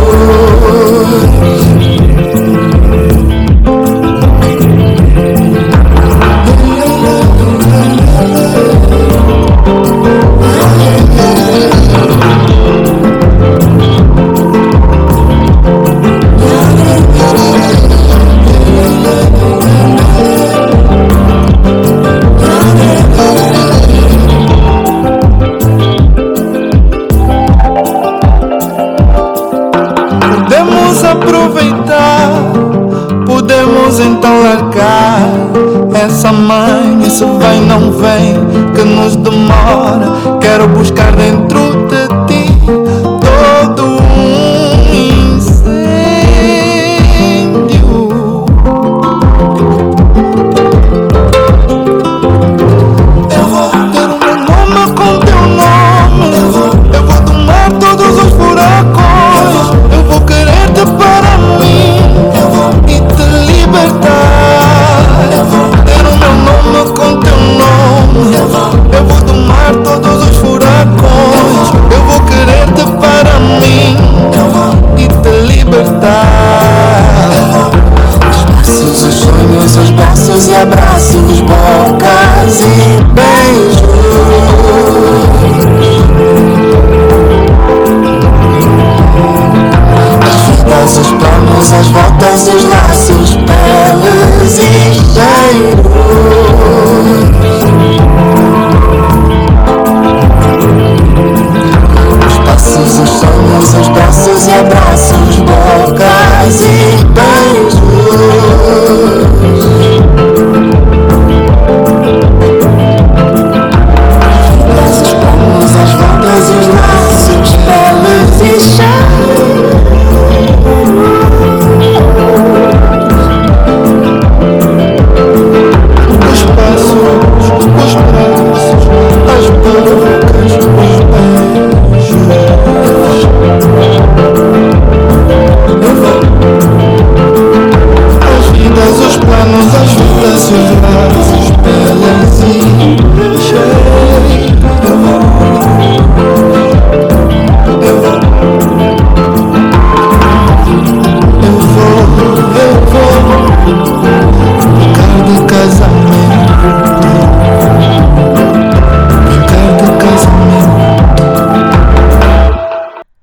Buscar 40.74 41.09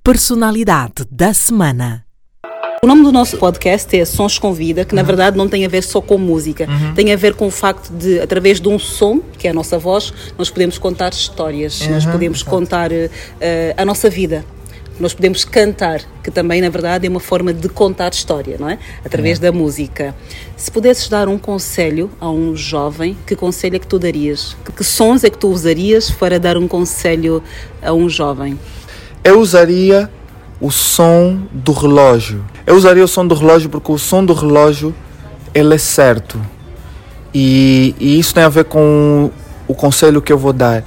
Personalidade 0.08 1.04
da 1.12 1.34
semana. 1.34 2.06
O 2.82 2.88
nome 2.88 3.04
do 3.04 3.12
nosso 3.12 3.36
podcast 3.36 3.94
é 4.00 4.06
Sons 4.06 4.40
com 4.40 4.54
Vida, 4.54 4.86
que 4.86 4.96
na 4.96 5.04
verdade 5.04 5.36
não 5.38 5.50
tem 5.50 5.66
a 5.66 5.68
ver 5.68 5.84
só 5.84 6.00
com 6.00 6.18
música, 6.18 6.66
Uhum. 6.66 6.94
tem 6.94 7.12
a 7.12 7.18
ver 7.18 7.34
com 7.34 7.48
o 7.48 7.52
facto 7.52 7.90
de, 7.92 8.18
através 8.22 8.62
de 8.62 8.70
um 8.70 8.80
som, 8.80 9.20
que 9.38 9.50
é 9.50 9.52
a 9.52 9.54
nossa 9.54 9.78
voz, 9.78 10.14
nós 10.38 10.50
podemos 10.50 10.78
contar 10.78 11.12
histórias, 11.12 11.86
nós 11.90 12.06
Uhum, 12.06 12.12
podemos 12.14 12.42
contar 12.42 12.90
eh, 12.94 13.10
a 13.76 13.84
nossa 13.84 14.10
vida. 14.10 14.46
Nós 14.98 15.14
podemos 15.14 15.44
cantar, 15.44 16.00
que 16.24 16.32
também, 16.32 16.62
na 16.62 16.70
verdade, 16.70 17.06
é 17.06 17.10
uma 17.10 17.20
forma 17.20 17.54
de 17.54 17.68
contar 17.68 18.14
história, 18.14 18.56
não 18.58 18.70
é? 18.70 18.80
Através 19.04 19.40
da 19.40 19.52
música. 19.52 20.16
Se 20.56 20.72
pudesses 20.72 21.10
dar 21.10 21.28
um 21.28 21.38
conselho 21.38 22.10
a 22.22 22.30
um 22.32 22.56
jovem, 22.56 23.18
que 23.28 23.36
conselho 23.36 23.76
é 23.76 23.80
que 23.80 23.86
tu 23.88 24.00
darias? 24.00 24.56
Que, 24.64 24.72
que 24.72 24.84
sons 24.86 25.26
é 25.26 25.30
que 25.30 25.38
tu 25.38 25.50
usarias 25.50 26.10
para 26.10 26.40
dar 26.40 26.58
um 26.58 26.66
conselho 26.66 27.44
a 27.82 27.92
um 27.92 28.08
jovem? 28.08 28.58
Eu 29.28 29.42
usaria 29.42 30.10
o 30.58 30.72
som 30.72 31.42
do 31.52 31.74
relógio. 31.74 32.46
Eu 32.66 32.78
usaria 32.78 33.04
o 33.04 33.08
som 33.10 33.28
do 33.28 33.36
relógio 33.36 33.70
porque 33.70 33.92
o 33.92 33.98
som 33.98 34.24
do 34.24 34.32
relógio 34.32 34.96
ele 35.54 35.76
é 35.76 35.78
certo. 35.78 36.40
E, 37.34 37.94
e 38.00 38.18
isso 38.18 38.34
tem 38.34 38.46
a 38.46 38.48
ver 38.48 38.64
com 38.64 39.30
o 39.68 39.76
conselho 39.76 40.22
que 40.22 40.32
eu 40.32 40.38
vou 40.38 40.54
dar. 40.54 40.82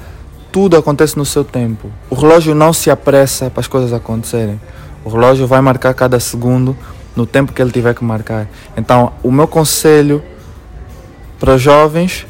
Tudo 0.51 0.75
acontece 0.75 1.19
no 1.19 1.25
seu 1.27 1.45
tempo. 1.45 1.91
O 2.09 2.15
relógio 2.15 2.55
não 2.55 2.73
se 2.73 2.91
apressa 2.91 3.51
para 3.51 3.61
as 3.61 3.67
coisas 3.67 3.93
acontecerem. 3.93 4.59
O 5.05 5.11
relógio 5.11 5.47
vai 5.47 5.61
marcar 5.61 5.93
cada 5.93 6.19
segundo 6.19 6.75
no 7.15 7.27
tempo 7.27 7.53
que 7.53 7.61
ele 7.61 7.71
tiver 7.71 7.95
que 7.95 8.03
marcar. 8.03 8.49
Então, 8.75 9.12
o 9.23 9.31
meu 9.31 9.47
conselho 9.47 10.23
para 11.39 11.57
os 11.57 11.61
jovens 11.61 12.27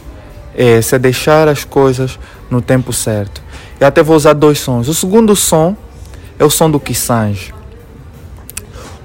é 0.57 0.83
se 0.83 0.99
deixar 0.99 1.47
as 1.47 1.63
coisas 1.63 2.19
no 2.51 2.61
tempo 2.61 2.93
certo. 2.93 3.41
Eu 3.79 3.87
até 3.87 4.03
vou 4.03 4.17
usar 4.17 4.33
dois 4.33 4.59
sons. 4.59 4.89
O 4.89 4.95
segundo 4.95 5.37
som 5.37 5.77
é 6.41 6.45
o 6.45 6.51
som 6.51 6.71
do 6.71 6.81
Kissange. 6.81 7.55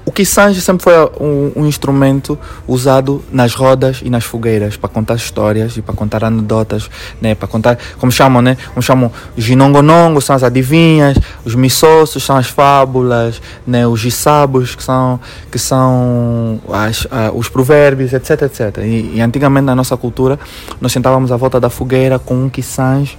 O 0.06 0.12
Kissange 0.12 0.60
sempre 0.60 0.84
foi 0.84 0.94
um, 1.20 1.52
um 1.56 1.66
instrumento 1.66 2.38
usado 2.66 3.24
nas 3.30 3.54
rodas 3.54 4.00
e 4.04 4.08
nas 4.08 4.22
fogueiras 4.22 4.76
para 4.76 4.88
contar 4.88 5.16
histórias 5.16 5.76
e 5.76 5.82
para 5.82 5.94
contar 5.96 6.22
anedotas, 6.22 6.88
né? 7.20 7.34
Para 7.34 7.48
contar, 7.48 7.76
como 7.98 8.12
chamam, 8.12 8.40
né? 8.40 8.56
Como 8.68 8.80
chamam, 8.80 9.10
os 9.36 9.42
ginongonongos 9.42 10.24
são 10.24 10.36
as 10.36 10.44
adivinhas, 10.44 11.18
os 11.44 11.56
missossos 11.56 12.22
são 12.22 12.36
as 12.36 12.46
fábulas, 12.46 13.42
né? 13.66 13.84
Os 13.84 13.98
gissabos 13.98 14.76
que 14.76 14.82
são 14.82 15.18
que 15.50 15.58
são 15.58 16.60
as, 16.72 17.06
os 17.34 17.48
provérbios, 17.48 18.12
etc, 18.12 18.42
etc. 18.42 18.78
E, 18.84 19.16
e 19.16 19.20
antigamente 19.20 19.64
na 19.64 19.74
nossa 19.74 19.96
cultura 19.96 20.38
nós 20.80 20.92
sentávamos 20.92 21.32
à 21.32 21.36
volta 21.36 21.58
da 21.58 21.68
fogueira 21.68 22.16
com 22.16 22.44
um 22.44 22.48
Kissange 22.48 23.18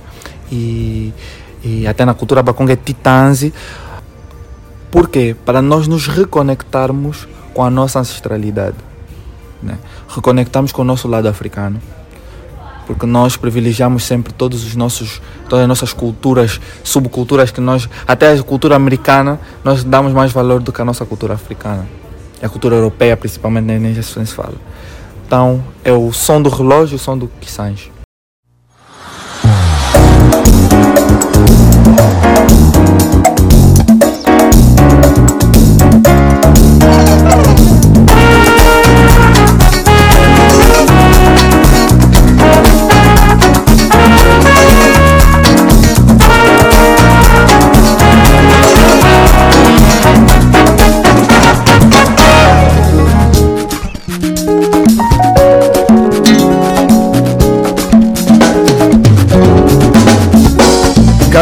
e, 0.49 1.13
e 1.61 1.85
até 1.85 2.05
na 2.05 2.13
cultura 2.13 2.41
baconga 2.41 2.71
é 2.71 2.77
titanze. 2.77 3.53
Por 4.97 5.09
quê? 5.09 5.35
Para 5.45 5.61
nós 5.61 5.87
nos 5.87 6.07
reconectarmos 6.07 7.27
com 7.53 7.63
a 7.63 7.69
nossa 7.69 7.99
ancestralidade. 7.99 8.77
Né? 9.61 9.77
Reconectarmos 10.09 10.71
com 10.71 10.81
o 10.81 10.85
nosso 10.85 11.07
lado 11.07 11.27
africano. 11.27 11.79
Porque 12.87 13.05
nós 13.05 13.37
privilegiamos 13.37 14.03
sempre 14.03 14.33
todos 14.33 14.65
os 14.65 14.75
nossos, 14.75 15.21
todas 15.47 15.61
as 15.61 15.67
nossas 15.67 15.93
culturas, 15.93 16.59
subculturas 16.83 17.51
que 17.51 17.61
nós, 17.61 17.87
até 18.07 18.33
a 18.33 18.41
cultura 18.41 18.75
americana, 18.75 19.39
nós 19.63 19.83
damos 19.83 20.13
mais 20.13 20.31
valor 20.31 20.61
do 20.61 20.73
que 20.73 20.81
a 20.81 20.85
nossa 20.85 21.05
cultura 21.05 21.35
africana. 21.35 21.87
E 22.41 22.45
a 22.47 22.49
cultura 22.49 22.75
europeia, 22.75 23.15
principalmente, 23.15 23.65
nem, 23.65 24.01
se 24.01 24.25
fala. 24.25 24.55
Então, 25.27 25.63
é 25.83 25.93
o 25.93 26.11
som 26.11 26.41
do 26.41 26.49
relógio 26.49 26.95
e 26.95 26.97
o 26.97 26.99
som 26.99 27.15
do 27.15 27.27
Kissange. 27.39 27.96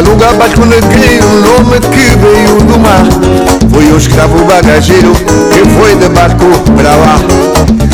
Calunga 0.06 0.34
bate 0.34 0.56
com 0.56 0.66
negreiro, 0.66 1.26
nome 1.42 1.80
que 1.80 2.16
veio 2.18 2.62
do 2.62 2.78
mar. 2.78 3.04
Foi 3.74 3.92
o 3.92 3.98
escravo 3.98 4.46
bagageiro 4.46 5.12
que 5.52 5.66
foi 5.72 5.96
de 5.96 6.08
barco 6.10 6.46
para 6.78 6.96
lá. 6.96 7.20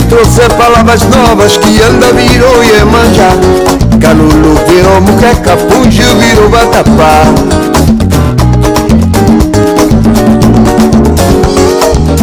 Trouxe 0.10 0.42
palavras 0.58 1.04
novas 1.04 1.56
que 1.56 1.82
anda 1.82 2.12
virou 2.12 2.62
e 2.62 2.84
manjar 2.84 3.32
Calulu 4.02 4.60
virou 4.68 5.00
muqueca, 5.00 5.56
punge 5.56 6.04
virou 6.20 6.50
batapá. 6.50 7.24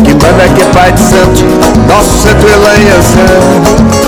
Quimbanda 0.05 0.48
que 0.55 0.65
pai 0.74 0.93
de 0.93 1.01
santo, 1.01 1.44
nosso 1.89 2.19
santo 2.19 2.47
eleiança 2.47 3.24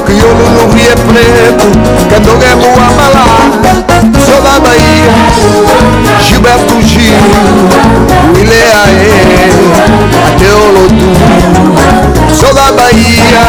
Crioulo 0.05 0.51
no 0.51 0.75
Rio 0.75 0.95
Preto, 1.09 1.65
Candonga 2.11 2.45
é 2.45 2.55
Muamalá 2.55 3.90
Sou 4.31 4.41
da 4.43 4.61
Bahia, 4.61 5.11
Gilberto 6.21 6.81
Gil 6.83 7.17
Williaê, 8.33 9.51
até 10.29 10.55
Olodu 10.55 11.11
Sou 12.33 12.55
da 12.55 12.71
Bahia, 12.71 13.41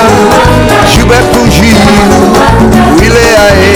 Gilberto 0.88 1.52
Gil 1.52 1.78
Williaê, 3.00 3.76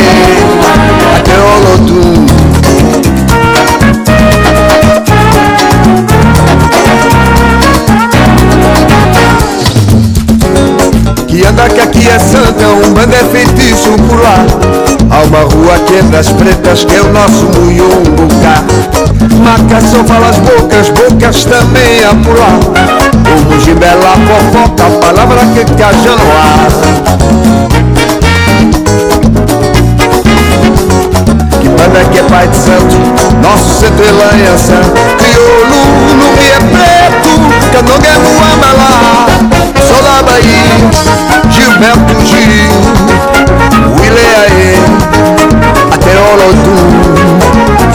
até 1.15 1.37
Olodu 1.37 2.25
Que 11.27 11.45
anda 11.45 11.69
que 11.69 11.81
aqui 11.81 12.09
é 12.09 12.17
santa, 12.17 12.67
um 12.67 12.93
bando 12.93 13.13
é 13.13 13.23
feitiço 13.25 13.91
por 14.09 14.19
lá 14.19 14.84
Há 15.15 15.19
uma 15.23 15.39
rua 15.43 15.79
que 15.87 15.95
é 15.95 16.03
pretas, 16.33 16.83
que 16.83 16.93
é 16.93 17.01
o 17.01 17.13
nosso 17.13 17.45
Muyungu 17.57 18.27
cá 18.43 18.61
Marca 19.41 19.79
só 19.79 20.03
fala 20.03 20.27
as 20.27 20.39
bocas, 20.39 20.89
bocas 20.89 21.45
também 21.45 22.01
por 22.21 22.37
lá 22.37 22.59
O 23.33 23.45
Mujimbela 23.45 24.13
fofoca, 24.27 24.83
palavra 24.99 25.45
que 25.53 25.63
caja 25.75 26.17
no 26.17 26.31
ar. 26.37 26.67
Que 31.61 31.69
banda 31.69 32.03
que 32.11 32.19
é 32.19 32.23
pai 32.23 32.47
de 32.49 32.57
santo, 32.57 32.97
nosso 33.41 33.79
centro 33.79 34.03
é 34.03 34.11
lança 34.11 34.73
no 36.13 36.27
Rio 36.41 36.51
é 36.51 36.59
preto, 36.59 37.29
Canonga 37.71 38.09
é 38.09 38.19
Muamalá 38.19 39.27
Sou 39.87 40.01
da 40.01 40.23
Bahia, 40.23 40.75
Gilberto 41.51 42.15
Gil. 42.25 43.45
Williaê, 43.99 44.94
até 46.05 46.19
Olodu 46.19 46.75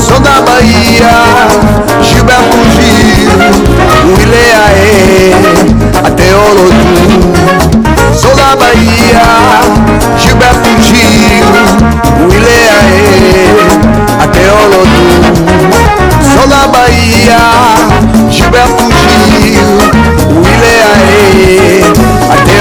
Sou 0.01 0.19
da 0.19 0.41
Bahia, 0.41 1.47
Gilberto 2.03 2.57
Gil. 2.75 3.31
Williaê, 4.17 5.31
até 6.05 6.35
Olodu 6.35 6.75
Sou 8.17 8.35
da 8.35 8.57
Bahia, 8.57 9.23
Gilberto 10.19 10.71
Gil. 10.83 11.47
Williaê, 12.29 13.47
até 14.21 14.51
Olodu 14.51 15.05
Sou 16.35 16.47
da 16.49 16.67
Bahia, 16.67 17.39
Gilberto 18.29 18.91
Gil. 18.91 19.63
Williaê, 20.43 21.85
até 22.29 22.57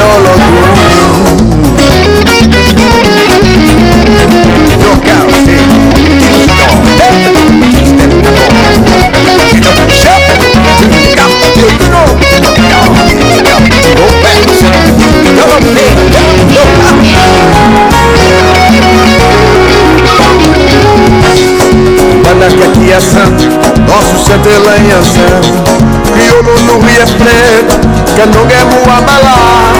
Banda 22.23 22.47
que 22.47 22.63
aqui 22.63 22.91
é 22.91 22.99
santo, 22.99 23.43
nosso 23.87 24.25
santo 24.25 24.49
é 24.49 24.57
lança 24.57 25.69
Crioulo 26.13 26.59
no 26.63 26.79
Rio 26.79 27.01
é 27.01 27.05
preto, 27.05 27.75
Candonga 28.15 28.53
é 28.53 28.63
Muamalá 28.65 29.73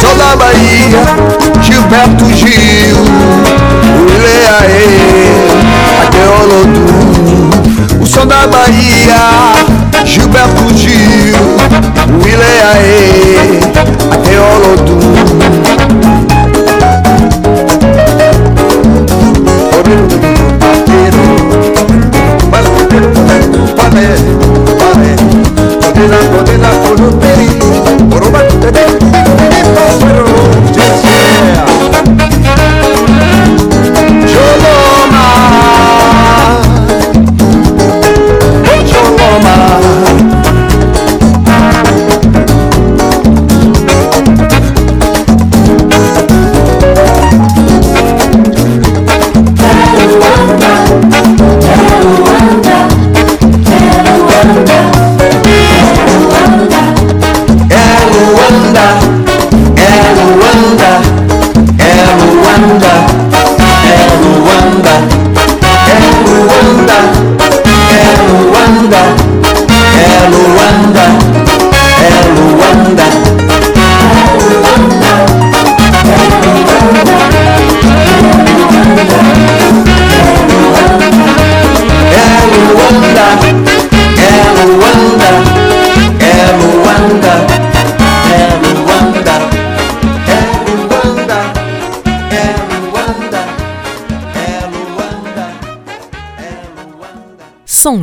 Sou 0.00 0.14
da 0.16 0.36
Bahia, 0.36 1.02
Gilberto 1.62 2.26
Gil 2.34 2.96
Uleaê, 4.06 4.88
até 6.02 6.22
Olodu 6.42 6.86
O 8.00 8.06
som 8.06 8.26
da 8.26 8.46
Bahia, 8.46 9.52
Gilberto 10.04 10.74
Gil 10.76 11.36
Uleaê, 12.22 13.60
até 14.10 14.40
Olodu 14.40 15.23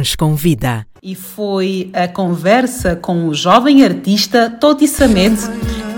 Sons 0.02 0.16
com 0.16 0.36
Vida. 0.36 0.86
E 1.02 1.16
foi 1.16 1.90
a 1.94 2.08
conversa 2.08 2.96
com 2.96 3.28
o 3.28 3.34
jovem 3.34 3.84
artista 3.84 4.50
Toti 4.50 4.88
Samed, 4.88 5.38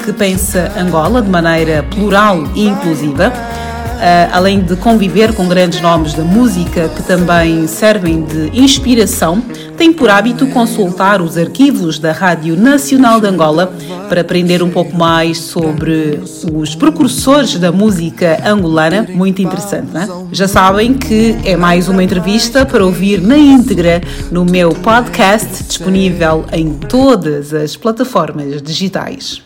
que 0.04 0.14
pensa 0.14 0.72
Angola 0.78 1.22
de 1.22 1.30
maneira 1.30 1.84
plural 1.84 2.44
e 2.56 2.66
inclusiva, 2.68 3.30
uh, 3.30 4.30
além 4.34 4.62
de 4.62 4.76
conviver 4.76 5.34
com 5.34 5.48
grandes 5.48 5.82
nomes 5.82 6.14
da 6.14 6.24
música 6.24 6.90
que 6.90 7.04
também 7.04 7.68
servem 7.68 8.24
de 8.24 8.50
inspiração, 8.54 9.42
tem 9.78 9.92
por 9.92 10.10
hábito 10.10 10.48
consultar 10.48 11.22
os 11.22 11.38
arquivos 11.38 12.00
da 12.00 12.12
Rádio 12.12 12.56
Nacional 12.56 13.20
de 13.20 13.28
Angola 13.28 13.74
para 14.10 14.22
aprender 14.22 14.62
um 14.62 14.70
pouco 14.70 14.96
mais 14.96 15.38
sobre 15.38 16.20
os 16.54 16.76
precursores 16.76 17.58
da 17.58 17.72
música 17.72 18.42
angolana. 18.46 19.08
Muito 19.10 19.42
interessante, 19.42 19.88
não 19.94 20.02
é? 20.02 20.08
Já 20.32 20.48
sabem 20.48 20.94
que 20.94 21.36
é 21.46 21.56
mais 21.56 21.88
uma 21.88 22.04
entrevista 22.04 22.66
para 22.66 22.86
ouvir 22.86 23.22
na 23.22 23.38
íntegra 23.38 24.02
no 24.32 24.46
meu 24.46 24.70
podcast, 24.70 25.64
disponível 25.64 26.46
em 26.52 26.74
todas 26.74 27.54
as 27.54 27.76
plataformas 27.76 28.62
digitais. 28.62 29.42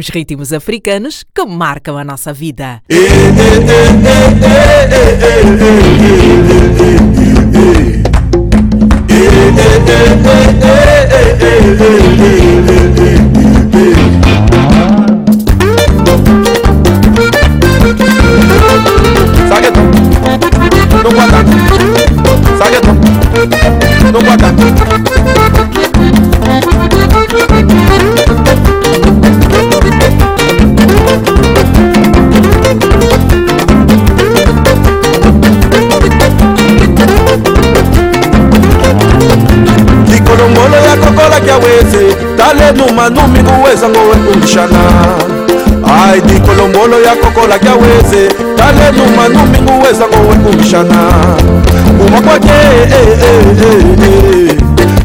os 0.00 0.08
ritmos 0.08 0.52
africanos 0.52 1.24
que 1.34 1.44
marcam 1.44 1.98
a 1.98 2.04
nossa 2.04 2.32
vida. 2.32 2.82
ndumi 43.10 43.38
kuwezango 43.50 43.98
wenkumshana 44.10 44.78
aidi 46.10 46.40
kolombolo 46.40 47.00
ya 47.02 47.14
kokolakya 47.16 47.72
weze. 47.74 48.28
Tale 48.56 48.90
numa 48.96 49.28
ndumi 49.28 49.58
kuwezango 49.70 50.16
wenkumshana 50.30 50.96
eh, 52.06 52.10
eh, 52.10 53.18
eh, 54.02 54.56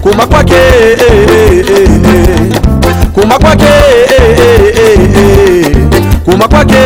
kuma 0.02 0.28
kwake 0.28 0.56
eh, 0.56 1.26
eh, 1.38 1.90
eh, 1.90 2.52
kuma 3.14 3.38
kwake 3.38 3.38
kuma 3.38 3.38
kwake 3.38 3.74
kuma 6.26 6.48
kwake 6.48 6.78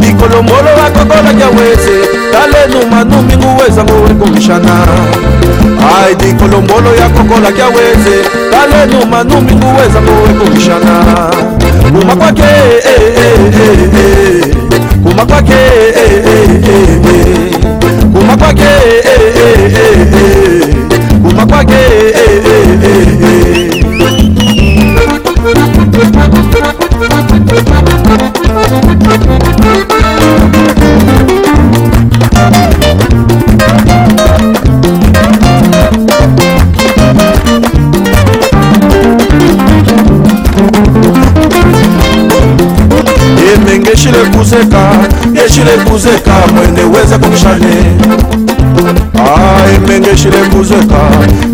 likolombolo 0.00 0.68
ya 0.84 0.90
kokolakya 0.90 1.46
weze. 1.48 2.06
Tale 2.32 2.66
numa 2.72 3.04
ndumi 3.04 3.36
kuwezango 3.44 3.92
wenkumshana 4.04 4.86
aidi 6.04 6.32
kolombolo 6.32 6.94
ya 6.94 7.08
kokolaki 7.08 7.62
aweze 7.62 8.16
talenu 8.50 9.06
manumingu 9.10 9.66
weza 9.78 10.00
kowekomishana 10.00 11.04
kuma 12.00 12.16
kwake 12.16 12.42
eh, 12.42 13.02
eh, 13.16 13.80
eh, 13.94 14.56
kuma 15.02 15.26
kwake 15.26 15.54
kuma 18.14 18.36
kwake 18.36 18.68
shilembuzeka 45.48 46.32
mwene 46.54 46.82
weza 46.98 47.18
kumshane 47.18 47.76
emenge 49.74 50.16
shilembuzeka 50.16 51.00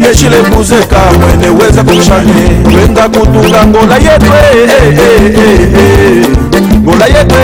ye 0.07 0.15
shilembuzeka 0.15 0.97
mwene 1.21 1.49
weza 1.65 1.83
kumshane 1.85 2.33
wenga 2.77 3.03
kutunga 3.09 3.67
ngola 3.67 3.95
yetwe 3.97 4.41
ngola 6.83 7.07
yetwe 7.07 7.41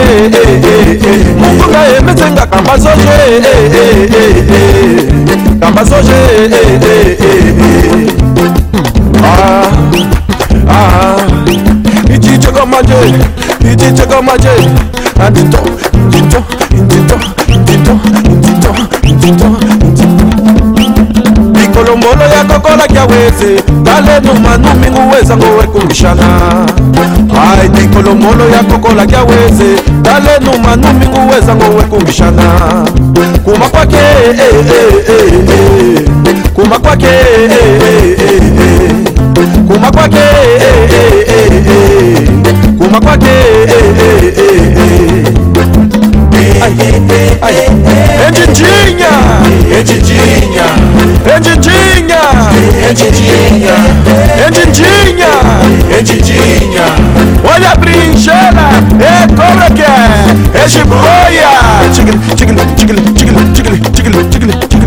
mutunga 1.41 1.79
emezenga 1.99 2.47
kamba 2.47 2.79
zoje 2.79 3.09
kamba 5.61 5.85
zoje 5.85 6.19
ichicheko 12.15 12.67
manje 12.67 12.95
ichicheko 13.73 14.23
manje 14.23 14.49
andito 15.27 15.59
likolombolo 21.55 22.25
ya 22.25 22.45
kokolakya 22.45 23.05
wese 23.07 23.63
talenu 23.85 24.35
manumingu 24.41 25.11
wezango 25.15 25.47
wekulishana 25.59 26.41
ai 27.61 27.69
likolombolo 27.69 28.49
ya 28.49 28.63
kokolakya 28.63 29.23
wese 29.25 29.83
talenu 30.03 30.59
manumingu 30.65 31.31
wezango 31.35 31.65
wekulishana 31.77 32.43
kuma 33.45 33.69
kwake 33.69 33.97
eh, 33.97 34.39
eh, 34.41 35.05
eh, 35.09 36.05
kuma 36.55 36.79
kwake 36.79 37.07
kuma 39.69 39.91
kwake 39.91 40.19
kuma 42.79 43.01
kwake 43.01 43.29
Edidinha, 48.29 49.13
Edidinha, 49.79 50.67
Edidinha, 51.37 52.21
Edidinha, 52.91 53.75
Edidinha, 54.47 55.33
Edidinha. 55.99 56.87
Olha 57.45 57.71
a 57.71 57.77
brinchela, 57.77 58.71
é 58.99 59.27
cobra 59.29 59.67
é 59.67 59.71
que 59.71 59.83
é, 59.83 60.65
é 60.65 60.69
jiboia. 60.69 61.51
Tigre, 61.93 62.19
tigre, 62.35 62.57
tigre, 62.77 63.01
tigre, 63.15 63.41
tigre, 63.55 64.25
tigre, 64.25 64.53
tigre. 64.59 64.78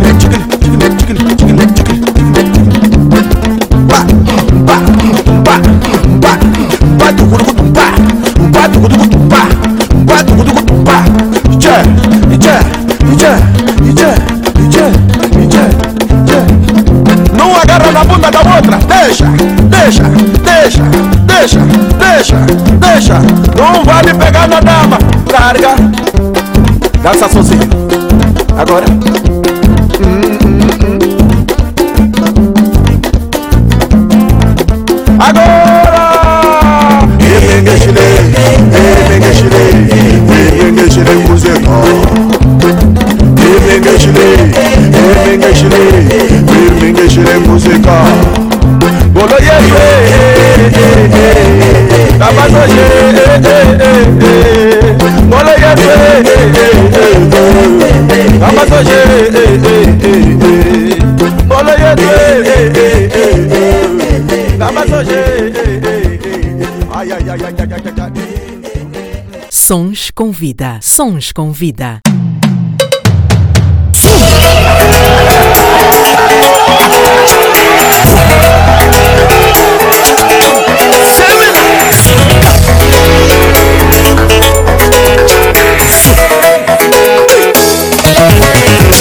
Sons 69.72 70.12
com 70.12 70.34
Vida. 70.34 70.80
Sons 70.82 71.32
com 71.32 71.54
Vida. 71.54 72.02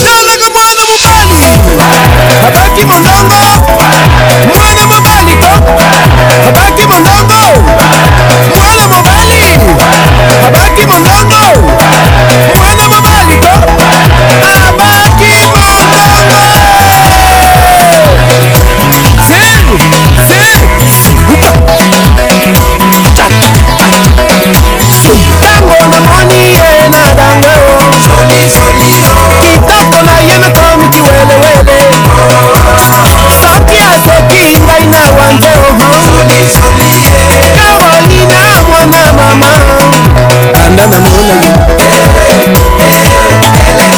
Dá 0.01 0.21
logo 0.21 0.53
mano, 0.53 0.87
mano! 0.87 1.81
Abre 2.47 2.61
aqui, 2.61 2.85
mano! 2.85 3.10
People 10.81 11.03
don't 11.03 11.29
know. 11.29 11.70
na 40.89 40.97
nuna 40.97 41.35
yi 41.41 41.51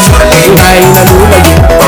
Su 0.04 0.14
ai 0.32 0.80
na 0.96 1.02
nuna 1.04 1.38
yi 1.46 1.83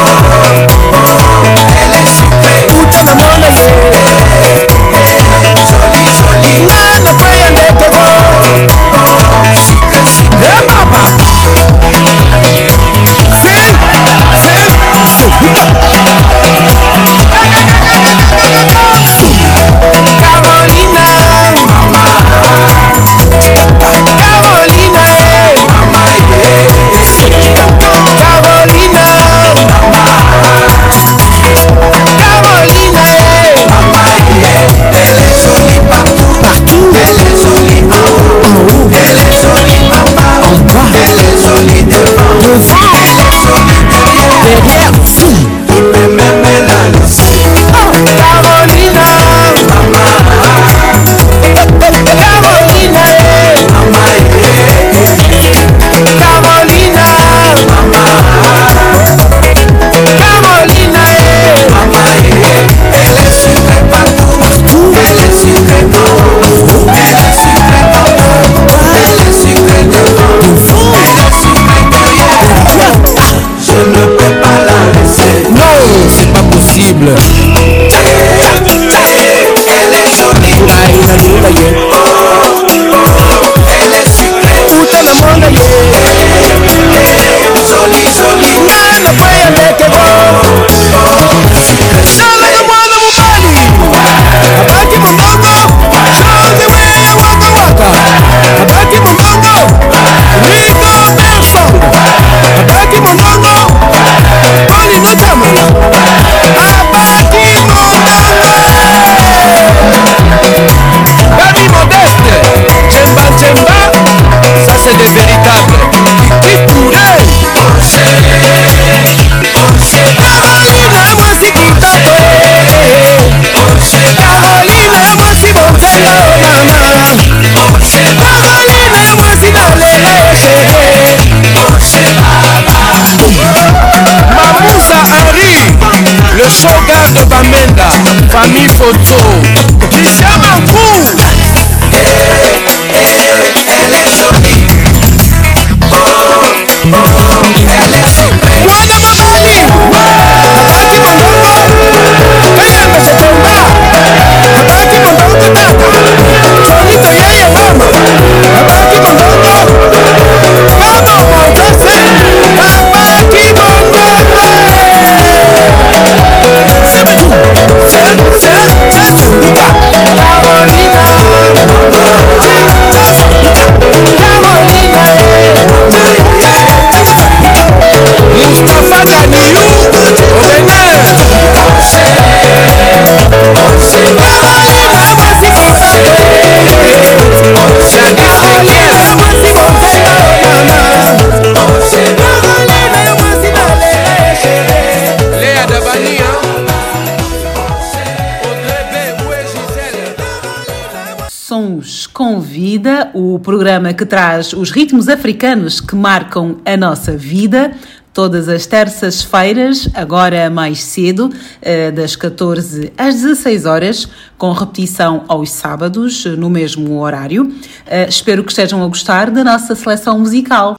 programa 203.46 203.94
que 203.94 204.08
traz 204.08 204.54
os 204.54 204.72
ritmos 204.72 205.08
africanos 205.08 205.80
que 205.80 205.96
marcam 205.96 206.58
a 206.66 206.76
nossa 206.76 207.16
vida. 207.16 207.74
Todas 208.12 208.50
as 208.50 208.66
terças-feiras, 208.66 209.88
agora 209.94 210.50
mais 210.50 210.82
cedo, 210.82 211.30
eh, 211.62 211.92
das 211.92 212.16
14 212.16 212.92
às 212.98 213.16
16 213.16 213.66
horas, 213.66 214.08
com 214.36 214.52
repetição 214.52 215.26
aos 215.28 215.52
sábados, 215.52 216.26
no 216.26 216.50
mesmo 216.50 217.00
horário. 217.00 217.54
Eh, 217.86 218.08
Espero 218.10 218.44
que 218.44 218.52
estejam 218.52 218.82
a 218.84 218.88
gostar 218.88 219.30
da 219.30 219.44
nossa 219.44 219.76
seleção 219.76 220.18
musical. 220.18 220.76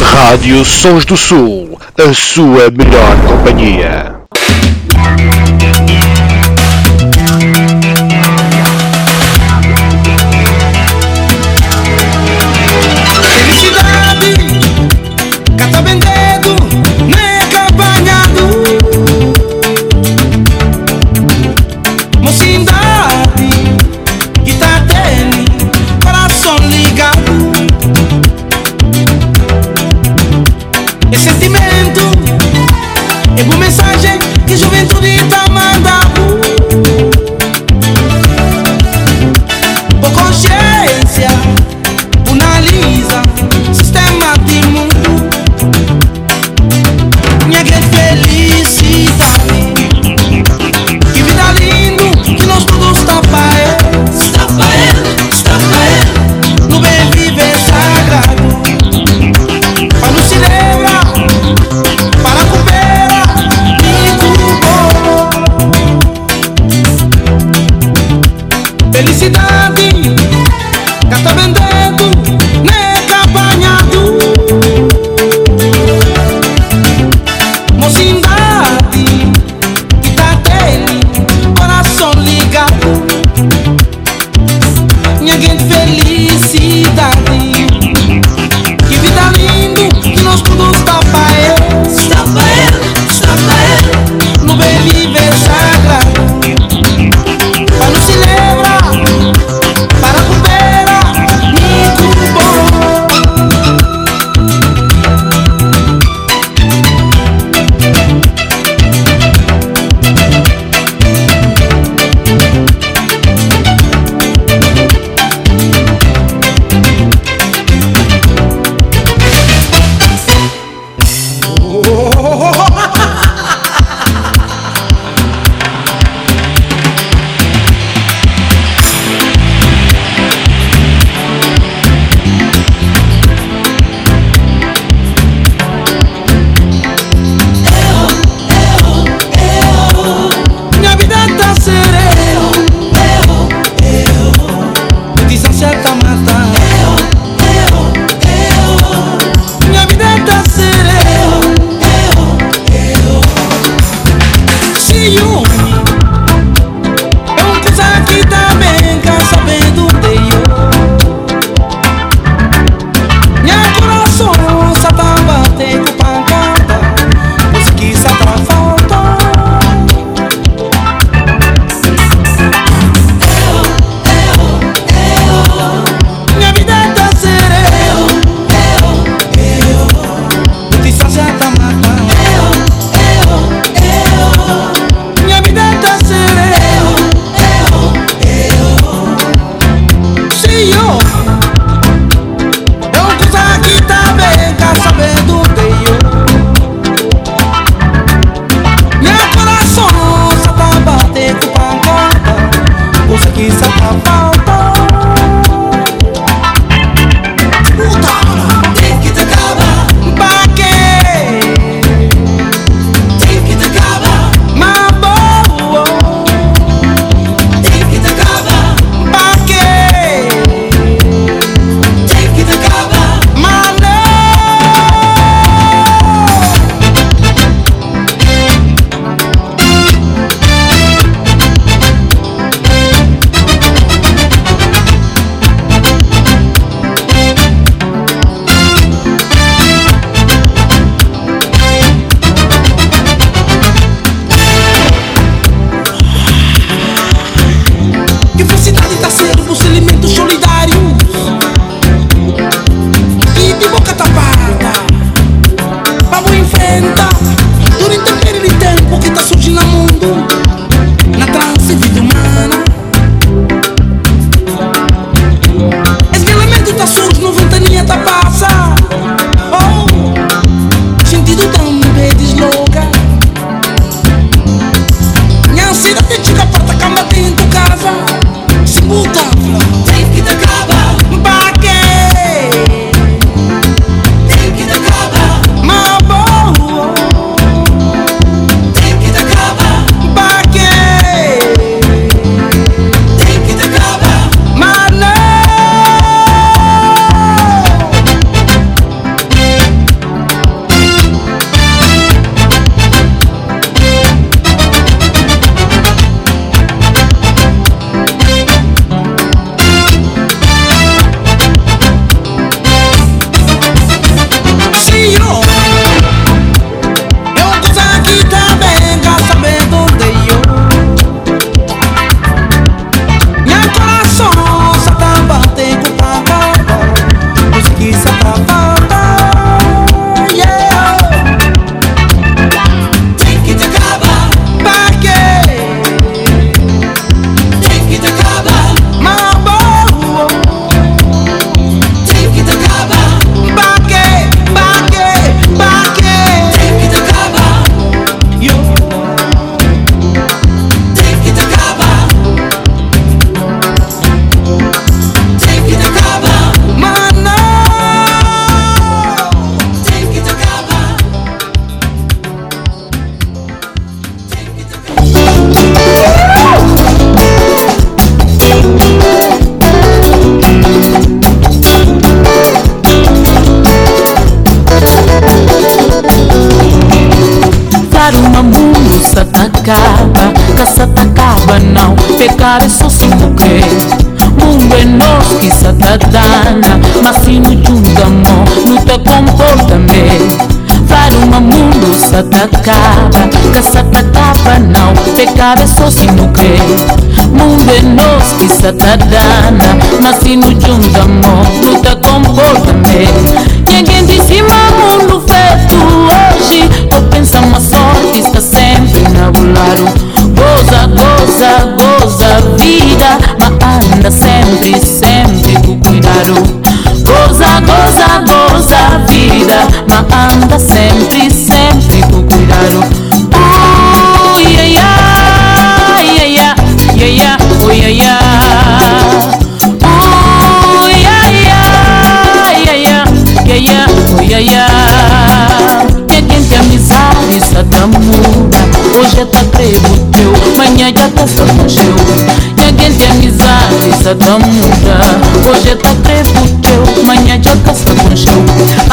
Rádio 0.00 0.64
Sons 0.64 1.04
do 1.04 1.16
Sul, 1.16 1.78
a 1.96 2.12
sua 2.12 2.70
melhor 2.70 3.16
companhia. 3.28 4.15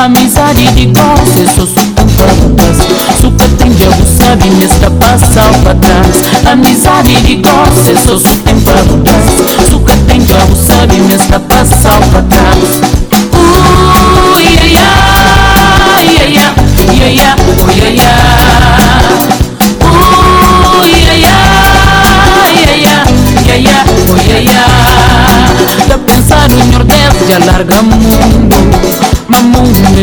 Amizade 0.03 0.67
de 0.73 0.87
gosto, 0.87 1.55
só 1.55 1.65
super 1.65 2.05
para 2.17 2.33
trás? 2.57 2.77
Super 3.21 3.47
tem 3.51 3.71
diabo, 3.71 4.05
sabe, 4.05 4.49
nesta 4.49 4.91
passa 4.91 5.41
pra 5.63 5.75
trás 5.75 6.45
Amizade 6.45 7.15
de 7.21 7.35
gosto, 7.35 7.97
só 8.05 8.17
super 8.17 8.53
para 8.65 8.83
trás? 8.83 9.69
Super 9.69 9.97
tem 9.99 10.19
diabo, 10.19 10.55
sabe, 10.57 10.97
nesta 10.97 11.39
passa 11.39 11.89
pra 12.11 12.21
trás 12.23 12.52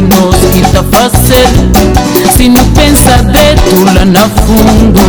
mundo 0.00 0.10
é 0.14 0.16
nosso 0.16 0.48
que 0.48 0.60
tá 0.72 0.82
fácil 0.90 1.46
Se 2.36 2.48
não 2.48 2.64
pensa 2.72 3.22
de 3.22 3.54
tu 3.68 3.84
lá 3.84 4.04
na 4.04 4.20
fundo 4.20 5.00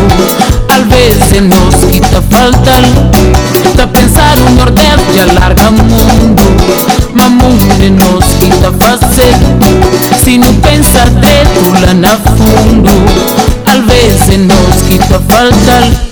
Às 0.69 0.88
vezes 0.88 1.34
é 1.34 1.41
nosso 1.41 1.88
que 1.88 2.01
tá 2.01 2.22
faltando 2.22 3.11
Tá 3.76 3.88
pensar 3.88 4.35
no 4.38 4.51
Nordeste 4.51 5.05
já 5.15 5.26
larga 5.39 5.72
mundo 5.72 6.43
Mas 7.13 7.30
mundo. 7.30 7.65
É 7.81 7.89
nosso 7.89 8.35
que 8.38 8.49
tá 8.57 8.72
fácil 8.80 9.34
Se 10.23 10.38
não 10.38 10.53
pensa 10.55 11.05
de 11.05 11.45
tu 11.53 11.72
lá 11.85 11.93
na 11.93 12.18
fundo 12.18 12.91
Às 13.65 13.85
vezes 13.85 14.30
é 14.30 14.38
nosso 14.38 14.84
que 14.85 16.10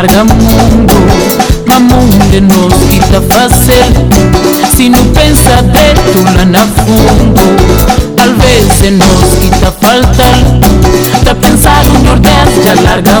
Nordeste 0.00 0.16
já 0.16 0.24
larga 0.24 0.24
mundo 0.24 0.94
Mas 1.66 1.80
mundo 1.80 2.34
é 2.34 2.40
nosso 2.40 2.86
que 2.86 3.00
tá 3.00 3.20
fácil 3.20 4.74
Se 4.74 4.88
não 4.88 5.04
pensa 5.12 5.62
de 5.62 5.94
tu 6.12 6.24
lá 6.24 6.44
na 6.46 6.60
fundo 6.60 7.42
Às 8.18 8.44
vezes 8.44 8.82
é 8.82 8.90
nosso 8.92 9.36
que 9.36 9.50
tá 9.60 9.70
faltando 9.72 10.60
Tá 11.24 11.34
pensar 11.34 11.84
o 11.86 11.98
Nordeste 11.98 12.62
já 12.64 12.82
larga 12.82 13.20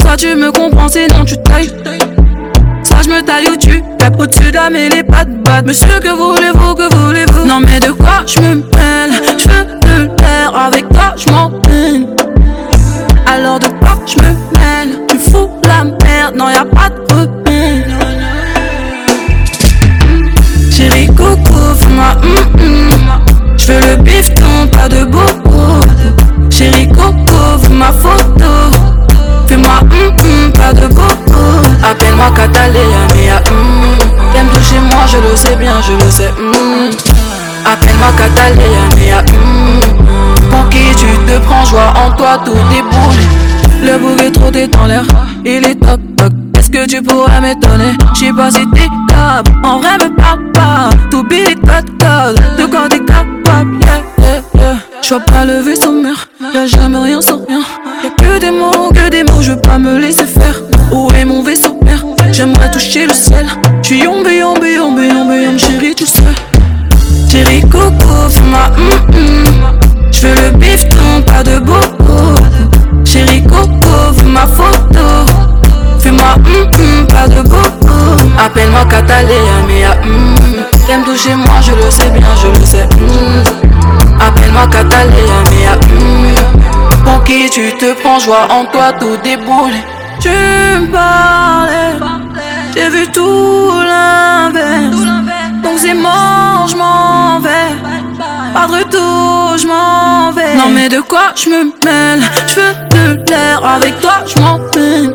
Soit 0.00 0.16
tu 0.16 0.34
me 0.34 0.50
comprends, 0.50 0.88
sinon 0.88 1.24
tu 1.26 1.36
tailles. 1.38 1.70
Soit 2.82 3.02
je 3.04 3.10
me 3.10 3.22
taille 3.22 3.46
ou 3.52 3.56
tu 3.56 3.82
tapes 3.98 4.18
Au-dessus 4.18 4.50
de 4.50 4.56
la 4.56 4.70
mêlée, 4.70 5.02
pas 5.02 5.24
de 5.24 5.34
batte 5.42 5.66
Monsieur, 5.66 6.00
que 6.00 6.08
voulez-vous, 6.08 6.74
que 6.74 6.94
voulez-vous? 6.96 7.46
Non 7.46 7.60
mais 7.60 7.78
de 7.80 7.92
quoi 7.92 8.24
je 8.26 8.40
me 8.40 8.54
mêle? 8.54 9.12
Je 9.38 9.48
veux 9.48 9.64
de 9.66 10.22
l'air, 10.22 10.56
avec 10.56 10.88
toi 10.88 11.14
je 11.16 11.30
m'en 11.30 11.52
Alors 13.26 13.58
de 13.58 13.66
quoi 13.66 13.98
je 14.06 14.16
me 14.22 14.30
mêle? 14.58 15.00
Tu 15.10 15.18
fous 15.18 15.50
la 15.64 15.84
merde, 15.84 16.36
non 16.36 16.48
y'a 16.48 16.64
pas 16.64 16.88
de 16.88 17.00
repère 17.12 17.98
Chérie 20.70 21.08
coco, 21.08 21.74
fais-moi 21.78 22.16
hum 22.22 22.60
hum 22.60 22.90
Je 23.58 23.72
veux 23.72 23.80
le 23.80 23.96
bifton, 24.02 24.66
pas 24.72 24.88
de 24.88 25.04
bobo 25.04 25.80
Chérie 26.50 26.88
coco, 26.88 27.58
fais 27.62 27.74
ma 27.74 27.92
photo 27.92 28.37
Mais 32.18 33.30
ah, 33.30 33.42
hum 33.50 33.96
T'aimes 34.32 34.48
toucher 34.48 34.78
moi, 34.80 35.04
je 35.06 35.18
le 35.18 35.36
sais 35.36 35.56
bien, 35.56 35.74
je 35.80 35.92
le 35.92 36.10
sais 36.10 36.30
hum 36.38 36.90
Appelle-moi 37.64 38.08
Catalina, 38.16 38.88
mais 38.96 39.12
ah, 39.12 39.22
hum 39.32 39.80
Pour 40.50 40.68
qui 40.68 40.94
tu 40.96 41.06
te 41.06 41.38
prends, 41.46 41.64
joie 41.64 41.92
en 41.94 42.10
toi, 42.16 42.40
tout 42.44 42.52
déboule 42.70 43.22
Le 43.82 43.98
bouquet 43.98 44.30
trop 44.30 44.50
t'es 44.50 44.66
dans 44.66 44.86
l'air, 44.86 45.04
il 45.44 45.64
est 45.64 45.76
toc 45.76 46.00
toc. 46.16 46.32
Est-ce 46.58 46.70
que 46.70 46.86
tu 46.86 47.02
pourrais 47.02 47.40
m'étonner? 47.40 47.96
J'sais 48.14 48.32
pas 48.32 48.50
si 48.50 48.66
t'es 48.70 48.88
top, 49.08 49.48
en 49.62 49.78
vrai 49.78 49.96
me 49.98 50.14
parle 50.16 50.50
pas. 50.52 50.90
Tout 51.10 51.22
billet 51.22 51.54
4 51.54 52.34
de 52.58 52.66
quoi 52.66 52.88
t'es 52.88 52.98
capable, 52.98 53.78
yeah, 53.82 54.02
yeah, 54.18 54.76
yeah. 55.02 55.20
Pas 55.20 55.44
le 55.44 55.60
vaisseau 55.60 55.92
mère, 55.92 56.28
y'a 56.52 56.66
jamais 56.66 56.98
rien 56.98 57.20
sans 57.20 57.44
rien. 57.46 57.60
Y'a 58.02 58.10
que 58.10 58.38
des 58.40 58.50
mots, 58.50 58.90
que 58.92 59.08
des 59.08 59.22
mots, 59.24 59.40
je 59.40 59.52
veux 59.52 59.60
pas 59.60 59.78
me 59.78 59.98
laisser 59.98 60.26
faire. 60.26 60.67
J'aimerais 62.38 62.70
toucher 62.70 63.04
le 63.04 63.12
ciel. 63.12 63.48
J'suis 63.82 64.04
yombe, 64.04 64.28
yombe, 64.28 64.64
yombe, 64.64 65.00
yombe, 65.00 65.32
yombe, 65.32 65.58
chérie, 65.58 65.92
tu 65.92 66.06
sais. 66.06 66.22
Chérie 67.28 67.62
coco, 67.62 68.28
fais-moi 68.30 68.60
hum 68.78 69.12
hum. 69.12 69.80
J'veux 70.12 70.34
le 70.36 70.50
bifton, 70.56 71.20
pas 71.26 71.42
de 71.42 71.58
bobo. 71.58 72.36
Chérie 73.04 73.42
coco, 73.42 74.12
fais 74.16 74.22
ma 74.22 74.46
photo. 74.46 75.26
Fais-moi 75.98 76.36
hum 76.36 76.70
hum, 76.78 77.06
pas 77.08 77.26
de 77.26 77.42
bobo. 77.42 78.22
Appelle-moi 78.38 78.84
Catalina, 78.88 79.58
mais 79.66 79.82
ah 79.84 79.96
hum. 80.04 80.36
T'aimes 80.86 81.02
toucher 81.02 81.34
moi, 81.34 81.56
je 81.60 81.72
le 81.72 81.90
sais 81.90 82.08
bien, 82.10 82.28
je 82.40 82.56
le 82.56 82.64
sais. 82.64 82.88
hum. 83.00 83.42
Appelle-moi 84.20 84.68
Catalina, 84.70 85.42
mais 85.50 85.66
ah 85.66 85.76
hum. 85.90 87.02
Pour 87.04 87.24
qui 87.24 87.50
tu 87.50 87.72
te 87.76 88.00
prends, 88.00 88.20
joie 88.20 88.46
en 88.48 88.64
toi, 88.66 88.92
tout 88.92 89.16
déboule. 89.24 89.74
Tu 90.20 90.28
me 90.28 90.90
parlais, 90.92 92.27
j'ai 92.78 92.88
vu 92.90 93.08
tout 93.08 93.70
l'inverse. 93.72 95.02
Donc 95.62 95.78
c'est 95.78 95.94
mort, 95.94 96.66
je 96.68 96.76
m'en 96.76 97.40
vais. 97.40 97.74
Pas 98.54 98.66
de 98.66 98.72
retour, 98.72 99.56
je 99.58 99.66
m'en 99.66 100.30
vais. 100.32 100.54
Non 100.54 100.68
mais 100.70 100.88
de 100.88 101.00
quoi 101.00 101.32
je 101.34 101.50
me 101.50 101.64
mêle? 101.84 102.22
Je 102.46 102.60
veux 102.60 102.88
te 102.88 103.24
plaire, 103.24 103.60
avec 103.64 104.00
toi 104.00 104.14
je 104.26 104.40
m'en 104.40 104.60
peine. 104.70 105.12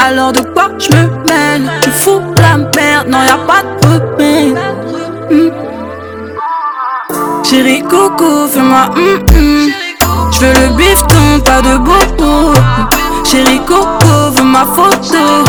Alors 0.00 0.32
de 0.32 0.40
quoi 0.40 0.68
je 0.78 0.88
me 0.94 1.02
mêle? 1.28 1.70
Tu 1.82 1.90
fous 1.90 2.20
la 2.38 2.56
merde, 2.76 3.08
non 3.08 3.22
y'a 3.22 3.38
pas 3.46 3.62
de 3.62 3.92
repère. 3.92 4.62
Hmm. 5.30 5.50
Chérie 7.44 7.82
coco, 7.82 8.48
fais-moi 8.48 8.90
hum 8.96 9.20
hum. 9.34 9.70
Je 10.32 10.40
veux 10.40 10.52
le 10.52 10.76
bifton, 10.76 11.40
pas 11.44 11.62
de 11.62 11.76
bobo. 11.78 12.52
Chérie 13.24 13.60
coco, 13.60 14.30
veux 14.34 14.42
ma 14.42 14.64
photo. 14.64 15.44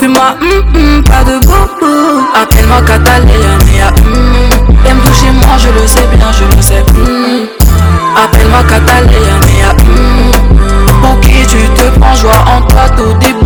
Fais-moi 0.00 0.34
hum 0.40 0.64
hum, 0.74 1.04
pas 1.04 1.22
de 1.24 1.38
bobo. 1.44 2.24
Appelle-moi 2.34 2.80
Catalina, 2.86 3.58
mais 3.66 3.82
ah 3.82 3.92
hum. 4.00 4.74
T'aimes 4.82 4.98
toucher 5.04 5.30
moi, 5.30 5.58
je 5.58 5.68
le 5.68 5.86
sais 5.86 6.06
bien, 6.16 6.32
je 6.32 6.56
le 6.56 6.62
sais. 6.62 6.82
hum. 6.96 7.46
Appelle-moi 8.16 8.62
Catalina, 8.62 9.36
mais 9.42 9.62
hum. 9.84 10.30
Pour 11.02 11.20
qui 11.20 11.44
tu 11.46 11.68
te 11.74 11.98
prends, 11.98 12.14
joie 12.14 12.32
en 12.46 12.62
toi, 12.62 12.88
tout 12.96 13.12
déboule. 13.20 13.39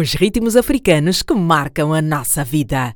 Os 0.00 0.12
ritmos 0.12 0.54
africanos 0.54 1.24
que 1.24 1.34
marcam 1.34 1.92
a 1.92 2.00
nossa 2.00 2.44
vida. 2.44 2.94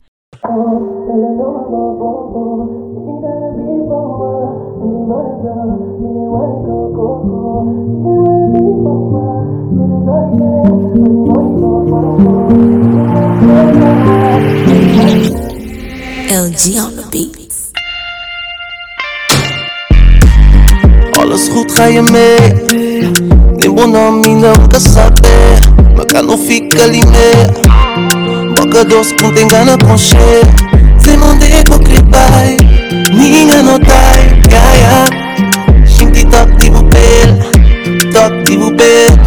LG 16.31 16.79
on 16.79 16.95
the 16.95 17.05
beat. 17.11 17.73
Alles 21.19 21.49
goed, 21.49 21.73
ga 21.75 21.87
je 21.89 22.03
mee? 22.03 22.63
Mina, 24.25 24.57
nunca 24.57 24.79
saber 24.79 25.22
ngai 26.13 26.27
nofika 26.27 26.87
limea 26.87 27.49
mboka 28.51 28.85
dos 28.85 29.15
ponte 29.15 29.47
ngai 29.47 29.65
na 29.65 29.77
concher 29.77 30.45
zemande 30.97 31.65
koklibai 31.69 32.57
ninga 33.15 33.63
notai 33.63 34.25
yaya 34.53 35.09
shingi 35.97 36.25
tok 36.25 36.57
dibubel 36.59 37.31
tok 38.13 38.33
dibubel 38.45 39.19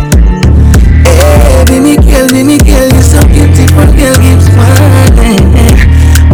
Hey, 1.06 1.78
eh, 1.78 1.80
Miguel, 1.82 2.28
Miguel, 2.46 2.90
you're 2.94 3.02
so 3.02 3.20
beautiful, 3.28 3.86
girl, 3.98 4.16
keep 4.22 4.40
smiling. 4.42 5.54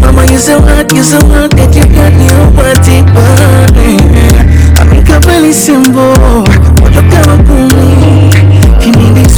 Mama, 0.01 0.25
you're 0.25 0.39
so 0.39 0.59
hot, 0.59 0.91
you're 0.93 1.03
so 1.03 1.19
hot 1.27 1.51
that 1.51 1.73
you 1.75 1.85
got 1.95 2.11
me 2.17 2.27
on 2.29 2.51
party, 2.55 3.03
party. 3.13 3.95
I'm 4.81 4.91
in 4.91 5.03
Kabali 5.05 5.53
symbol. 5.53 6.50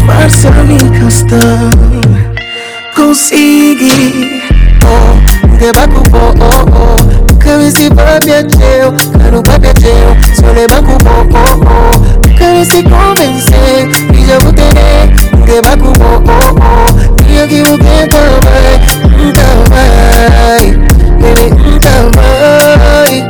marcionista 0.06 1.40
consegui 2.96 4.42
oh, 4.86 5.16
ngeba 5.56 5.88
kubo 5.88 6.18
oh, 6.18 6.66
oh. 6.76 6.98
kawisi 7.38 7.90
babia 7.90 8.44
cheo 8.44 8.92
kanu 9.18 9.42
babia 9.42 9.74
cheo 9.74 10.16
soleba 10.40 10.82
kubo 10.82 11.10
oh, 11.10 11.38
oh. 11.40 12.36
kawisi 12.40 12.84
convence 12.84 13.88
ijabutene 14.20 15.16
ngeba 15.44 15.76
kubo 15.78 16.06
oh, 16.06 16.56
oh. 16.56 17.00
niyokibuke 17.28 18.06
ntamai 18.06 18.80
ntamai 19.30 20.76
ntamai 21.76 23.24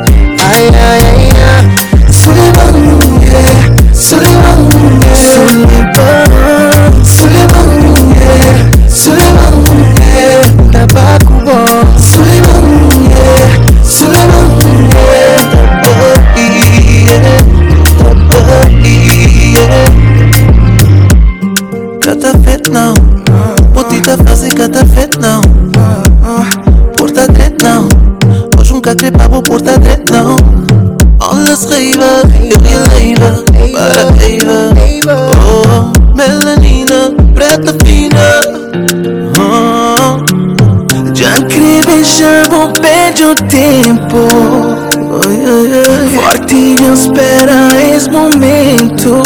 Não 46.94 47.00
espera 47.00 47.70
esse 47.92 48.08
momento. 48.12 49.24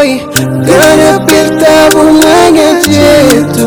Oi, 0.00 0.20
quero 0.66 1.22
apertar 1.22 1.94
o 1.94 2.12
manhã 2.12 2.80
jeito 2.90 3.66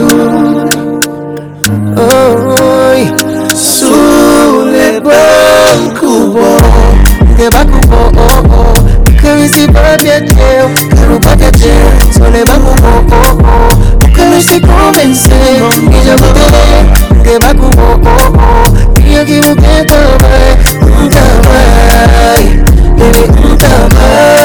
Oi, 1.95 3.55
sule 3.55 4.99
banco 4.99 6.34
bom. 6.34 6.57
Debaco 7.38 7.80
bom, 7.88 8.11
oh, 8.18 8.51
oh 8.51 9.22
Cabeça 9.22 9.65
papi 9.72 10.10
é 10.10 10.19
teu. 10.19 10.69
Quero 10.89 11.19
papi 11.22 11.43
é 11.45 11.51
teu. 11.51 12.11
Só 12.11 12.26
levanco 12.26 12.76
bom, 12.81 13.05
oh, 13.14 13.38
oh 13.45 14.14
Quero 14.14 14.41
se 14.41 14.60
convencer. 14.60 15.31
Que 15.89 16.05
já 16.05 16.18
vou 16.18 16.34
ter 16.34 17.31
Debaco 17.31 17.69
bom, 17.77 18.01
oh, 18.03 18.34
oh 18.35 19.10
E 19.10 19.19
aquilo 19.19 19.55
que 19.55 19.85
também. 19.85 20.73
Nunca 20.99 21.22
vai 21.47 22.72
Baby, 23.03 23.27
nunca 23.41 23.67
vai 23.89 24.42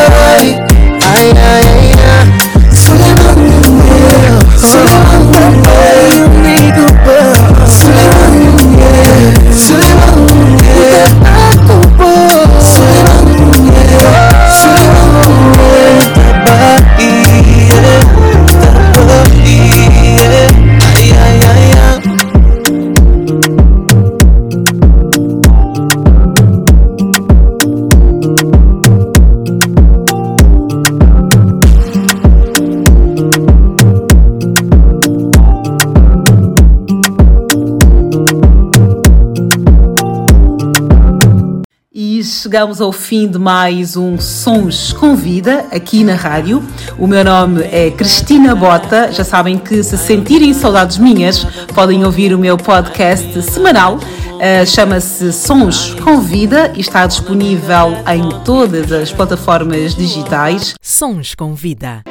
chegamos 42.48 42.80
ao 42.80 42.92
fim 42.92 43.28
de 43.28 43.38
mais 43.38 43.94
um 43.94 44.18
Sons 44.18 44.90
com 44.94 45.14
Vida 45.14 45.66
aqui 45.70 46.02
na 46.02 46.14
rádio. 46.14 46.66
O 46.96 47.06
meu 47.06 47.22
nome 47.22 47.60
é 47.64 47.90
Cristina 47.90 48.54
Bota. 48.54 49.12
Já 49.12 49.22
sabem 49.22 49.58
que 49.58 49.82
se 49.82 49.98
sentirem 49.98 50.54
saudades 50.54 50.96
minhas, 50.96 51.44
podem 51.74 52.06
ouvir 52.06 52.32
o 52.32 52.38
meu 52.38 52.56
podcast 52.56 53.42
semanal. 53.42 53.96
Uh, 53.96 54.64
Chama-se 54.64 55.30
Sons 55.30 55.92
com 56.02 56.22
Vida 56.22 56.72
e 56.74 56.80
está 56.80 57.06
disponível 57.06 57.98
em 58.06 58.26
todas 58.46 58.90
as 58.92 59.12
plataformas 59.12 59.94
digitais. 59.94 60.74
Sons 60.80 61.34
com 61.34 61.54
Vida. 61.54 62.02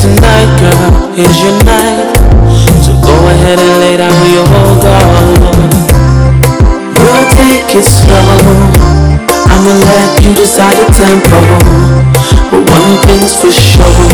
Tonight, 0.00 0.48
girl, 0.56 1.12
is 1.12 1.44
your 1.44 1.52
night. 1.68 2.16
So 2.80 2.96
go 3.04 3.12
ahead 3.28 3.60
and 3.60 3.74
lay 3.84 3.96
down 4.00 4.16
your 4.32 4.48
guard. 4.80 5.76
We'll 6.96 7.26
take 7.36 7.68
it 7.76 7.84
slow. 7.84 8.32
I'ma 9.28 9.72
let 9.76 10.24
you 10.24 10.32
decide 10.32 10.80
the 10.80 10.88
tempo. 10.96 11.36
But 12.48 12.64
one 12.64 12.96
thing's 13.04 13.36
for 13.36 13.52
sure 13.52 14.08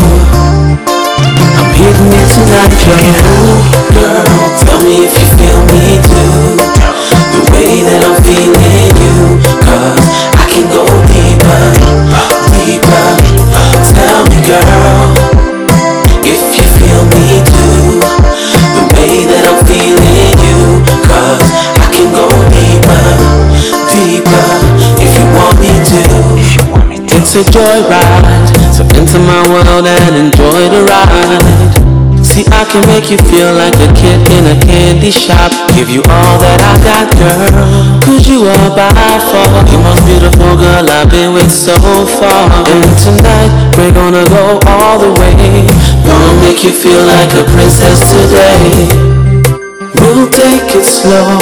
I'm 1.55 1.71
hitting 1.71 2.11
it 2.19 2.27
tonight, 2.35 2.75
girl. 2.83 3.55
Girl, 3.95 4.27
tell 4.59 4.79
me 4.83 5.07
if 5.07 5.15
you 5.15 5.27
feel 5.39 5.61
me 5.71 6.03
too. 6.03 6.59
The 7.31 7.41
way 7.55 7.87
that 7.87 8.01
I'm 8.03 8.17
feeling 8.27 8.91
you 8.97 9.39
Cause 9.63 10.03
I 10.35 10.43
can 10.51 10.67
go 10.67 10.83
deeper, 11.15 11.63
deeper. 12.59 13.07
Tell 13.95 14.23
me, 14.27 14.37
girl 14.43 14.86
a 27.37 27.43
joyride 27.53 28.73
So 28.73 28.81
enter 28.97 29.19
my 29.21 29.41
world 29.49 29.85
and 29.85 30.15
enjoy 30.15 30.69
the 30.73 30.81
ride. 30.89 32.25
See 32.25 32.45
I 32.49 32.65
can 32.65 32.81
make 32.89 33.09
you 33.13 33.17
feel 33.29 33.53
like 33.53 33.77
a 33.77 33.89
kid 33.93 34.25
in 34.33 34.43
a 34.49 34.57
candy 34.65 35.11
shop. 35.11 35.53
Give 35.77 35.89
you 35.89 36.01
all 36.09 36.35
that 36.41 36.59
I 36.65 36.73
got 36.81 37.05
girl. 37.13 37.53
Cause 38.01 38.27
you 38.27 38.41
are 38.49 38.69
by 38.73 38.89
far 39.29 39.63
The 39.69 39.77
most 39.77 40.01
beautiful 40.05 40.57
girl 40.57 40.89
I've 40.89 41.09
been 41.09 41.33
with 41.33 41.51
so 41.53 41.77
far. 42.17 42.49
And 42.65 42.89
tonight 42.97 43.51
we're 43.77 43.93
gonna 43.93 44.25
go 44.25 44.57
all 44.65 44.97
the 44.97 45.13
way. 45.21 45.65
Gonna 46.05 46.41
make 46.41 46.63
you 46.63 46.73
feel 46.73 47.05
like 47.05 47.29
a 47.37 47.45
princess 47.53 48.01
today 48.09 49.06
We'll 49.99 50.29
take 50.29 50.75
it 50.75 50.85
slow? 50.85 51.37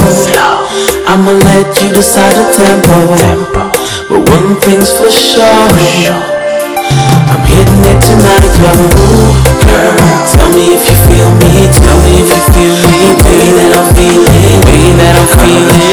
I'ma 1.08 1.32
let 1.32 1.82
you 1.82 1.90
decide 1.94 2.36
the 2.36 2.46
tempo. 2.56 2.98
But 4.10 4.30
one 4.30 4.56
thing's 4.62 4.92
for 4.98 5.12
sure. 5.12 5.44
I'm 7.32 7.44
hitting 7.46 7.84
it 7.92 8.00
tonight, 8.02 8.46
girl. 8.58 8.90
Girl, 9.66 9.98
tell 10.32 10.50
me 10.56 10.76
if 10.76 10.84
you 10.88 10.98
feel 11.08 11.30
me. 11.42 11.68
Tell 11.72 12.00
me 12.06 12.24
if 12.24 12.30
you 12.32 12.42
feel 12.54 12.76
me. 12.84 12.98
Way 13.24 13.48
that 13.58 13.72
I'm 13.80 13.88
feeling. 13.96 14.60
Way 14.66 14.84
that 15.00 15.14
I'm 15.20 15.28
feeling 15.40 15.85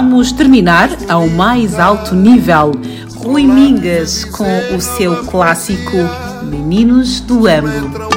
vamos 0.00 0.32
terminar 0.32 0.88
ao 1.10 1.28
mais 1.28 1.78
alto 1.78 2.14
nível. 2.14 2.72
Rui 3.16 3.46
Mingas 3.46 4.24
com 4.24 4.74
o 4.74 4.80
seu 4.80 5.26
clássico 5.26 5.94
Meninos 6.42 7.20
do 7.20 7.46
Ambo. 7.46 8.09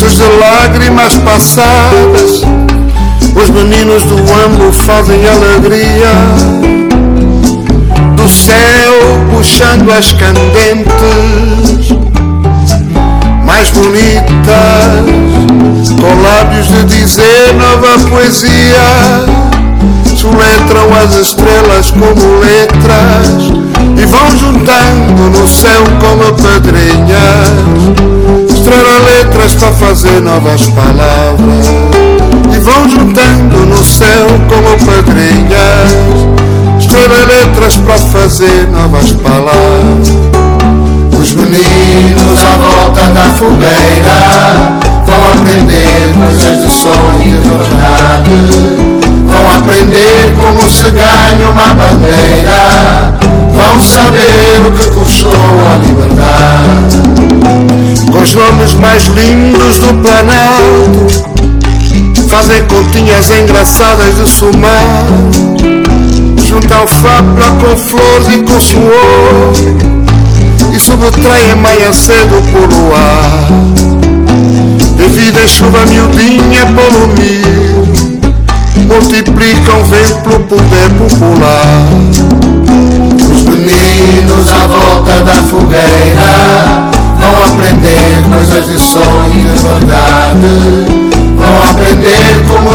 Feitos 0.00 0.16
de 0.16 0.24
lágrimas 0.38 1.14
passadas. 1.18 2.40
Os 3.36 3.50
meninos 3.50 4.02
do 4.04 4.14
ambo 4.14 4.72
fazem 4.72 5.20
alegria. 5.28 6.08
Do 8.16 8.26
céu 8.26 8.94
puxando 9.30 9.92
as 9.92 10.10
candentes 10.12 11.90
mais 13.44 13.68
bonitas, 13.72 14.30
com 16.00 16.22
lábios 16.22 16.68
de 16.68 16.84
dizer 16.84 17.52
nova 17.54 17.98
poesia. 18.08 19.26
Soletram 20.16 20.94
as 21.04 21.14
estrelas 21.14 21.90
como 21.90 22.40
letras 22.40 23.52
e 23.98 24.06
vão 24.06 24.30
juntando 24.38 25.38
no 25.38 25.46
céu 25.46 25.84
como 26.00 26.32
pedrinhas. 26.32 28.19
Estrela 28.70 29.00
letras 29.00 29.54
para 29.56 29.72
fazer 29.72 30.20
novas 30.20 30.68
palavras 30.68 31.66
e 32.54 32.58
vão 32.60 32.88
juntando 32.88 33.66
no 33.66 33.82
céu 33.82 34.28
como 34.48 34.76
pedrinhas. 34.86 35.90
Estrela 36.78 37.24
letras 37.24 37.78
para 37.78 37.98
fazer 37.98 38.68
novas 38.68 39.10
palavras. 39.10 40.08
Os 41.20 41.32
meninos 41.32 42.44
à 42.44 42.56
volta 42.58 43.06
da 43.10 43.24
fogueira 43.34 44.78
vão 45.04 45.32
aprender 45.32 46.14
coisas 46.14 46.62
de 46.62 46.70
sonho 46.70 47.24
e 47.24 47.48
verdade. 47.48 48.30
Vão 49.26 49.50
aprender 49.50 50.32
como 50.40 50.70
se 50.70 50.90
ganha 50.92 51.50
uma 51.50 51.74
bandeira. 51.74 53.18
Vão 53.52 53.82
saber 53.82 54.64
o 54.64 54.70
que 54.70 54.86
custou 54.90 55.32
a 55.32 55.84
liberdade. 55.84 57.09
Com 58.12 58.22
os 58.22 58.34
nomes 58.34 58.74
mais 58.74 59.06
lindos 59.06 59.78
do 59.78 59.94
planalto 60.02 61.30
Fazem 62.28 62.62
continhas 62.64 63.30
engraçadas 63.30 64.16
de 64.16 64.28
somar 64.28 65.06
Junta 66.46 66.74
alfabra 66.76 67.46
com 67.60 67.76
flores 67.76 68.28
e 68.34 68.38
com 68.42 68.60
suor 68.60 69.52
E 70.72 70.78
subtraem 70.78 71.56
manhã 71.56 71.92
cedo 71.92 72.42
por 72.52 72.68
luar 72.68 73.48
Devido 74.96 75.38
a 75.38 75.48
chuva 75.48 75.84
miudinha 75.86 76.66
mil 76.66 77.80
Multiplicam 78.90 79.84
vem 79.84 80.04
pelo 80.22 80.40
poder 80.40 80.90
popular. 80.98 81.88
Os 83.30 83.42
meninos 83.44 84.39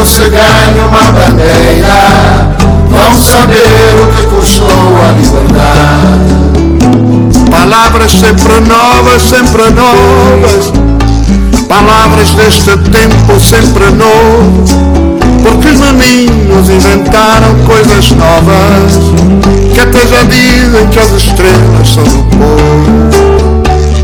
se 0.08 0.28
ganha 0.30 0.86
uma 0.86 1.12
bandeira. 1.12 2.56
Vão 2.90 3.14
saber 3.14 3.94
o 4.00 4.06
que 4.14 4.26
custou 4.34 4.68
a 4.68 5.12
liberdade. 5.12 6.36
Palavras 7.50 8.12
sempre 8.12 8.60
novas, 8.60 9.22
sempre 9.22 9.70
novas. 9.70 10.72
Palavras 11.68 12.30
deste 12.34 12.76
tempo 12.76 13.40
sempre 13.40 13.90
novo 13.90 14.62
Porque 15.42 15.68
os 15.68 15.80
meninos 15.80 16.70
inventaram 16.70 17.56
coisas 17.66 18.12
novas. 18.12 18.92
Que 19.74 19.80
até 19.80 20.06
já 20.06 20.22
dizem 20.22 20.86
que 20.88 20.98
as 20.98 21.10
estrelas 21.10 21.88
são 21.88 22.04
do 22.04 22.22
povo. 22.36 23.26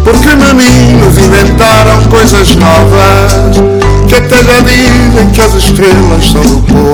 Porque 0.02 0.34
meninos 0.34 1.16
inventaram 1.18 2.02
coisas 2.10 2.56
novas 2.56 3.81
Que 4.12 4.16
até 4.18 4.44
já 4.44 4.60
dizem 4.60 5.26
que 5.32 5.40
as 5.40 5.54
estrelas 5.54 6.30
são 6.30 6.42
do 6.42 6.60
povo 6.64 6.92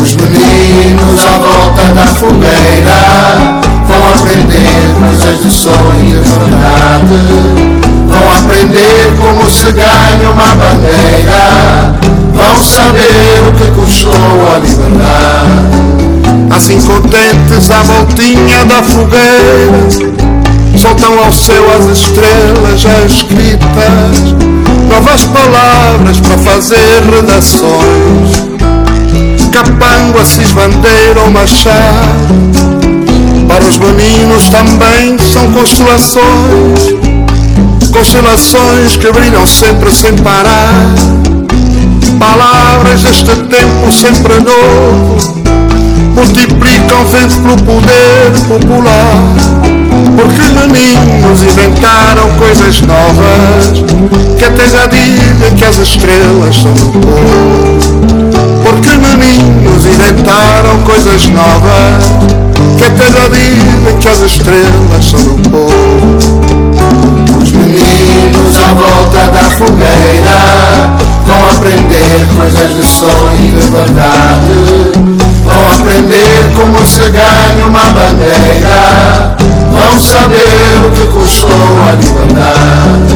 Os 0.00 0.14
meninos 0.14 1.26
à 1.26 1.38
volta 1.38 1.92
da 1.92 2.06
fogueira 2.06 3.60
vão 3.84 4.10
aprender 4.10 4.94
coisas 5.00 5.42
de 5.42 5.50
sonho 5.50 6.04
e 6.04 6.22
de 6.22 6.30
verdade. 6.30 7.18
Vão 8.06 8.32
aprender 8.38 9.12
como 9.18 9.50
se 9.50 9.72
ganha 9.72 10.30
uma 10.30 10.54
bandeira. 10.54 11.96
Vão 12.32 12.62
saber 12.62 13.42
o 13.48 13.52
que 13.52 13.66
custou 13.72 14.12
a 14.12 14.58
liberdade. 14.60 16.54
Assim 16.54 16.80
contentes 16.80 17.70
à 17.72 17.82
voltinha 17.82 18.64
da 18.66 18.82
fogueira 18.84 19.88
Soltam 20.78 21.18
ao 21.24 21.32
céu 21.32 21.64
as 21.76 21.98
estrelas 21.98 22.80
já 22.80 23.00
escritas 23.04 24.59
Novas 24.90 25.24
palavras 25.26 26.18
para 26.18 26.36
fazer 26.38 27.02
redações. 27.14 28.50
Capanga, 29.52 30.20
Assis, 30.20 30.50
Bandeira 30.50 31.20
ou 31.24 31.30
Machado. 31.30 32.34
Para 33.46 33.64
os 33.64 33.78
meninos 33.78 34.48
também 34.48 35.16
são 35.18 35.50
constelações. 35.52 36.94
Constelações 37.92 38.96
que 38.96 39.12
brilham 39.12 39.46
sempre 39.46 39.92
sem 39.92 40.16
parar. 40.18 40.92
Palavras 42.18 43.02
deste 43.02 43.24
tempo 43.24 43.92
sempre 43.92 44.34
novo. 44.40 45.40
Multiplicam 46.16 47.04
vento 47.04 47.38
pelo 47.38 47.56
poder 47.62 48.32
popular 48.48 49.49
Porque 50.20 50.42
meninos 50.50 51.42
inventaram 51.42 52.30
coisas 52.36 52.82
novas 52.82 53.82
Que 54.36 54.44
até 54.44 54.68
já 54.68 54.86
dizem 54.86 55.54
que 55.56 55.64
as 55.64 55.78
estrelas 55.78 56.56
são 56.56 56.74
do 56.74 56.98
povo 56.98 58.62
Porque 58.62 58.90
meninos 58.90 59.86
inventaram 59.86 60.78
coisas 60.84 61.26
novas 61.28 62.04
Que 62.76 62.84
até 62.84 63.10
já 63.10 63.28
dizem 63.28 63.98
que 63.98 64.08
as 64.08 64.20
estrelas 64.20 65.04
são 65.06 65.20
do 65.20 65.48
povo 65.48 66.40
Os 67.42 67.52
meninos 67.52 68.58
à 68.58 68.74
volta 68.74 69.26
da 69.32 69.50
fogueira 69.50 71.00
vão 71.24 71.48
aprender 71.48 72.26
coisas 72.36 72.76
de 72.76 72.86
sonho 72.86 73.36
e 73.38 73.48
de 73.52 73.70
verdade. 73.70 74.90
Vão 75.44 75.70
aprender 75.72 76.52
como 76.56 76.84
se 76.84 77.08
ganha 77.10 77.66
uma 77.66 77.84
bandeira. 77.92 79.49
Vão 79.70 80.00
saber 80.00 80.86
o 80.86 80.90
que 80.90 81.06
custou 81.06 81.50
a 81.88 81.92
liberdade. 81.92 83.14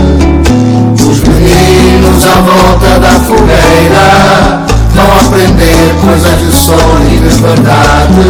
Os 0.95 1.21
meninos 1.21 2.25
à 2.27 2.41
volta 2.41 2.99
da 3.01 3.21
fogueira 3.21 4.65
vão 4.95 5.19
aprender 5.21 5.95
coisas 6.01 6.39
de 6.39 6.53
sonho 6.53 7.09
e 7.13 7.19
de 7.19 7.43
verdade. 7.43 8.25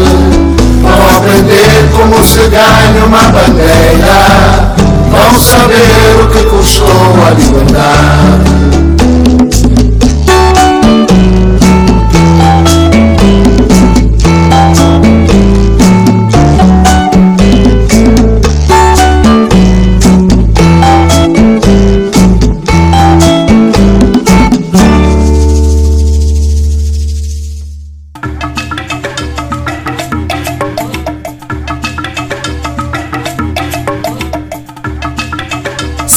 Vão 0.82 1.16
aprender 1.16 1.90
como 1.96 2.22
se 2.24 2.48
ganha 2.48 3.04
uma 3.06 3.28
bandeira. 3.30 4.74
Vão 5.10 5.38
saber 5.38 6.22
o 6.22 6.28
que 6.28 6.44
custou 6.44 6.88
a 7.26 7.30
liberdade. 7.30 8.83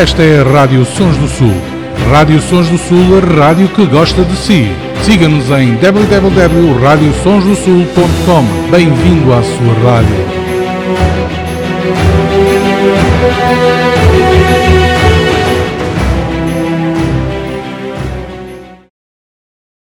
Esta 0.00 0.22
é 0.22 0.40
a 0.40 0.44
Rádio 0.44 0.86
Sons 0.86 1.18
do 1.18 1.28
Sul. 1.28 1.52
Rádio 2.10 2.40
Sons 2.40 2.70
do 2.70 2.78
Sul, 2.78 3.18
a 3.18 3.20
rádio 3.38 3.68
que 3.68 3.84
gosta 3.84 4.24
de 4.24 4.34
si. 4.34 4.72
Siga-nos 5.02 5.50
em 5.50 5.74
www.radiosonsdosul.com. 5.74 8.70
Bem-vindo 8.70 9.30
à 9.30 9.42
sua 9.42 9.74
rádio. 9.84 10.29